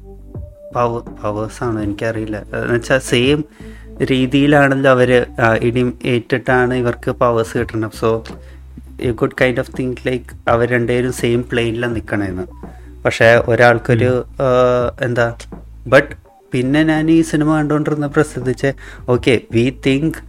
[0.76, 2.38] പവർ ആണ് എനിക്കറിയില്ല.
[2.38, 3.46] എന്ന് വെച്ചാൽ സെയിം
[4.04, 5.26] രീതിയിലാണല്ലോ അവർ
[5.62, 8.24] ഇടി ഏറ്റിട്ടാണ് ഇവർക്ക് പവേഴ്സ് കിട്ടുന്നത് so
[9.04, 12.44] you could kind of think like അവർ രണ്ടുപേരും സെയിം പ്ലെയിനിലാണ് നിൽക്കണേന്ന്
[13.04, 14.26] പക്ഷേ ഒരാൾക്കൊരു
[15.02, 15.36] എന്താ
[15.88, 16.21] ബട്ട്
[16.54, 18.70] പിന്നെ ഞാൻ ഈ സിനിമ കണ്ടുകൊണ്ടിരുന്ന പ്രസിദ്ധിച്ച്
[19.10, 20.20] okay we think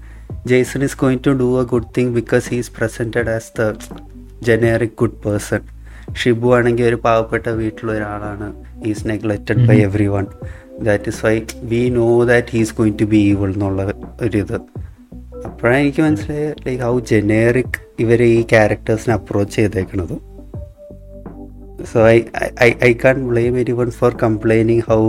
[0.46, 3.64] Jason is going to do a good thing because he's presented as the
[4.48, 5.62] generic good person
[6.20, 8.48] Shibu ആണെങ്കിൽ ഒരു പാവപ്പെട്ട വീട്ടിലുള്ള ഒരാളാണ്
[8.86, 9.76] is neglected by
[10.08, 10.26] everyone
[10.82, 11.34] that is why
[11.72, 13.82] we know that he's going to be evil എന്നുള്ള
[14.20, 14.56] ഒരിത്
[15.46, 20.14] അപ്പോഴാണ് എനിക്ക് മനസ്സിലായത് ലൈക്ക് ഹൗ ജനറിക് ഇവർ ഈ ക്യാരക്ടേഴ്സിനെ approach ചെയ്തേക്കണത്.
[21.86, 22.18] So I
[22.62, 25.00] I I can't blame anyone for complaining how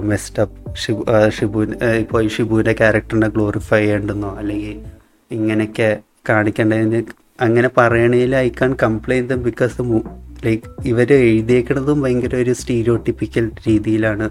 [0.00, 1.62] messed up Shibu Shibu
[1.98, 4.76] ഇപ്പോൾ ഷിബുവിന്റെ ക്യാരക്ടറിനെ ഗ്ലോറിഫൈ ചെയ്യേണ്ടെന്നോ അല്ലെങ്കിൽ
[5.30, 5.98] ഇങ്ങനെയൊക്കെ
[6.28, 7.02] കാണിക്കേണ്ടതിന്
[7.40, 9.86] അങ്ങനെ പറയണതിൽ I can't complain them because
[10.46, 14.26] like ഇവർ എഴുതിയേക്കുന്നതും ഭയങ്കര ഒരു സ്റ്റീരിയോട്ടിപ്പിക്കൽ രീതിയിലാണ്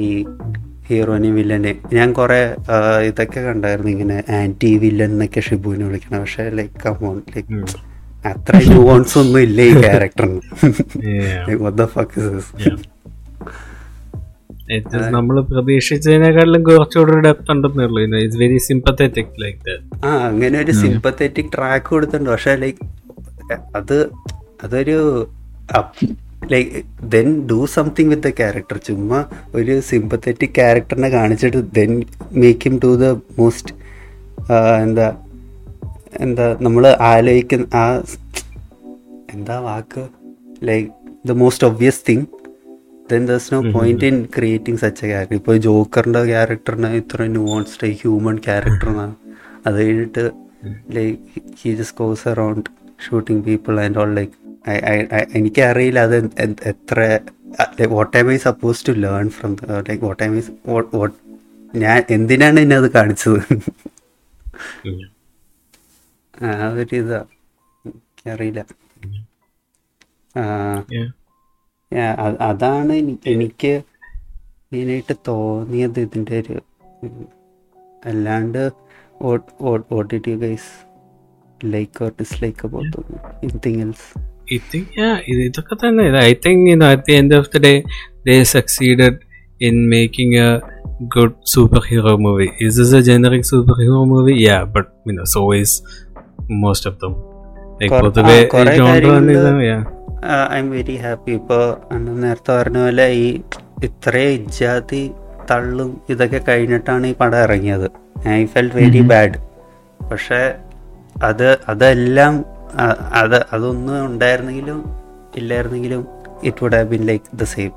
[0.00, 0.26] ഈ
[0.88, 2.40] ഹീറോനെയും വില്ലനെ ഞാൻ കുറേ
[3.06, 7.91] ഇതൊക്കെ കണ്ടായിരുന്നു ഇങ്ങനെ ആന്റി വില്ലൻ എന്നൊക്കെ ഷിബുവിനെ വിളിക്കണം പക്ഷേ ലൈക്ക് കമോൺ ലൈക്ക്
[8.30, 10.40] അത്ര നുവോൺസ് ഒന്നും ഇല്ല ഈ ക്യാരക്ടറിന്
[15.14, 18.00] നമ്മൾ പ്രതീക്ഷിച്ചതിനേക്കാളും കുറച്ചുകൂടെ ഡെപ്ത് ഉണ്ടെന്നേ ഉള്ളൂ.
[18.24, 22.30] It's very sympathetic like that ആ അങ്ങനെ ഒരു സിമ്പത്തറ്റിക് ട്രാക്ക് കൊടുത്തിട്ടുണ്ട്.
[22.34, 22.78] പക്ഷെ ലൈക്ക്
[23.80, 23.98] അത്
[24.64, 24.98] അതൊരു
[26.52, 26.70] like
[27.14, 29.20] then do something with the character ചുമ്മാ
[29.58, 31.92] ഒരു സിമ്പത്തറ്റിക് ക്യാരക്ടറിനെ കാണിച്ചിട്ട് then
[32.42, 33.08] make him to the
[33.40, 33.74] most
[34.86, 35.06] എന്താ
[36.12, 37.86] എന്താ നമ്മൾ ആലോചിക്കുന്ന ആ
[39.30, 40.02] എന്താ വാക്ക്?
[40.62, 40.88] Like
[41.26, 42.26] the most obvious thing
[43.10, 48.36] then there's no point in creating such a character ഇപ്പോൾ ജോക്കറിന്റെ ക്യാരക്ടറിന് ഇത്ര ന്യൂവോൺസ്ഡ് ഹ്യൂമൻ
[48.38, 49.14] ക്യാരക്ടറിനാണ്
[49.66, 50.24] അത് കഴിഞ്ഞിട്ട്
[50.94, 51.18] like
[51.62, 52.68] he just goes around
[53.06, 54.36] shooting people and all like
[55.34, 56.16] എനിക്കറിയില്ല അത്
[56.64, 56.98] എത്ര
[57.90, 59.54] what I my suppose to learn from
[59.88, 60.42] like what I my
[60.94, 61.16] what
[61.74, 63.38] ഞാൻ എന്തിനാണ് എന്നെ അത് കാണിച്ചത്
[66.42, 67.24] ആ ഒരു ഇതാ.
[67.86, 68.64] എനിക്കറിയില്ല.
[72.40, 73.82] അതാണ് എനി- എനിക്ക്
[74.72, 76.62] മെയിനായിട്ട് തോന്നിയത് ഇതിന്റെ ഒരു
[78.06, 78.70] അല്ലാണ്ട്
[79.22, 80.86] what did you guys
[81.64, 82.96] like or dislike about
[83.42, 86.18] anything else I think yeah, ഇതൊക്കെ തന്നെ.
[86.18, 87.82] I think you know at the end of the day
[88.26, 89.12] they succeeded
[89.68, 90.71] in making a
[91.08, 92.50] good superhero movie.
[92.60, 94.36] Is this a generic superhero movie?
[94.36, 95.82] Yeah, but you know so is
[96.48, 97.14] most of them.
[97.80, 98.40] Like കൊറ- the way
[98.78, 99.18] genre
[99.62, 99.82] yeah.
[100.52, 101.62] I am very happy ഇപ്പോൾ
[101.94, 103.28] അന്ന് നേരത്തെ പറഞ്ഞ പോലെ ഈ
[103.82, 105.00] ഇത്രയും ഇജാതി
[105.50, 107.86] തള്ളും ഇതൊക്കെ കഴിഞ്ഞിട്ടാണ് ഈ പടം ഇറങ്ങിയത്
[108.34, 109.38] ഐ ഫെൽറ്റ് വെരി ബാഡ്
[110.10, 110.40] പക്ഷേ
[111.24, 112.34] അത് അതെല്ലാം
[113.12, 114.78] അത് അതൊന്നും ഉണ്ടായിരുന്നെങ്കിലും
[115.36, 116.04] ഇല്ലായിരുന്നെങ്കിലും
[116.42, 117.72] it would have been like the same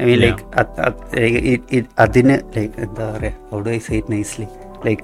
[0.00, 0.42] I mean like
[1.98, 4.46] അതിന് ലൈക്ക് എന്താ പറയാ how do I say it nicely
[4.86, 5.02] like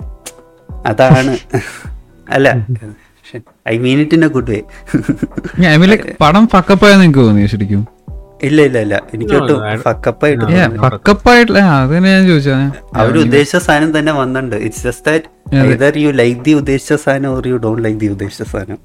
[0.87, 1.35] അതാണ്
[2.29, 2.49] അല്ല
[3.69, 4.61] I mean it in a good way
[5.73, 7.83] I mean like പടം ഫക്കപ്പായ നിങ്ങൾക്ക് തോന്നിയോ ശരിക്കും?
[8.47, 8.97] ഇല്ല ഇല്ല ഇല്ല.
[9.15, 10.45] എനിക്ക് No, ഒട്ടും no, I- ഫക്കപ്പായിട്ട്
[12.07, 12.65] ഞാൻ ചോദിച്ചത്.
[13.23, 14.57] ഉദ്ദേശിച്ച സാധനം തന്നെ വന്നിട്ടുണ്ട്.
[14.67, 15.29] It's just that
[15.65, 18.79] either you like the ഉദ്ദേശിച്ച സാധനം or you don't like the ഉദ്ദേശിച്ച സാധനം.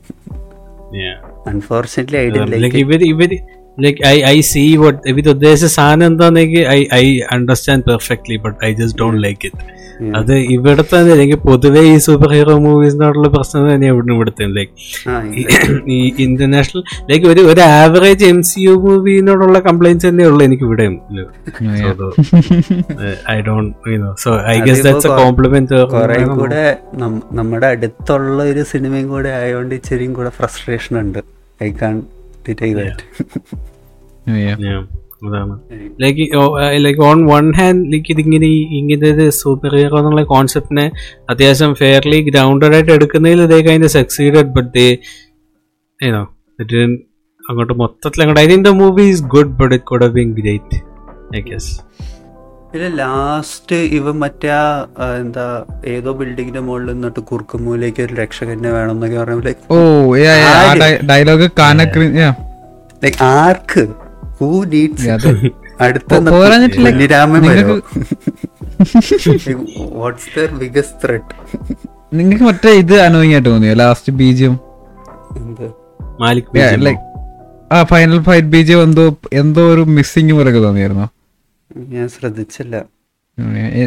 [0.99, 1.15] Yeah.
[1.51, 3.31] Unfortunately I'd like like ഇവർ ഇവർ
[3.79, 8.71] like I I see what ഇത് ഉദ്ദേശിച്ച സാധനം എന്താണെങ്കിൽ I I understand perfectly but I
[8.73, 9.65] just don't like it
[10.17, 14.73] അത് ഇവിടുത്തെ അല്ലെങ്കിൽ പൊതുവേ ഈ സൂപ്പർ ഹീറോ മൂവീസിനോടുള്ള പ്രശ്നം തന്നെയാണ് ഇവിടുന്ന് ഇവിടുത്തെ ലൈക്ക്
[15.87, 20.85] ഈ ഇന്റർനാഷണൽ ലൈക്ക് ഒരു ഒരു ആവറേജ് എം സി യു മൂവിനോടുള്ള കംപ്ലൈൻസ് തന്നെ ഉള്ളു എനിക്ക് ഇവിടെ
[23.31, 23.73] I don't
[24.23, 25.81] so I guess that's a compliment
[26.35, 26.63] കൂടെ
[27.33, 31.19] നമ്മുടെ അടുത്തുള്ള ഒരു സിനിമയും കൂടെ ആയതുകൊണ്ട് ഇച്ചിരിയും കൂടെ ഫ്രസ്ട്രേഷൻ ഉണ്ട്.
[31.59, 31.97] ഐ കാൺ
[32.47, 33.67] ഡിറ്റൈ ദാറ്റ്
[35.25, 35.53] അതാണ്.
[36.01, 36.25] Like
[36.83, 40.85] like on one hand like ഇതിങ്ങനെ ഈ ഇങ്ങനത്തെ ഒരു സൂപ്പർ ഹീറോ എന്നുള്ള കോൺസെപ്റ്റിനെ
[41.29, 44.87] അത്യാവശ്യം ഫെയർലി ഗ്രൗണ്ടഡ് ആയിട്ട് എടുക്കുന്നതിൽ ഇതേ കൈൻഡ് സക്സീഡഡ് ബട്ട് ദേ
[45.99, 46.21] ഏനോ
[47.43, 50.79] അങ്ങോട്ട് മൊത്തത്തിൽ അങ്ങോട്ട് I think the movie is good but it could been great
[51.35, 51.71] I guess
[52.71, 54.49] പിന്നെ ലാസ്റ്റ് ഇവ മറ്റേ
[55.21, 55.45] എന്താ
[55.87, 59.79] ഏതോ ബിൽഡിങ്ങിന്റെ മുകളിൽ നിന്നിട്ട് കുറുക്കുമൂലേക്ക് ഒരു രക്ഷകനെ വേണം എന്നൊക്കെ പറഞ്ഞ ലൈക്ക് ഓ
[61.09, 61.47] ഡയലോഗ്
[63.03, 63.83] ലൈക്ക് ആർക്ക്?
[64.39, 65.07] ഹൂ നീഡ്സ്
[65.85, 66.11] അടുത്ത
[67.45, 67.75] നിങ്ങൾക്ക്
[69.99, 71.29] വാട്ട്സ് ദർ ബിഗസ്റ്റ് ത്രെഡ്
[72.19, 73.73] നിങ്ങൾക്ക് മറ്റേ ഇത് അനോയിങ് ആയിട്ട് തോന്നിയോ?
[73.81, 74.53] ലാസ്റ്റ് ബീജിയം
[76.85, 77.01] ലൈക്ക്
[77.71, 79.03] ആ ഫൈനൽ ഫൈറ്റ് ബീജിയം എന്തോ
[79.33, 81.05] എന്തോ ഒരു മിസ്സിങ് പോലൊക്കെ തോന്നിയായിരുന്നോ?
[81.93, 82.75] ഞാൻ ശ്രദ്ധിച്ചില്ല.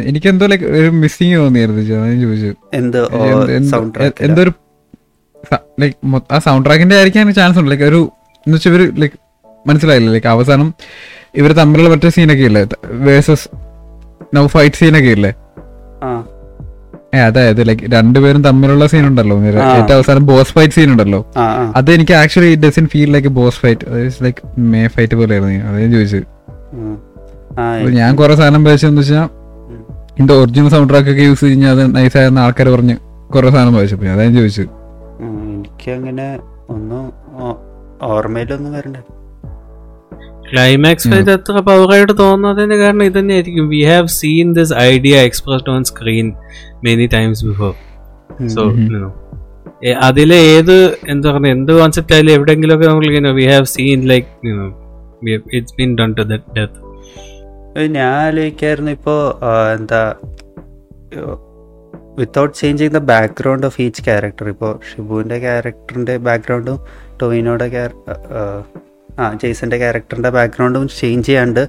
[0.09, 2.99] എനിക്ക് എന്തോ ലൈക്ക് ഒരു മിസ്സിങ് തോന്നിയായിരുന്നു ചോദിച്ചു എന്ത്?
[4.45, 4.53] ഒരു
[5.81, 5.95] ലൈക്
[6.35, 7.71] ആ സൗണ്ട് ട്രാക്കിന്റെ ആയിരിക്കാൻ ചാൻസ് ഉണ്ട്.
[7.71, 8.01] ലൈക്ക് ഒരു
[8.45, 9.17] എന്ന് വെച്ചാൽ ഇവർ ലൈക്ക്
[9.67, 10.09] മനസ്സിലായില്ല.
[10.15, 10.67] ലൈക്ക് അവസാനം
[11.39, 12.61] ഇവർ തമ്മിലുള്ള മറ്റേ സീനൊക്കെ ഇല്ലേ?
[13.07, 13.47] വേഴ്സസ്
[14.37, 15.31] നൗ ഫൈറ്റ് സീനൊക്കെ ഇല്ലേ?
[17.27, 19.35] അതായത് ലൈക്ക് രണ്ടുപേരും തമ്മിലുള്ള സീൻ ഉണ്ടല്ലോ.
[19.47, 21.19] ഏറ്റവും അവസാനം ബോസ് ഫൈറ്റ് സീൻ ഉണ്ടല്ലോ.
[21.79, 23.85] അത് എനിക്ക് actually it doesn't feel like boss fight
[24.25, 24.41] like
[24.73, 26.27] may fight പോലെ ആയിരുന്നു അതേ ചോദിച്ചത്.
[27.99, 29.25] ഞാൻ കുറെ സാധനം വായിച്ചെന്ന് വെച്ചാൽ
[30.13, 32.95] ഇതിന്റെ ഒറിജിനൽ സൗണ്ട് ട്രാക്ക് ഒക്കെ യൂസ് കഴിഞ്ഞാൽ അത് നൈസ് ആയിരുന്ന ആൾക്കാർ പറഞ്ഞ്
[33.35, 34.69] കുറെ സാധനം വായിച്ചപ്പോ അതാ ചോദിച്ചു ചോദിച്ചത്.
[35.97, 36.27] അങ്ങനെ
[36.69, 37.03] ഒന്നും
[38.11, 38.97] ഓർമ്മയിലൊന്നും വരണ്ട.
[40.43, 43.65] ക്ലൈമാക്സ് ഫൈറ്റ് അത്ര പവറായിട്ട് തോന്നാത്തതിന്റെ കാരണം ഇത് തന്നെയായിരിക്കും.
[43.69, 46.27] We have seen this idea expressed on screen
[46.83, 47.71] many times before
[48.49, 48.63] so
[50.01, 50.75] അതിലെ ഏത്
[51.09, 54.29] എന്താ പറയുക എന്ത് കോൺസെപ്റ്റ് ആയാലും എവിടെയെങ്കിലും ഒക്കെ നമ്മൾ we have seen like
[55.53, 56.23] it's been done to
[56.55, 56.79] death
[57.93, 59.19] ഞാൻ ആലോചിക്കായിരുന്നു ഇപ്പോൾ
[59.73, 60.01] എന്താ
[62.19, 66.77] without changing the background of each character ഇപ്പോൾ ഷിബുവിന്റെ ക്യാരക്ടറിന്റെ ബാക്ക്ഗ്രൗണ്ടും
[67.19, 67.67] ടൊവിനോയുടെ
[69.19, 71.63] ആ ജെയ്സന്റെ ക്യാരക്ടറിന്റെ ബാക്ക്ഗ്രൗണ്ടും ചേഞ്ച് ചെയ്യാണ്ട്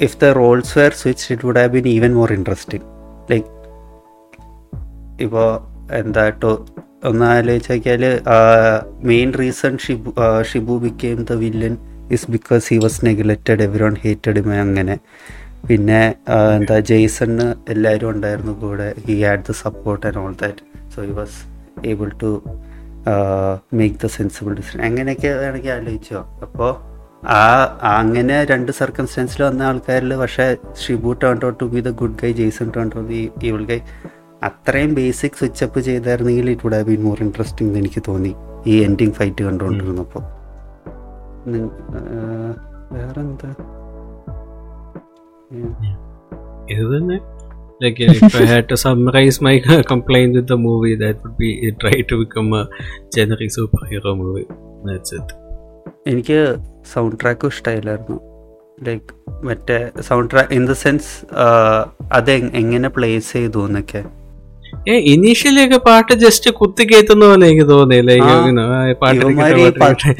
[0.00, 2.86] if the roles were switch it would have been even more interesting
[3.30, 3.50] like
[5.24, 5.48] ഇപ്പോൾ
[5.94, 6.52] എന്താ ടോ
[7.04, 8.04] ഒന്ന് ആലോചിച്ച് നോക്കിയാൽ
[9.04, 10.10] main reason Shibu
[10.50, 11.74] Shibu became the villain
[12.10, 14.96] is because he was neglected everyone hated അങ്ങനെ.
[15.68, 16.00] പിന്നെ
[16.54, 20.62] എന്താ ജെയ്സണ് എല്ലാവരും ഉണ്ടായിരുന്നു കൂടെ he had the support and all that
[20.94, 21.38] so he was
[21.86, 22.30] able to
[23.78, 26.20] make the sensible decision അങ്ങനെയൊക്കെ വേണമെങ്കിൽ ആലോചിച്ചോ.
[26.42, 26.72] അപ്പോൾ
[27.26, 27.40] ആ
[27.98, 32.72] അങ്ങനെ രണ്ട് സർക്കംസ്റ്റൻസിൽ വന്ന ആൾക്കാരിൽ പക്ഷേ Shibu turn out to be the good guy Jason
[32.76, 33.80] turn to be evil guy
[34.42, 38.32] അത്രയും basic switch up ചെയ്തായിരുന്നെങ്കിൽ it would have been more interesting എന്ന് എനിക്ക് തോന്നി.
[38.66, 40.24] ഈ എൻഡിങ് ഫൈറ്റ് കണ്ടുകൊണ്ടിരുന്നപ്പോൾ
[42.92, 43.50] വേറെന്താ?
[47.80, 51.36] Like you know, if I had to summarize my complaint with the movie, that would
[51.36, 52.64] be it try to become a
[53.16, 54.46] generic superhero movie.
[54.84, 55.28] That's it.
[56.06, 56.38] എനിക്ക്
[56.92, 58.16] sound ട്രാക്കും ഇഷ്ടമായില്ലായിരുന്നു
[58.86, 59.12] like
[59.44, 59.76] മറ്റേ
[60.08, 61.10] sound track in the sense
[62.12, 64.02] അത് എങ്- എങ്ങനെ place ചെയ്തു എന്നൊക്കെ
[65.12, 68.16] initially ഒക്കെ പാട്ട് ജസ്റ്റ് കുത്തി കയറ്റുന്ന പോലെ എനിക്ക് തോന്നിയില്ലേ?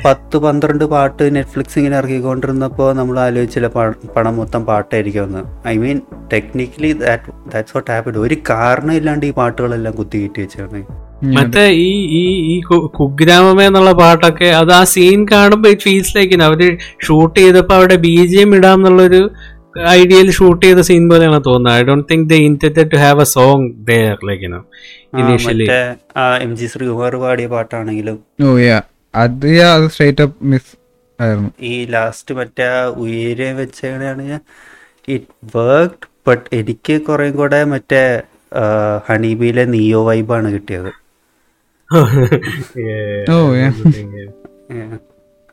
[0.04, 3.68] പത്ത് പന്ത്രണ്ട് പാട്ട് നെറ്റ്ഫ്ലിക്സ് ഇങ്ങനെ ഇറക്കിക്കൊണ്ടിരുന്നപ്പോ നമ്മൾ ആലോചിച്ചില്ല
[4.16, 5.42] പണം മൊത്തം പാട്ടായിരിക്കുമെന്ന്.
[5.72, 5.98] I mean
[6.32, 10.82] technically that's what happen ഒരു കാരണം ഇല്ലാണ്ട് ഈ പാട്ടുകളെല്ലാം കുത്തി കയറ്റി വെച്ചാണ്.
[11.36, 12.22] മറ്റേ ഈ ഈ
[12.52, 12.54] ഈ
[12.98, 16.62] കുഗ്രാമമേ എന്നുള്ള പാട്ടൊക്കെ അത് ആ സീൻ കാണുമ്പോൾ ഇറ്റ് ഫീൽസ് ലൈക്ക് അവർ
[17.06, 19.20] ഷൂട്ട് ചെയ്തപ്പോൾ അവിടെ ബി ജി എം ഇടാം എന്നുള്ളൊരു
[19.90, 21.74] ഐഡിയയിൽ ഷൂട്ട് ചെയ്ത സീൻ പോലെയാണ് തോന്നുന്നത്.
[21.78, 24.60] I don't think they intended to have a song there like you
[25.20, 25.80] initially മറ്റേ
[26.46, 28.18] എം ജി ശ്രീകുമാർ പാടിയ പാട്ടാണെങ്കിലും.
[28.44, 28.78] ഓ യാ
[29.14, 30.72] അത് yeah, അത് സ്ട്രേറ്റ് അപ്പ് മിസ്
[31.18, 31.50] ആയിരുന്നു.
[31.60, 32.68] ഈ ലാസ്റ്റ് മറ്റേ
[33.04, 34.40] ഉയരെ വെച്ചാണ്
[35.08, 38.22] ഇറ്റ് വർക്ക്ഡ് ബട്ട് എനിക്ക് കുറേ കൂടെ മറ്റേ
[39.08, 40.92] ഹണിബിയിലെ നിയോ വൈബാണ് കിട്ടിയത്.
[41.90, 42.00] ഓ
[44.78, 44.98] yeah.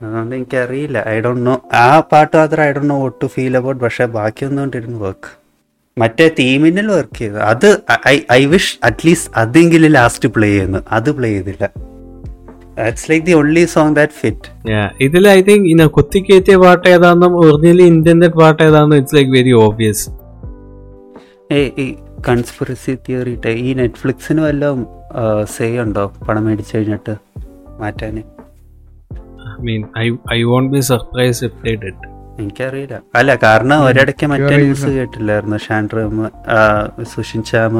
[0.02, 0.98] അതുകൊണ്ട് എനിക്കറിയില്ല.
[1.14, 4.61] ഐ ഡോണ്ട് നോ ആ പാട്ട് മാത്രം I don't know what to feel about പക്ഷെ ബാക്കിയൊന്നും
[4.64, 5.30] കൊണ്ടിരുന്നു വർക്ക്
[5.98, 7.40] മറ്റേ തീമിനിൽ വർക്ക് ചെയ്തു.
[7.52, 7.69] അത്
[8.07, 10.80] I I wish at least അതെങ്കിലും ലാസ്റ്റ് പ്ലേ ചെയ്യുന്നു.
[10.98, 11.65] അത് പ്ലേ ചെയ്തില്ല.
[12.78, 14.49] That's like the only song that fit
[15.06, 20.06] ഇതിൽ ഐ തിങ്ക് ഇന്ന കുത്തിക്കയറ്റിയ പാട്ട് ഏതാണെന്നും ഒറിജിനലി ഇന്റൻഡ് പാട്ട് ഏതാണെന്നും ഇറ്റ്സ് ലൈക്ക് വെരി ഓബിയസ്
[21.53, 21.88] ഏ ഈ
[22.30, 23.34] കൺസ്പിറസി തിയറി
[23.68, 24.82] ഈ നെറ്റ്ഫ്ലിക്സിന് വല്ലതും
[25.56, 26.03] സേ ഉണ്ടോ?
[26.28, 27.14] പണം മേടിച്ചു കഴിഞ്ഞിട്ട്
[27.82, 28.22] മാറ്റാന്?
[29.52, 30.07] I mean I
[30.38, 32.07] I won't be surprise if they did
[32.41, 32.95] എനിക്കറിയില്ല.
[33.19, 34.91] അല്ല കാരണം ഒരിടയ്ക്ക് മറ്റേ ന്യൂസ്.
[34.99, 35.57] കേട്ടില്ലായിരുന്നു.
[35.68, 36.30] ഷാൻഡ്രഹ്മ
[37.14, 37.76] സുഷിൻ ശ്യാം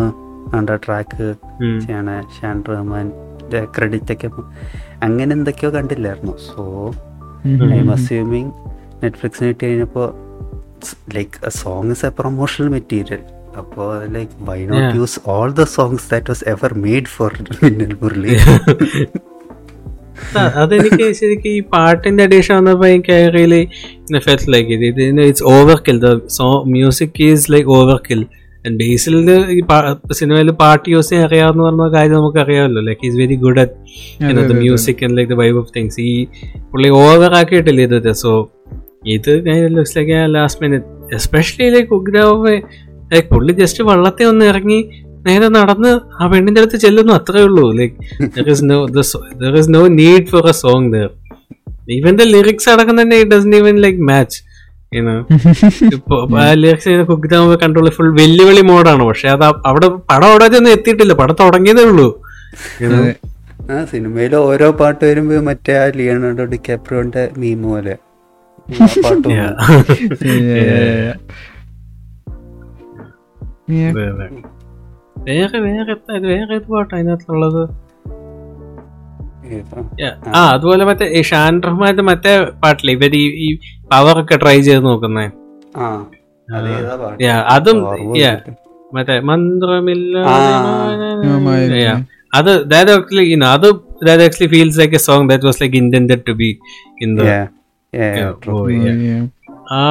[0.58, 1.28] ആണ്ട ട്രാക്ക്
[1.86, 4.30] ചെയ്യണ ഷാൻഡ്രഹ്മാൻ റഹ്മാന്റെ ക്രെഡിറ്റ് ഒക്കെ.
[5.08, 6.36] അങ്ങനെ എന്തൊക്കെയോ കണ്ടില്ലായിരുന്നു.
[6.50, 6.64] സോ
[7.76, 8.52] ഐ എം അസ്യൂമിങ്
[9.04, 10.08] നെറ്റ്ഫ്ലിക്സിന് കിട്ടി കഴിഞ്ഞപ്പോൾ
[11.18, 13.24] like song is a promotional material
[13.62, 14.94] അപ്പോൾ like why not.
[15.00, 17.32] Use all the songs that was ever made for
[17.64, 18.36] Minnal Murali
[20.56, 23.64] അതെനിക്ക് ശരിക്കും ഈ പാട്ടിന്റെ അഡീഷൻ വന്നപ്പോൾ എനിക്ക് റിയലി
[24.20, 25.44] ഫെൽറ്റ് ലൈക്ക് ഇത് ഇതിന് it's
[25.88, 27.70] overkill the so music is like
[28.10, 28.24] overkill
[28.66, 29.14] Basil
[29.52, 29.62] ഈ
[30.14, 35.04] സിനിമയിൽ പാട്ട് യൂസ് ചെയ്യാൻ അറിയാവുന്ന പറഞ്ഞ കാര്യം നമുക്ക് അറിയാമല്ലോ like is very good at music
[35.04, 36.14] and like the vibe of things ഈ
[36.72, 38.34] പുള്ളി ഓവർ ആക്കിയിട്ടില്ല ഇത് സോ
[39.08, 39.32] ഇത്
[39.78, 42.54] looks like last minute especially like ഉഗ്രാവ്
[43.14, 44.80] like പുള്ളി ജസ്റ്റ് വള്ളത്തെ ഒന്ന് ഇറങ്ങി
[45.26, 45.90] നേരെ നടന്ന്
[46.20, 47.66] ആ പെണ്ണിന്റെ അടുത്ത് ചെല്ലുന്നു അത്രേ ഉള്ളൂ.
[47.80, 47.96] Like
[48.72, 48.78] no
[49.42, 51.10] there is no need for a song there
[51.98, 54.40] even the lyrics അടക്കം തന്നെ it doesn't even like match
[55.96, 56.94] ഇപ്പൊ ആ ലിറിക്സ്
[57.64, 61.14] കണ്ടുള്ള ഫുൾ വെല്ലുവിളി മോഡാണ് പക്ഷെ അത് അവിടെ പടം അവിടെ ഒന്നും എത്തിയിട്ടില്ല.
[61.22, 62.08] പടം തുടങ്ങിയതേ ഉള്ളൂ.
[63.72, 67.96] ആ സിനിമയിൽ ഓരോ പാട്ട് വരുമ്പോ മറ്റേ ആ ലിയണാർഡോ ഡിക്കാപ്രിയോന്റെ മീം പോലെ.
[69.04, 69.28] പാട്ട്
[73.74, 73.92] Yeah.
[75.28, 75.94] വേറെ വേറെ
[76.26, 76.68] വേറെ ഏത്?
[76.70, 77.64] പാട്ടാ അതിനകത്തുള്ളത്
[80.34, 83.58] ആ അതുപോലെ മറ്റേ ഷാൻ റഹ്മാന്റെ മറ്റേ പാട്ടില്ലേ ഇവർ ഈ-
[83.92, 85.26] പവർ ഒക്കെ ട്രൈ ചെയ്ത് നോക്കുന്നേ.
[87.50, 87.78] അതും
[88.94, 90.16] മറ്റേ മന്ത്രമില്ല.
[92.34, 93.68] അത് ദാറ്റ് ആക്ച്വലി know, അത്
[94.06, 96.50] that actually feels like a song that was like intended to be
[97.02, 97.22] in the.
[99.74, 99.82] ആ.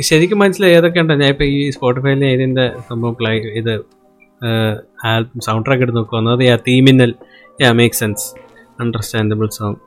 [0.00, 3.14] ശരിക്കും മനസ്സിലായി ഏതൊക്കെ ഉണ്ടോ ഞാൻ ഇപ്പൊ ഈ സ്പോട്ടിഫൈയിൽ ഇതിന്റെ സംഭവം
[3.54, 3.72] ഇത്
[5.06, 7.12] ആൽബം സൗണ്ട് ട്രാക്ക് എടുത്ത് നോക്കുക ഒന്നത് yeah തീമിന്നൽ
[7.58, 8.26] yeah make sense
[8.80, 9.78] understandable song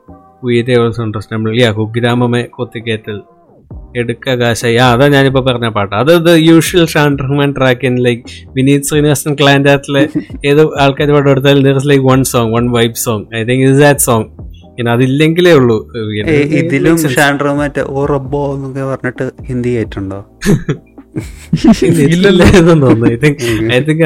[0.42, 3.18] Uyare also understandable yeah കുഗ്രാമമേ കൊത്തിക്കേറ്റൽ
[4.00, 5.92] എടുക്ക കാശ യാ അതാ ഞാനിപ്പോൾ പറഞ്ഞ പാട്ട്.
[5.94, 8.22] അത് ഇത് usual Shaan Rahman track in like
[8.56, 10.02] Vineeth Sreenivasan ക്ലാൻഡാറ്റിലെ
[10.50, 13.80] ഏത് ആൾക്കാർ പാട്ട് എടുത്താലും there is like one song one vibe song I think is
[13.82, 14.28] that song
[14.92, 15.76] അതില്ലെങ്കിലേ ഉള്ളൂ.
[16.60, 16.96] ഇതിലും.
[17.16, 20.20] ഷാൻഡ്രോ മറ്റേ ഓ റബ്ബോ എന്നൊക്കെ പറഞ്ഞിട്ട് ഹിന്ദി ആയിട്ടുണ്ടോ
[22.12, 23.06] ഇല്ലല്ലേ ഇതെന്ന് തോന്നുന്നു?
[23.76, 24.04] ഐ തിങ്ക്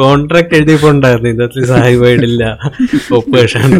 [0.00, 2.44] കോൺട്രാക്ട് എഴുതിയപ്പോ ഉണ്ടായിരുന്നു ഇതിനകത്ത് സാഹിബായിട്ടില്ല
[3.18, 3.70] ഒപ്പേഷൻ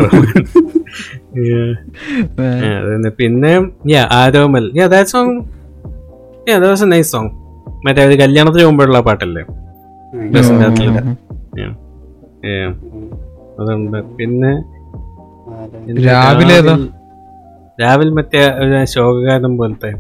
[3.21, 3.53] പിന്നെ
[3.95, 4.67] yeah Aromal.
[4.81, 5.37] Yeah that song
[6.49, 7.31] yeah that was a nice song
[7.87, 9.45] മറ്റേ ഒരു കല്യാണത്തിന് മുമ്പുള്ള പാട്ടല്ലേ.
[13.61, 13.99] അതുണ്ട്.
[14.19, 14.53] പിന്നെ
[16.09, 16.57] രാവിലെ?
[17.83, 19.91] രാവിലെ മറ്റേ ഒരു ശോകഗാനം പോലത്തെ.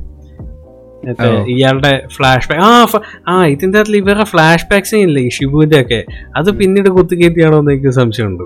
[1.54, 3.00] ഇയാളുടെ ഫ്ലാഷ് ബാക്ക് ആ
[3.32, 5.22] ആ ഇതിന്റെ അതിൽ ഇവരുടെ ഫ്ലാഷ് ബാക്ക് സീൻ ഇല്ലേ?
[5.28, 6.00] ഷിബുവിന്റെ ഒക്കെ
[6.36, 8.44] അത് പിന്നീട് കുത്തിക്കയറ്റിയാണോ എന്ന് എനിക്ക് സംശയമുണ്ട്.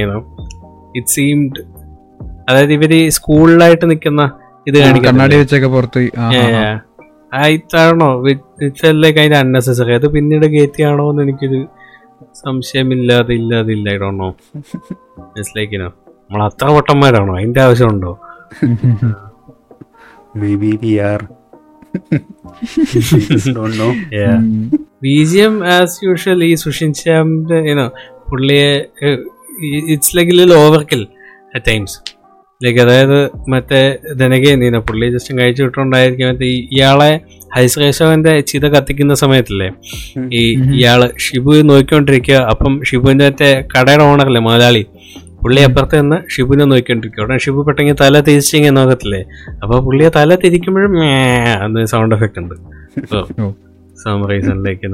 [0.00, 0.18] ഏനോ
[0.96, 1.62] ഇറ്റ് സീംഡ്
[2.48, 4.22] അതായത് ഇവർ സ്കൂളിലായിട്ട് നിൽക്കുന്ന
[4.66, 5.36] ഇത് കണ്ണാടി?
[5.36, 6.02] വെച്ചൊക്കെ പുറത്ത്.
[7.34, 8.08] ആയിട്ടാണോ
[9.02, 11.60] ലൈക്ക് അതിന്റെ അൺനെസറി അത് പിന്നീട് കയറ്റിയാണോ എന്ന് എനിക്കൊരു
[12.34, 14.28] സംശയമില്ലാതെ ഇല്ലാതെ ഇല്ല I don't know
[15.38, 15.88] it's like no
[16.30, 17.32] നമ്മൾ അത്ര പൊട്ടന്മാരാണോ?
[17.36, 18.12] അതിന്റെ ആവശ്യമുണ്ടോ?
[20.36, 21.20] B B R
[23.56, 23.88] don't know
[24.34, 24.44] ഉം.
[25.02, 27.86] B G M as usual ഈ സുഷിൻ ശ്യാമിന്റെ യുനോ
[28.28, 28.70] പുള്ളിയെ
[29.88, 31.02] it's like lil overkill
[31.54, 31.96] at times
[32.60, 33.18] like അതായത്
[33.48, 33.80] മറ്റേ
[34.16, 37.10] ധനകെ നീന പുള്ളി ജസ്റ്റ് കഴിച്ചു വിട്ടുകൊണ്ടായിരിക്കും മറ്റേ ഈ- ഇയാളെ
[37.76, 39.68] കേശവന്റെ ചിത കത്തിക്കുന്ന സമയത്തില്ലേ?
[40.32, 40.42] ഈ
[40.74, 42.38] ഇയാൾ ഷിബു നോക്കിക്കൊണ്ടിരിക്കുക.
[42.52, 44.82] അപ്പം ഷിബുവിന്റെ മറ്റേ കടയുടെ ഓണറല്ലേ മുതലാളി
[45.42, 49.20] പുള്ളി അപ്പുറത്ത് നിന്ന് ഷിബുവിനെ നോക്കിക്കൊണ്ടിരിക്കും ഉടനെ ഷിബു പെട്ടെങ്കിൽ തല തിരിച്ചിങ്ങനെ നോക്കത്തില്ലേ?
[49.62, 50.92] അപ്പൊ പുള്ളിയെ തല തിരിക്കുമ്പോഴും
[51.64, 52.54] അന്ന് സൗണ്ട് എഫക്റ്റ് ഉണ്ട്.
[54.02, 54.90] Some reason like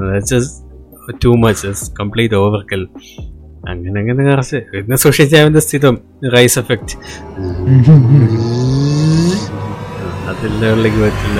[1.23, 2.81] too much complete overkill
[3.71, 4.59] അങ്ങനെ അങ്ങനെ കുറച്ച്.
[4.71, 5.95] പിന്നെ സൂക്ഷിച്ചാവിന്റെ സ്ഥിതം
[6.35, 6.95] റൈസ് എഫക്റ്റ്
[10.31, 11.39] അതിലേക്ക് പറ്റില്ല.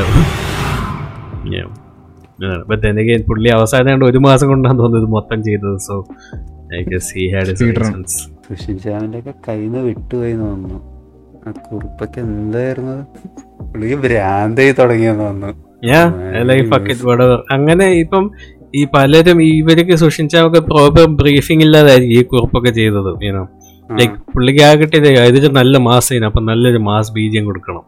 [3.30, 5.78] പുള്ളി അവസാനം ഒരു മാസം കൊണ്ടാണ് തോന്നുന്നത് മൊത്തം ചെയ്തത്.
[5.88, 5.96] So
[6.78, 8.06] I guess he had run.
[8.46, 10.80] Sushin ശ്യാമിന്റെ ഒക്കെ കയ്യിൽ നിന്ന് വിട്ടുപോയി തോന്നുന്നു.
[11.46, 12.96] ആ കുറിപ്പൊക്കെ എന്തായിരുന്നു?
[13.70, 15.60] പുള്ളിക്ക് ഭ്രാന്തായി തുടങ്ങിയെന്ന് തോന്നുന്നു.
[17.56, 18.26] അങ്ങനെ ഇപ്പം
[18.80, 23.44] ഈ പലരും ഇവർക്ക് സുഷിൻചാവൊക്കെ പ്രോപ്പർ ബ്രീഫിംഗ് ഇല്ലാതായിരിക്കും ഈ കുറിപ്പൊക്കെ ചെയ്തത് ഏനോ
[23.90, 27.84] ലൈക്ക് പുള്ളിക്ക് ആ കിട്ടിയത് ഇതൊരു നല്ല മാസ് ചെയ്യണം അപ്പൊ നല്ലൊരു മാസ് ബീജം കൊടുക്കണം.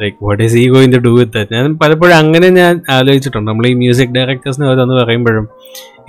[0.00, 3.48] Like what is he going to do with that ഞാൻ പലപ്പോഴും അങ്ങനെ ഞാൻ ആലോചിച്ചിട്ടുണ്ട്.
[3.50, 5.46] നമ്മൾ ഈ മ്യൂസിക് ഡയറക്ടേഴ്സിനെ ഓരോന്ന് പറയുമ്പോഴും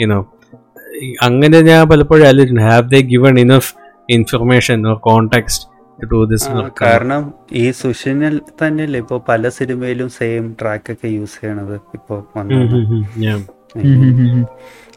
[0.05, 0.19] ഇനോ
[1.27, 2.65] അങ്ങനെ ഞാൻ പലപ്പോഴും ആലോചിച്ചിട്ടുണ്ട്.
[2.71, 3.71] Have they given enough
[4.10, 5.65] information contact
[6.81, 7.22] കാരണം
[7.53, 12.15] ഈ സുഷിനിൽ തന്നെയല്ലേ ഇപ്പൊ പല സിനിമയിലും സെയിം ട്രാക്ക് ഒക്കെ യൂസ് ചെയ്യണത് ഇപ്പൊ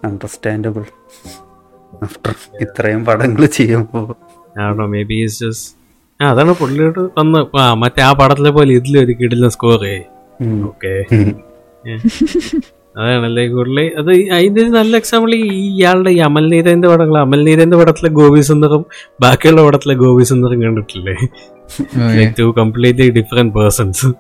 [0.09, 0.85] അണ്ടർസ്റ്റാൻഡബിൾ
[2.03, 4.01] ആഫ്റ്റർ ഇത്രയും പടങ്ങൾ ചെയ്യുമ്പോ.
[4.93, 5.19] മേ ബി
[6.21, 9.85] അതാണ് പുള്ളിയോട് വന്ന് ആ മറ്റേ ആ പടത്തിലെ പോലെ ഇതിലൊരു കിടിലെ സ്കോർ.
[10.69, 10.93] ഓക്കെ
[12.95, 18.83] അതാണല്ലേ പുള്ളി അത് അതിന്റെ നല്ല എക്സാമ്പിൾ ഈ ഇയാളുടെ ഈ അമൽനീരന്റെ പടങ്ങൾ അമൽനീരന്റെ പടത്തിലെ ഗോപി സുന്ദറും
[19.25, 21.15] ബാക്കിയുള്ള പടത്തിലെ ഗോപി സുന്ദറും കണ്ടിട്ടില്ലേ
[22.41, 24.11] two completely different persons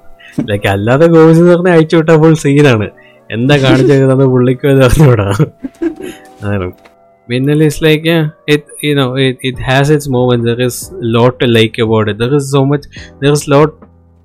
[0.50, 2.88] like അല്ലാതെ ഗോപി സുന്ദറിനെ അയച്ചു വിട്ടാൽ ഫുൾ സീനാണ്
[3.30, 5.28] എന്താ കാണിച്ചത് തന്നെ പുള്ളിക്ക് അറിഞ്ഞൂടാ
[6.40, 6.68] അതാണ്
[7.28, 10.44] Minnal is like yeah, it you know it, it has its moments.
[10.44, 10.76] There is
[11.14, 12.18] lot to like about it.
[12.18, 12.84] There is so much.
[13.20, 13.70] There is lot.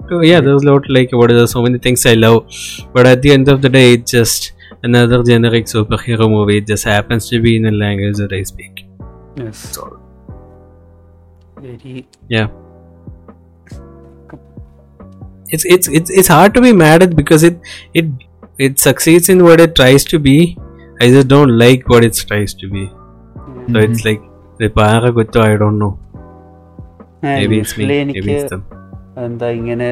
[0.08, 1.34] To, yeah, there is lot to like about it.
[1.34, 2.46] There's so many things I love,
[2.92, 4.52] but at the end of the day, it's just
[4.82, 6.58] another generic superhero movie.
[6.58, 8.84] It just happens to be in a language that I speak.
[9.36, 9.62] Yes.
[9.62, 9.98] That's all.
[11.60, 12.48] Very Yeah.
[15.50, 17.60] It's it's it's it's hard to be mad at because it
[17.94, 18.06] it
[18.58, 20.58] it succeeds in what it tries to be.
[21.00, 22.90] I just don't like what it tries to be.
[23.72, 24.22] So it's like
[24.58, 25.42] repara kutto.
[25.44, 25.98] I don't know.
[27.22, 27.84] Maybe it's me.
[27.84, 28.62] Usually Maybe എനിക്ക് it's them.
[29.25, 29.87] എന്താ ഇങ്ങനെ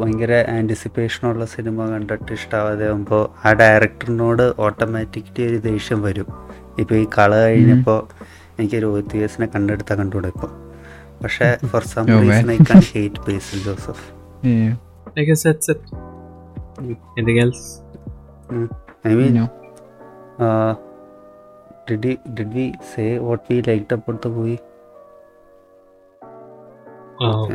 [0.00, 6.28] ഭയങ്കര ആന്റിസിപ്പേഷനുള്ള cinema കണ്ടിട്ട് ഇഷ്ടമാവാതെ ആകുമ്പോൾ ആ ഡയറക്ടറിനോട് automatically ഒരു ദേഷ്യം വരും.
[6.78, 8.00] ഇപ്പോൾ ഈ കള കഴിഞ്ഞപ്പോൾ
[8.58, 10.50] എനിക്ക് രോഹിത് ദിവസിനെ കണ്ടെടുത്താൽ കണ്ടുകൂടെ ഇപ്പോൾ
[11.22, 14.06] പക്ഷേ for some reason I can hate Basil Joseph
[15.16, 15.80] I guess that's it.
[17.16, 17.62] Anything else?
[19.08, 19.36] I mean
[21.90, 24.56] did did we say what we liked about പോയി
[27.20, 27.46] Oh.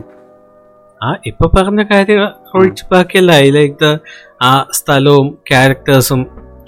[1.03, 2.21] ആ ഇപ്പൊ പറഞ്ഞ കാര്യം
[2.53, 3.31] ഒഴിച്ച് ബാക്കിയല്ല.
[3.43, 3.97] ഐ ലൈക്ക് ദ
[4.41, 6.21] ആ സ്ഥലവും ക്യാരക്ടേഴ്സും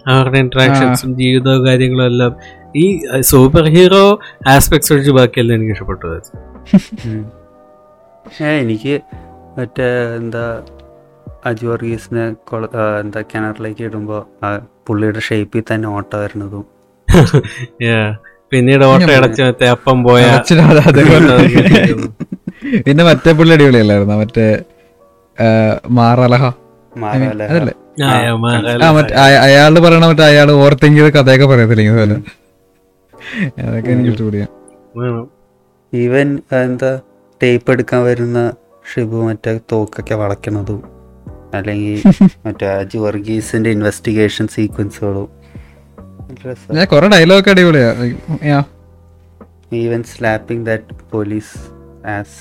[0.07, 2.33] അവരുടെ ഇന്ററാക്ഷൻസും ജീവിതവും കാര്യങ്ങളും എല്ലാം.
[2.75, 2.85] ഈ
[3.29, 4.05] സൂപ്പർ ഹീറോ
[4.53, 6.07] ആസ്പെക്ട്സ് ഒഴിച്ച് ബാക്കിയല്ല എനിക്ക് ഇഷ്ടപ്പെട്ടു
[8.41, 9.01] ഏ എനിക്ക്
[9.57, 9.87] മറ്റേ
[10.17, 10.45] എന്താ
[11.49, 12.23] അജു വർഗീസിനെ
[13.01, 14.45] എന്താ കിണറിലേക്ക് ഇടുമ്പോൾ ആ
[14.87, 16.65] പുള്ളിയുടെ ഷേപ്പിൽ തന്നെ ഓട്ട വരുന്നതും.
[18.51, 20.23] പിന്നീട് ഓട്ടോ അടച്ച് മറ്റേ അപ്പം പോയ
[22.85, 24.15] പിന്നെ മറ്റേ പുള്ളി അടിപൊളിയല്ലായിരുന്നു?
[24.21, 24.45] മറ്റേ
[25.97, 26.43] മാറലഹ.
[26.93, 27.73] മാറാല അതല്ലേ?
[29.45, 32.15] അയാൾ പറയണ മറ്റേ അയാൾ ഓർത്തെങ്കിൽ കഥയൊക്കെ പറയത്തില്ല ഇതുപോലെ
[33.63, 34.47] അതൊക്കെ എനിക്ക് ഇഷ്ടപ്പെടിയാ.
[34.97, 35.25] വേണം.
[35.93, 36.27] ഈവൻ
[36.59, 36.91] എന്താ
[37.41, 38.39] ടേപ്പ് എടുക്കാൻ വരുന്ന
[38.85, 40.81] ഷിബു മറ്റേ തോക്കൊക്കെ വളയ്ക്കണതും
[41.53, 41.95] അല്ലെങ്കിൽ
[42.45, 45.27] മറ്റേ അജു വർഗീസിന്റെ ഇൻവെസ്റ്റിഗേഷൻ സീക്വൻസുകളും
[46.75, 47.89] ഞാൻ കൊറേ ഡയലോഗ് അടിപൊളിയാ.
[48.49, 48.59] Yeah
[49.75, 51.53] even slapping that police
[52.09, 52.37] as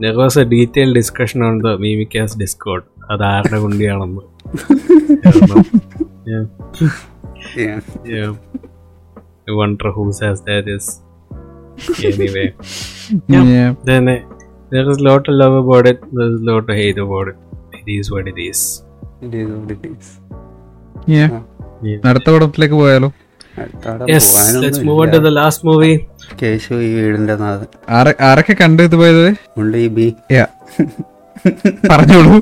[0.03, 4.21] There was a detail discussion on the മീമിക്കാസ് Discord അത് ആരുടെ കുണ്ടിയാണെന്ന്.
[9.53, 10.91] Wonder whose ass that is
[12.07, 12.47] anyway
[13.33, 13.77] Yeah.
[13.89, 14.23] തന്നെ
[14.73, 17.29] there is a lot to love about it there is a lot to hate about
[17.33, 17.39] it
[17.81, 18.61] it is what it is
[21.17, 21.31] Yeah.
[21.91, 22.65] is what it
[24.13, 24.27] yes
[24.63, 25.97] let's move on to the last movie
[26.41, 27.69] Keshu Ee Veedinte Nadhan
[27.99, 29.27] ആരെ ആരൊക്കെ കണ്ടു ഇത് പോയത്
[30.37, 30.49] Yeah.
[31.91, 32.37] പറഞ്ഞോളൂ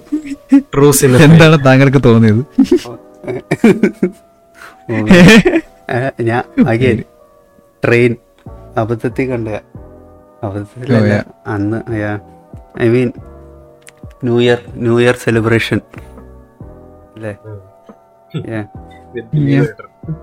[0.75, 2.43] true cinema എന്താണ് താങ്കൾക്ക് തോന്നിയത്
[6.31, 6.43] ഞാൻ
[7.83, 8.13] ട്രെയിൻ
[8.83, 9.49] അബദ്ധത്തിൽ കണ്ട
[10.47, 11.25] അബദ്ധത്തിലല്ല.
[11.47, 11.77] അന്ന്
[12.83, 13.13] I mean
[14.25, 15.81] new year new year celebration
[17.17, 17.37] അല്ലേ.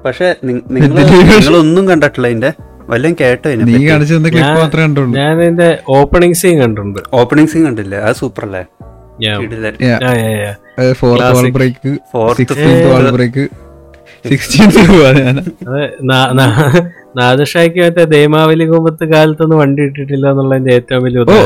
[0.05, 2.53] പക്ഷെ നിങ്ങൾ നിങ്ങളൊന്നും കണ്ടിട്ടില്ല അതിന്റെ.
[2.81, 5.19] വല്ലതും കേട്ടോ നീ കാണിച്ചു ക്ലിപ്പ് ഞാൻ- മാത്രമേ കണ്ടുള്ളൂ.
[5.19, 6.99] ഞാൻ ഇതിന്റെ ഓപ്പണിംഗ് സീൻ കണ്ടിട്ടുണ്ട്.
[7.13, 7.97] ഓപ്പണിംഗ് സീൻ കണ്ടില്ലേ?
[7.97, 8.65] അത് സൂപ്പർ അല്ലേ.
[13.11, 13.49] ബ്രേക്ക്
[17.15, 21.37] നാദഷായ്ക്ക് മറ്റേ ദേമാവലി കുമ്പത്ത് കാലത്തൊന്നും വണ്ടി ഇട്ടിട്ടില്ല എന്നുള്ളതിന്റെ ഏറ്റവും വലിയ ഓ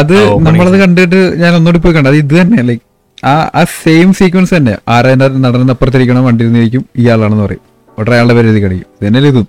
[0.00, 0.14] അത്
[0.46, 2.84] നമ്മളത് കണ്ടിട്ട് ഞാൻ ഒന്നുകൂടി പോയി കണ്ടത് അത് ഇത് തന്നെ ലൈക്ക്
[3.22, 4.74] ആ ആ സെയിം സീക്വൻസ് തന്നെ.
[4.88, 5.14] ആരായ
[5.44, 7.62] നടന്നപ്പുറത്തിരിക്കണം വണ്ടി നിന്നിരിക്കും ഇയാളാണെന്ന് പറയും.
[7.98, 9.46] ഉടനെ അയാളുടെ പേര് എഴുതി കടിക്കും ഇത് തന്നെയല്ലേ ഇതും?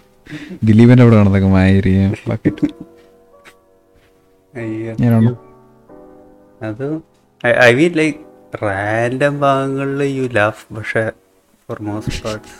[0.63, 2.15] ദിലീപിന്റെ അവിടെ നടന്നൊക്കെ മായിരിക്കും
[6.61, 6.85] അത്
[7.61, 8.19] ഐ മീൻ ലൈക്ക്
[8.63, 11.03] റാൻഡം ഭാഗങ്ങളിൽ യു ലാഫ് പക്ഷേ
[11.69, 12.57] for most parts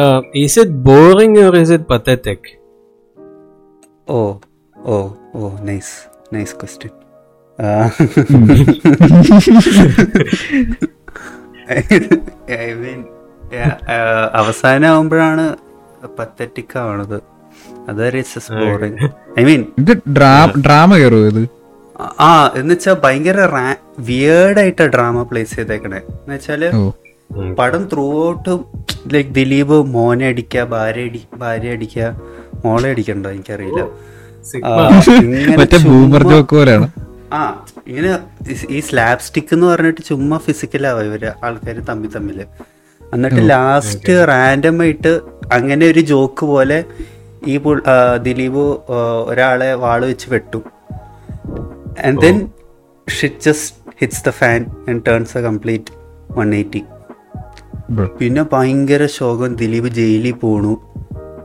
[0.00, 2.38] Uh, is it boring or is it pathetic?
[4.10, 4.30] Oh,
[4.92, 5.90] oh, oh nice
[6.34, 6.92] nice question
[12.52, 13.04] I mean
[14.34, 15.56] അവസാനം ആവുമ്പോഴാണ്
[16.18, 17.18] പത്തറ്റിക് ആവണത്.
[17.88, 19.08] അതുവരെ ബോറിങ്
[19.40, 19.92] ഐ മീൻ ഇത്
[20.66, 21.42] ഡ്രാമ കയറും ഇത്?
[22.20, 23.40] ആ എന്നുവെച്ചാ ഭയങ്കര
[23.98, 25.98] വിയേർഡായിട്ടാ ഡ്രാമ പ്ലേസ് ചെയ്തേക്കണേ.
[25.98, 26.64] എന്നുവെച്ചാൽ
[27.38, 28.58] പടം ത്രൂ ഔട്ട്
[29.14, 32.10] ലൈക്ക് ദിലീപ് മോനെ അടിക്ക ഭാര്യ അടി ഭാര്യ അടിക്ക
[32.64, 33.82] മോളെ അടിക്കണ്ടോ എനിക്കറിയില്ല.
[36.40, 36.88] പോലെയാണ്.
[37.32, 38.18] ആ ഇങ്ങനെ
[38.70, 42.44] ഈ- സ്ലാബ് സ്റ്റിക്ക് എന്ന് പറഞ്ഞിട്ട് ചുമ്മാ ഫിസിക്കലാവും ഇവർ ആൾക്കാര് തമ്മിൽ തമ്മിൽ
[43.14, 45.20] എന്നിട്ട് ലാസ്റ്റ് റാൻഡം ആയിട്ട്
[45.52, 46.84] അങ്ങനെ ഒരു ജോക്ക് പോലെ
[47.46, 47.60] ഈ
[48.22, 48.58] ദിലീപ്
[49.26, 50.62] ഒരാളെ വാൾ വെച്ച് വെട്ടു.
[52.04, 52.50] And then
[53.20, 55.84] shit just hits the fan and turns a complete
[56.32, 56.84] one eighty.
[58.18, 59.56] പിന്നെ ഭയങ്കര ശോകം.
[59.56, 60.72] ദിലീപ് ജയിലിൽ പോണു.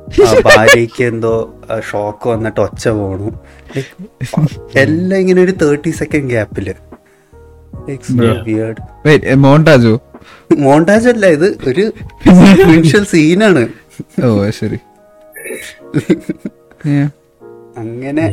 [0.27, 1.59] ആ, ഭാര്യയ്ക്ക് എന്തോ
[1.91, 3.31] ഷോക്ക് വന്നിട്ട് ഒച്ച പോണു.
[3.75, 3.91] Like,
[4.77, 6.73] എല്ലാം ഇങ്ങനെ ഒരു തേർട്ടി സെക്കൻഡ് ഗ്യാപ്പിൽ
[9.35, 10.01] മോണ്ടാജോ
[10.57, 11.93] മോണ്ടാജ് അല്ല ഇത് ഒരു
[13.03, 13.67] സീനാണ്
[14.25, 14.79] ഓ ശരി.
[16.87, 17.07] Yeah.
[17.77, 18.25] അങ്ങനെ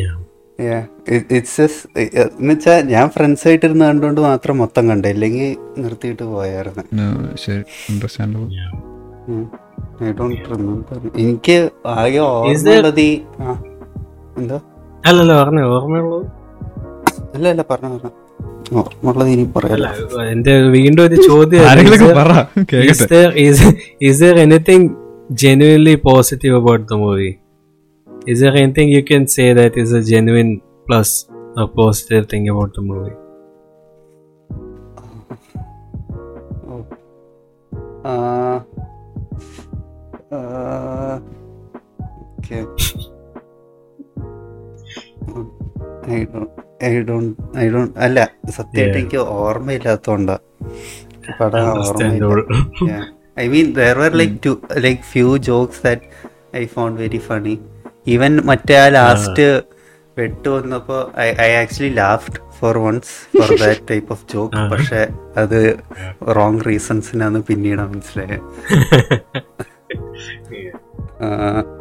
[0.61, 5.07] ഇറ്റ്സ് എന്നുവെച്ചാ ഞാൻ ഫ്രണ്ട്സ് ആയിട്ട് ഇരുന്ന് കണ്ടുകൊണ്ട് മാത്രം മൊത്തം കണ്ട.
[5.07, 6.83] ഇല്ലെങ്കിൽ നിർത്തിയിട്ട് പോയായിരുന്നു.
[11.17, 13.01] എനിക്ക് ആകെ ഓർമ്മയുള്ളത്
[14.39, 14.61] എന്താ?
[15.07, 15.61] അല്ലല്ല പറഞ്ഞ.
[15.61, 16.27] ഓർമ്മയുള്ളത്?
[17.35, 18.11] അല്ല അല്ല പറഞ്ഞു പറഞ്ഞു.
[18.79, 20.23] ഓർമ്മയുള്ളത് ഇനി പറയാലോ.
[20.23, 21.89] എന്റെ വീണ്ടും ഒരു ചോദ്യം is
[22.73, 23.15] കേക്കട്ടെ.
[23.15, 23.59] there is
[28.24, 28.26] is there anything genuinely positive about the movie?
[28.26, 32.74] Is there anything you can say that is a genuine plus a positive thing about
[32.74, 33.16] the movie?
[38.06, 38.14] ആ
[42.38, 42.60] okay
[46.10, 46.52] I don't
[46.86, 48.20] I don't I don't അല്ല
[48.58, 49.02] സത്യമായിട്ട് Yeah.
[49.02, 50.38] എനിക്ക് ഓർമ്മയില്ലാത്തോണ്ടാ
[51.40, 52.44] പടം ഓർമ്മയില്ല Understandable.
[53.44, 54.52] I mean there were like two
[54.86, 56.06] like few jokes that
[56.62, 57.54] I found very funny
[58.07, 59.47] even മറ്റേ ആ last
[60.17, 60.99] വെട്ട് വന്നപ്പോ
[61.43, 65.01] I actually laughed for once for that type of joke പക്ഷെ
[65.37, 65.59] അത്
[66.37, 68.39] റോങ് റീസൺസിനാന്ന് പിന്നീട് മനസ്സിലായത്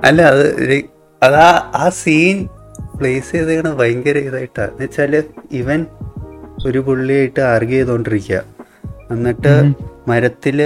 [0.04, 0.46] അല്ല അത്
[1.22, 2.38] അതാ ആ സീൻ
[2.98, 4.64] പ്ലേസ് ചെയ്തേക്കണ ഭയങ്കര ഇതായിട്ടാ.
[4.66, 5.14] എന്ന് വെച്ചാൽ
[5.52, 5.80] ഇവൻ
[6.66, 8.40] ഒരു പുള്ളിയായിട്ട് ആർഗ്യ ചെയ്തോണ്ടിരിക്കുക
[9.12, 9.54] എന്നിട്ട്
[10.08, 10.60] മരത്തിൽ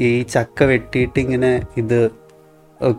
[0.00, 1.98] ഈ ചക്ക വെട്ടിയിട്ട് ഇങ്ങനെ ഇത്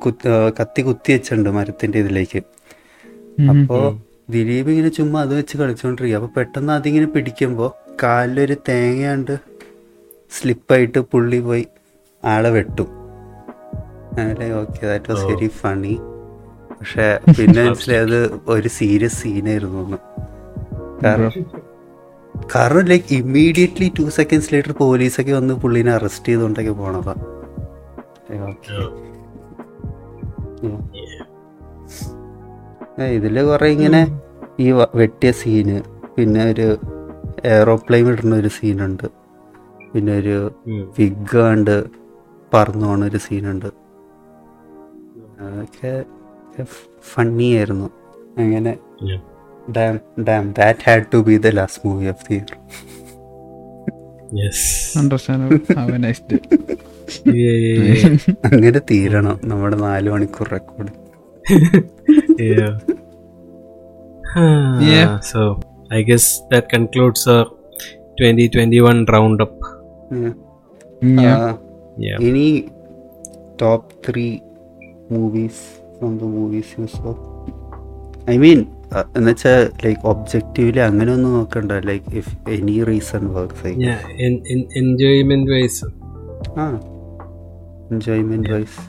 [0.04, 0.30] കുത്ത്
[0.60, 0.82] കത്തി
[1.16, 2.42] വെച്ചിട്ടുണ്ട് മരത്തിന്റെ ഇതിലേക്ക്.
[3.52, 3.78] അപ്പോ
[4.34, 7.68] ദിലീപ് ഇങ്ങനെ ചുമ്മാ അത് വെച്ച് കളിച്ചോണ്ടിരിക്കുക അപ്പൊ പെട്ടെന്ന് അതിങ്ങനെ പിടിക്കുമ്പോ
[8.04, 9.34] കാലിലൊരു തേങ്ങയാണ്ട്
[10.38, 11.66] സ്ലിപ്പായിട്ട് പുള്ളി പോയി
[12.24, 12.90] ആളെ വെട്ടും.
[14.62, 15.96] Okay that was very funny
[16.72, 17.08] പക്ഷെ
[17.38, 18.20] പിന്നെ മനസ്സിലായത്
[18.56, 19.98] ഒരു സീരിയസ് സീനായിരുന്നു ഒന്ന്
[21.04, 21.32] കാരണം
[22.54, 27.16] കാരണം like immediately two seconds later പോലീസൊക്കെ വന്ന് പുള്ളിനെ അറസ്റ്റ് ചെയ്തുകൊണ്ടൊക്കെ പോണതാ.
[28.50, 28.76] ഓക്കെ
[33.16, 34.02] ഇതിൽ കുറെ ഇങ്ങനെ
[34.60, 35.78] ഈ വെട്ടിയ സീന്
[36.16, 36.68] പിന്നെ ഒരു
[37.46, 39.08] എയറോപ്ലെയിൻ ഇടുന്ന ഒരു സീനുണ്ട്
[39.92, 40.38] പിന്നെ ഒരു.
[40.98, 41.76] വിഗ് കണ്ട്
[42.52, 43.70] പറന്നു പോണ ഒരു സീനുണ്ട്
[45.40, 45.92] അതൊക്കെ
[47.12, 47.88] ഫണ്ണി ആയിരുന്നു.
[48.38, 48.74] അങ്ങനെ.
[49.72, 49.96] Damn
[50.28, 52.52] damn that had to be the last movie of the year
[58.46, 59.40] അങ്ങനെ തീരണം.
[59.44, 60.92] നമ്മുടെ നാല് മണിക്കൂർ record
[62.40, 62.80] yeah.
[64.82, 65.40] I So
[65.92, 67.24] I guess that concludes
[68.22, 69.46] twenty 2021 round
[71.98, 72.20] Yeah.
[72.20, 72.66] ഇനി
[73.62, 74.40] top three
[75.12, 75.64] movies
[75.98, 77.12] from the movies so
[78.30, 78.68] I mean
[79.18, 81.72] എന്നുവെച്ചാൽ like objectively അങ്ങനെ ഒന്നും നോക്കണ്ട.
[81.72, 83.68] Like if any reason work.
[86.62, 86.66] ആ
[87.92, 88.80] എൻജോയ്മെന്റ് വൈസ്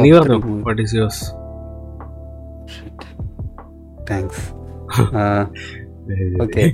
[0.00, 0.38] നീ പറഞ്ഞോ?
[0.66, 1.22] What is yours
[4.10, 4.44] thanks
[6.42, 6.64] okay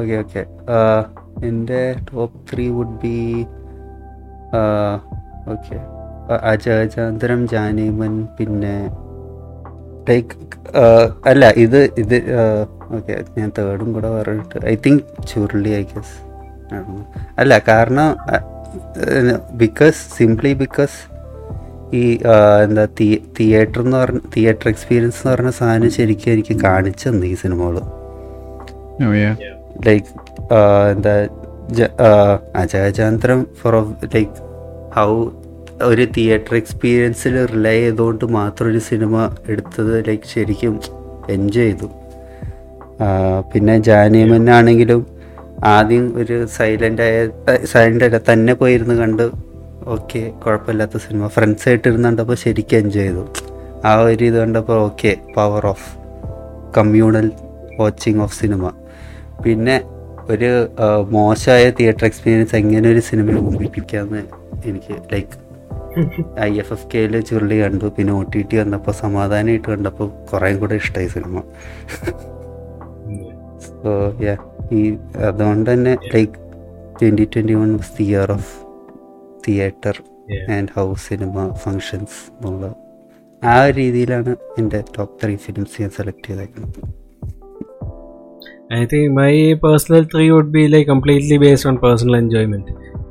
[0.00, 0.42] okay okay
[1.48, 3.18] എന്റെ top three would be
[5.54, 5.76] okay
[6.50, 8.76] Ajagajantharam Janeman പിന്നെ
[10.08, 10.34] like
[11.26, 12.16] അല്ല ഇത് ഇത്
[12.94, 16.14] ഓക്കെ ഞാൻ തേർഡും കൂടെ പറഞ്ഞിട്ട് I think Churuli I guess
[17.38, 18.08] അല്ല കാരണം
[19.56, 20.96] ബിക്കോസ് സിംപ്ലി ബിക്കോസ്
[21.94, 22.04] ഈ
[22.64, 23.08] എന്താ എന്താ
[23.38, 27.76] തിയേറ്റർ എന്ന് പറഞ്ഞ തിയേറ്റർ എക്സ്പീരിയൻസ് എന്ന് പറഞ്ഞ സാധനം ശരിക്കും എനിക്ക് കാണിച്ചു തന്നു ഈ സിനിമകൾ
[29.00, 29.36] Oh, yeah.
[29.86, 30.10] ലൈക്ക്
[30.90, 31.12] എന്താ
[31.70, 32.10] ജ- ആ,
[32.56, 33.74] അജയചാന്ദ്രം ഫോർ
[34.12, 34.34] ലൈക്ക്
[34.96, 35.08] ഹൗ
[35.82, 39.14] ഒരു തിയേറ്റർ എക്സ്പീരിയൻസിൽ റിലൈ ചെയ്തുകൊണ്ട് മാത്രം ഒരു സിനിമ
[39.52, 40.74] എടുത്തത് ലൈക്ക് ശരിക്കും
[41.36, 41.88] എൻജോയ് ചെയ്തു.
[43.52, 45.06] പിന്നെ ജാനിയമനാണെങ്കിലും
[45.72, 47.16] ആദ്യം ഒരു സൈലന്റ് ആയ
[47.72, 49.26] സൈലന്റ് അല്ല തന്നെ പോയിരുന്നു കണ്ട്
[49.94, 53.24] ഓക്കെ കുഴപ്പമില്ലാത്ത സിനിമ ഫ്രണ്ട്സ് ആയിട്ട് ഇരുന്ന് കണ്ടപ്പോൾ ശരിക്കും എൻജോയ് ചെയ്തു.
[53.88, 55.88] ആ ഒരു ഇത് കണ്ടപ്പോൾ okay power of
[56.76, 57.26] communal
[57.80, 58.72] watching of cinema
[59.44, 59.76] പിന്നെ
[60.30, 60.50] ഒരു
[61.16, 64.22] മോശമായ തിയേറ്റർ എക്സ്പീരിയൻസ് എങ്ങനെ ഒരു സിനിമ ഓർമ്മിപ്പിക്കാമെന്ന്
[64.68, 65.43] എനിക്ക് ലൈക്ക്
[66.46, 67.86] ഐ എഫ് എഫ് കെയിൽ ചുരുളി കണ്ടു.
[67.96, 71.42] പിന്നെ ഒ ടി ടി വന്നപ്പോൾ സമാധാനമായിട്ട് കണ്ടപ്പോൾ കുറേ കൂടെ ഇഷ്ടമായി സിനിമ.
[73.66, 73.92] സോ
[74.26, 74.34] യാ
[74.78, 74.82] ഈ
[75.28, 76.34] അതുകൊണ്ട് തന്നെ like
[76.98, 78.50] twenty twenty one was the year of
[79.46, 79.96] theatre
[80.56, 82.74] and house cinema functions എന്നുള്ള
[83.42, 86.80] ആ ഒരു രീതിയിലാണ് എന്റെ ടോപ്പ് ത്രീ ഫിലിംസ് ഞാൻ സെലക്ട് ചെയ്തേക്കുന്നത്.
[88.76, 89.32] I think my
[89.64, 92.66] personal three would be like completely based on personal enjoyment.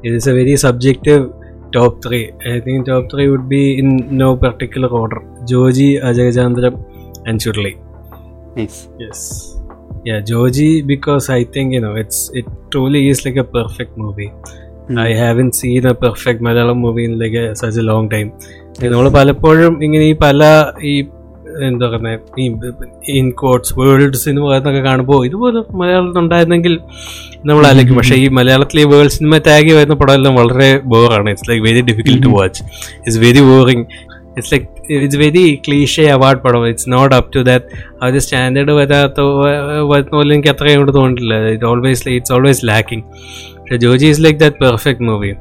[0.08, 1.24] It is a very subjective
[1.73, 2.25] top three.
[2.53, 5.21] I think top three would be in no particular order.
[5.45, 6.77] Joji, Ajay Chandram,
[7.27, 7.75] and Churli.
[8.57, 9.21] Nice Yes.
[10.09, 14.31] Yeah, Joji because I think you know it's it truly is like a perfect movie.
[15.07, 18.31] I haven't seen a perfect Malayalam movie in like a, such a long time.
[18.93, 20.43] നമ്മൾ പലപ്പോഴും ഇങ്ങനെ ഈ പല
[20.93, 20.95] ഈ
[21.68, 26.74] എന്താ പറയുക ഈ in quotes world cinema എന്നൊക്കെ കാണുമ്പോൾ ഇതുപോലെ മലയാളത്തിൽ ഉണ്ടായിരുന്നെങ്കിൽ
[27.50, 27.98] നമ്മൾ ആലോചിക്കും.
[28.00, 32.24] പക്ഷേ ഈ മലയാളത്തിൽ ഈ വേൾഡ് സിനിമ ടാഗ് വരുന്ന പടമെല്ലാം വളരെ ബോറാണ് it's like very difficult
[32.28, 32.62] to watch
[32.98, 33.86] it's very boring
[34.38, 34.68] it's like
[35.04, 36.64] it's very cliche award പടം.
[36.70, 37.66] It's not up to that
[38.02, 39.22] our standard വരാത്ത
[39.92, 41.36] വരുന്ന പോലെ എനിക്ക് അത്രയും കൊണ്ട് തോന്നിട്ടില്ല.
[41.56, 43.06] It always it's always lacking
[43.58, 45.32] പക്ഷേ Joji is like that perfect movie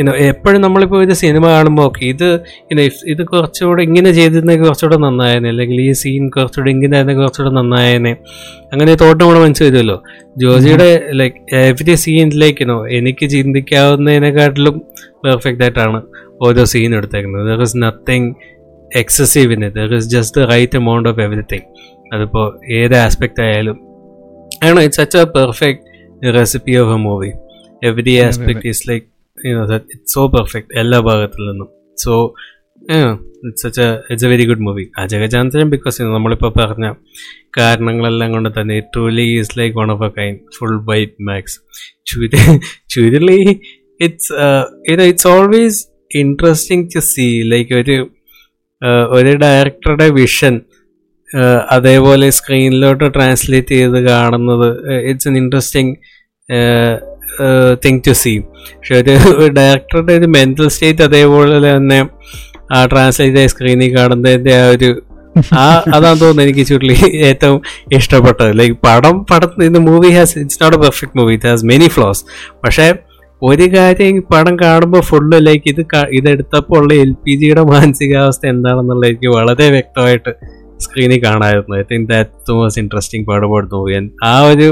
[0.00, 2.40] എപ്പോഴും നമ്മളിപ്പോൾ ഒരു സിനിമ കാണുമ്പോൾ ഓക്കെ ഇത്
[2.72, 5.48] ഇനോ ഇത് കുറച്ചുകൂടെ ഇങ്ങനെ ചെയ്തിരുന്നെങ്കിൽ കുറച്ചുകൂടെ നന്നായേനെ.
[5.48, 8.16] അല്ലെങ്കിൽ ഈ സീൻ കുറച്ചുകൂടെ ഇങ്ങനെ ആയിരുന്നെങ്കിൽ കുറച്ചുകൂടെ നന്നായേനെ.
[8.72, 10.02] അങ്ങനെ തോട്ടം കൂടെ മനസ്സിൽ വരുമല്ലോ.
[10.38, 14.82] ജോജിയുടെ ലൈക്ക് എവറി സീനിലേക്ക് ലൈക്ക് ഇനോ എനിക്ക് ചിന്തിക്കാവുന്നതിനെക്കാട്ടിലും
[15.24, 16.02] പെർഫെക്റ്റ് ആയിട്ടാണ്
[16.42, 17.46] ഓരോ സീൻ എടുത്തേക്കുന്നത്.
[17.48, 18.34] There is nothing
[18.96, 21.66] excessive in there is just the right amount of everything
[22.14, 23.78] അതിപ്പോൾ ഏത് ആസ്പെക്റ്റ് ആയാലും.
[24.64, 27.32] ആണോ it's such a perfect recipe of a movie
[27.84, 31.68] every aspect is like it's so perfect എല്ലാ ഭാഗത്തിൽ നിന്നും.
[31.98, 32.14] So
[33.46, 36.88] it's such it's a very good movie Ajagajantharam because നമ്മളിപ്പോൾ പറഞ്ഞ
[37.56, 41.56] കാരണങ്ങളെല്ലാം കൊണ്ട് തന്നെ truly is like one of a kind full white max
[42.06, 42.40] ചുരി
[42.94, 43.40] Churuli
[44.00, 44.32] it's
[44.92, 45.80] it's always
[46.14, 47.96] interesting to see like ഒരു
[48.82, 50.54] uh, ഒരു ഡയറക്ടറുടെ വിഷൻ
[51.72, 54.68] അതേപോലെ സ്ക്രീനിലോട്ട് ട്രാൻസ്ലേറ്റ് ചെയ്ത് കാണുന്നത്
[55.10, 55.94] it's an interesting
[57.84, 58.94] thing to see പക്ഷെ
[59.36, 61.98] ഒരു ഡയറക്ടറുടെ ഒരു മെന്റൽ സ്റ്റേറ്റ് അതേപോലെ തന്നെ
[62.72, 64.90] ആ ട്രാൻസ്ലേറ്റ് ആയ സ്ക്രീനിൽ കാണുന്നതിന്റെ ആ ഒരു
[65.54, 67.62] ആ അതാണ് തോന്നുന്നു എനിക്ക് ചുരുളി ഏറ്റവും
[67.92, 68.58] ഇഷ്ടപ്പെട്ടത്.
[68.58, 72.24] ലൈക്ക് പടം പടം ഇന്ന് movie has it's not a perfect movie it has many flaws
[72.64, 72.86] പക്ഷേ
[73.42, 75.80] ഒരു കാര്യം പടം കാണുമ്പോൾ ഫുള്ള് ലൈക്ക് ഇത്
[76.12, 80.32] ഇതെടുത്തപ്പോൾ ഉള്ള എൽ പി ജിയുടെ മാനസികാവസ്ഥ എന്താണെന്നുള്ള എനിക്ക് വളരെ വ്യക്തമായിട്ട്
[80.84, 83.94] സ്ക്രീനിൽ കാണാമായിരുന്നു I think that most interesting part about movie
[84.24, 84.66] ആ ഒരു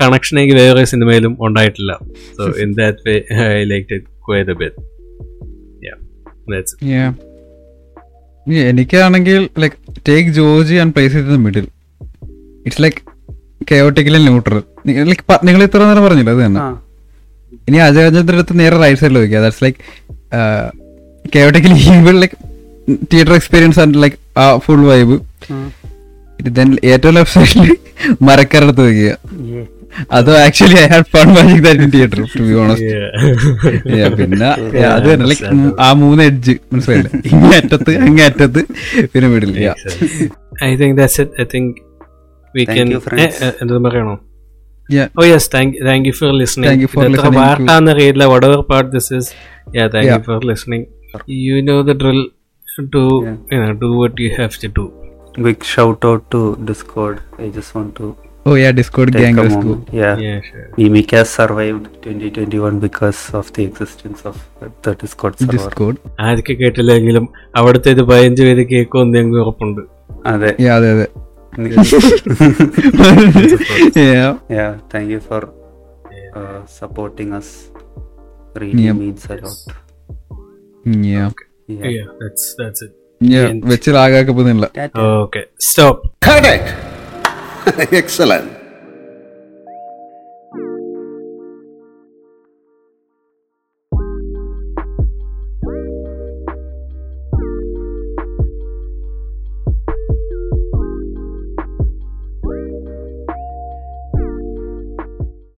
[0.00, 1.92] കണക്ഷൻ എനിക്ക് വേറെ സിനിമയിലും ഉണ്ടായിട്ടില്ല.
[2.38, 3.14] So in that way
[3.58, 3.98] I like to
[4.28, 4.80] quite bit
[6.92, 7.10] Yeah.
[8.46, 9.76] Yeah, എനിക്കാണെങ്കിൽ like
[10.08, 11.66] take George and place in the middle
[12.66, 13.00] it's like
[13.70, 14.60] chaotically neutral
[15.10, 16.30] like നിങ്ങൾ ഇത്ര നേരം പറഞ്ഞില്ല?
[16.34, 16.62] അത് തന്നെ.
[17.52, 19.78] ഇനി ഇനി അജയചന്ദ്രന്റെ അടുത്ത് നേരെ റൈറ്റ് സൈഡിൽ നോക്കിയാൽ that's like
[21.34, 22.38] chaotically evil like
[23.10, 25.16] theatre experience and like ആ ഫുൾ വൈബ്
[26.38, 27.70] ദെൻ ഏറ്റവും ലെഫ്റ്റ് സൈഡിൽ
[28.28, 29.12] മരക്കാരടുത്ത് വെക്കുക.
[29.52, 29.68] Yeah.
[30.18, 32.92] അത് actually I had fun watching that in theatre to be honest
[34.20, 35.44] പിന്നെ yeah, അത് തന്നെ ലൈക്ക്
[35.86, 37.10] ആ മൂന്ന് എഡ്ജ് മനസ്സിലായില്ലേ?
[37.30, 38.62] ഇങ്ങേ അറ്റത്ത് അങ്ങേ അറ്റത്ത്
[39.12, 39.52] പിന്നെ middle
[40.64, 41.72] I think that's it I think
[42.54, 43.00] we Thank can you,
[43.86, 44.14] പറയണോ?
[44.88, 45.08] Yeah.
[45.20, 46.68] Oh yes, thank thank you for listening.
[46.70, 47.34] Thank you for That's listening.
[47.34, 49.30] to- പാർട്ടാന്ന് അറിയില്ല whatever part this is
[49.76, 50.40] you thank you You for
[51.84, 52.22] the you
[52.78, 53.36] know yeah.
[53.52, 54.84] you know do what you have to do
[55.46, 56.40] Big shout out to
[56.70, 57.16] Discord.
[57.38, 58.06] I just want to
[58.46, 59.88] oh yeah discord a rescue moment.
[60.00, 60.16] Yeah.
[60.24, 60.64] Yeah, sure.
[60.78, 64.36] Mimic has survived 2021 because of the existence of
[64.84, 65.52] the Discord server.
[65.56, 65.96] discord
[66.26, 67.26] ആരൊക്കെ കേട്ടില്ലെങ്കിലും
[67.60, 69.82] അവിടുത്തെ ഇത് പതിനഞ്ച് പേര് കേൾക്കുമെന്ന് ഞങ്ങൾക്ക് ഉറപ്പുണ്ട്
[70.32, 71.06] അതെ അതെ അതെ
[74.08, 74.30] Yeah.
[74.58, 75.40] You thank you for
[76.40, 77.48] uh, supporting us
[78.62, 78.96] really Yep.
[78.96, 81.42] means a lot
[81.80, 81.92] Yeah.
[81.96, 82.08] yeah.
[82.20, 82.92] That's that's it.
[83.20, 83.50] Yeah.
[83.70, 84.68] വെച്ച് ലാഗാക്കപ്പെടുന്നില്ല
[85.70, 85.98] stop.
[86.28, 86.68] Correct.
[87.92, 88.48] Excellent.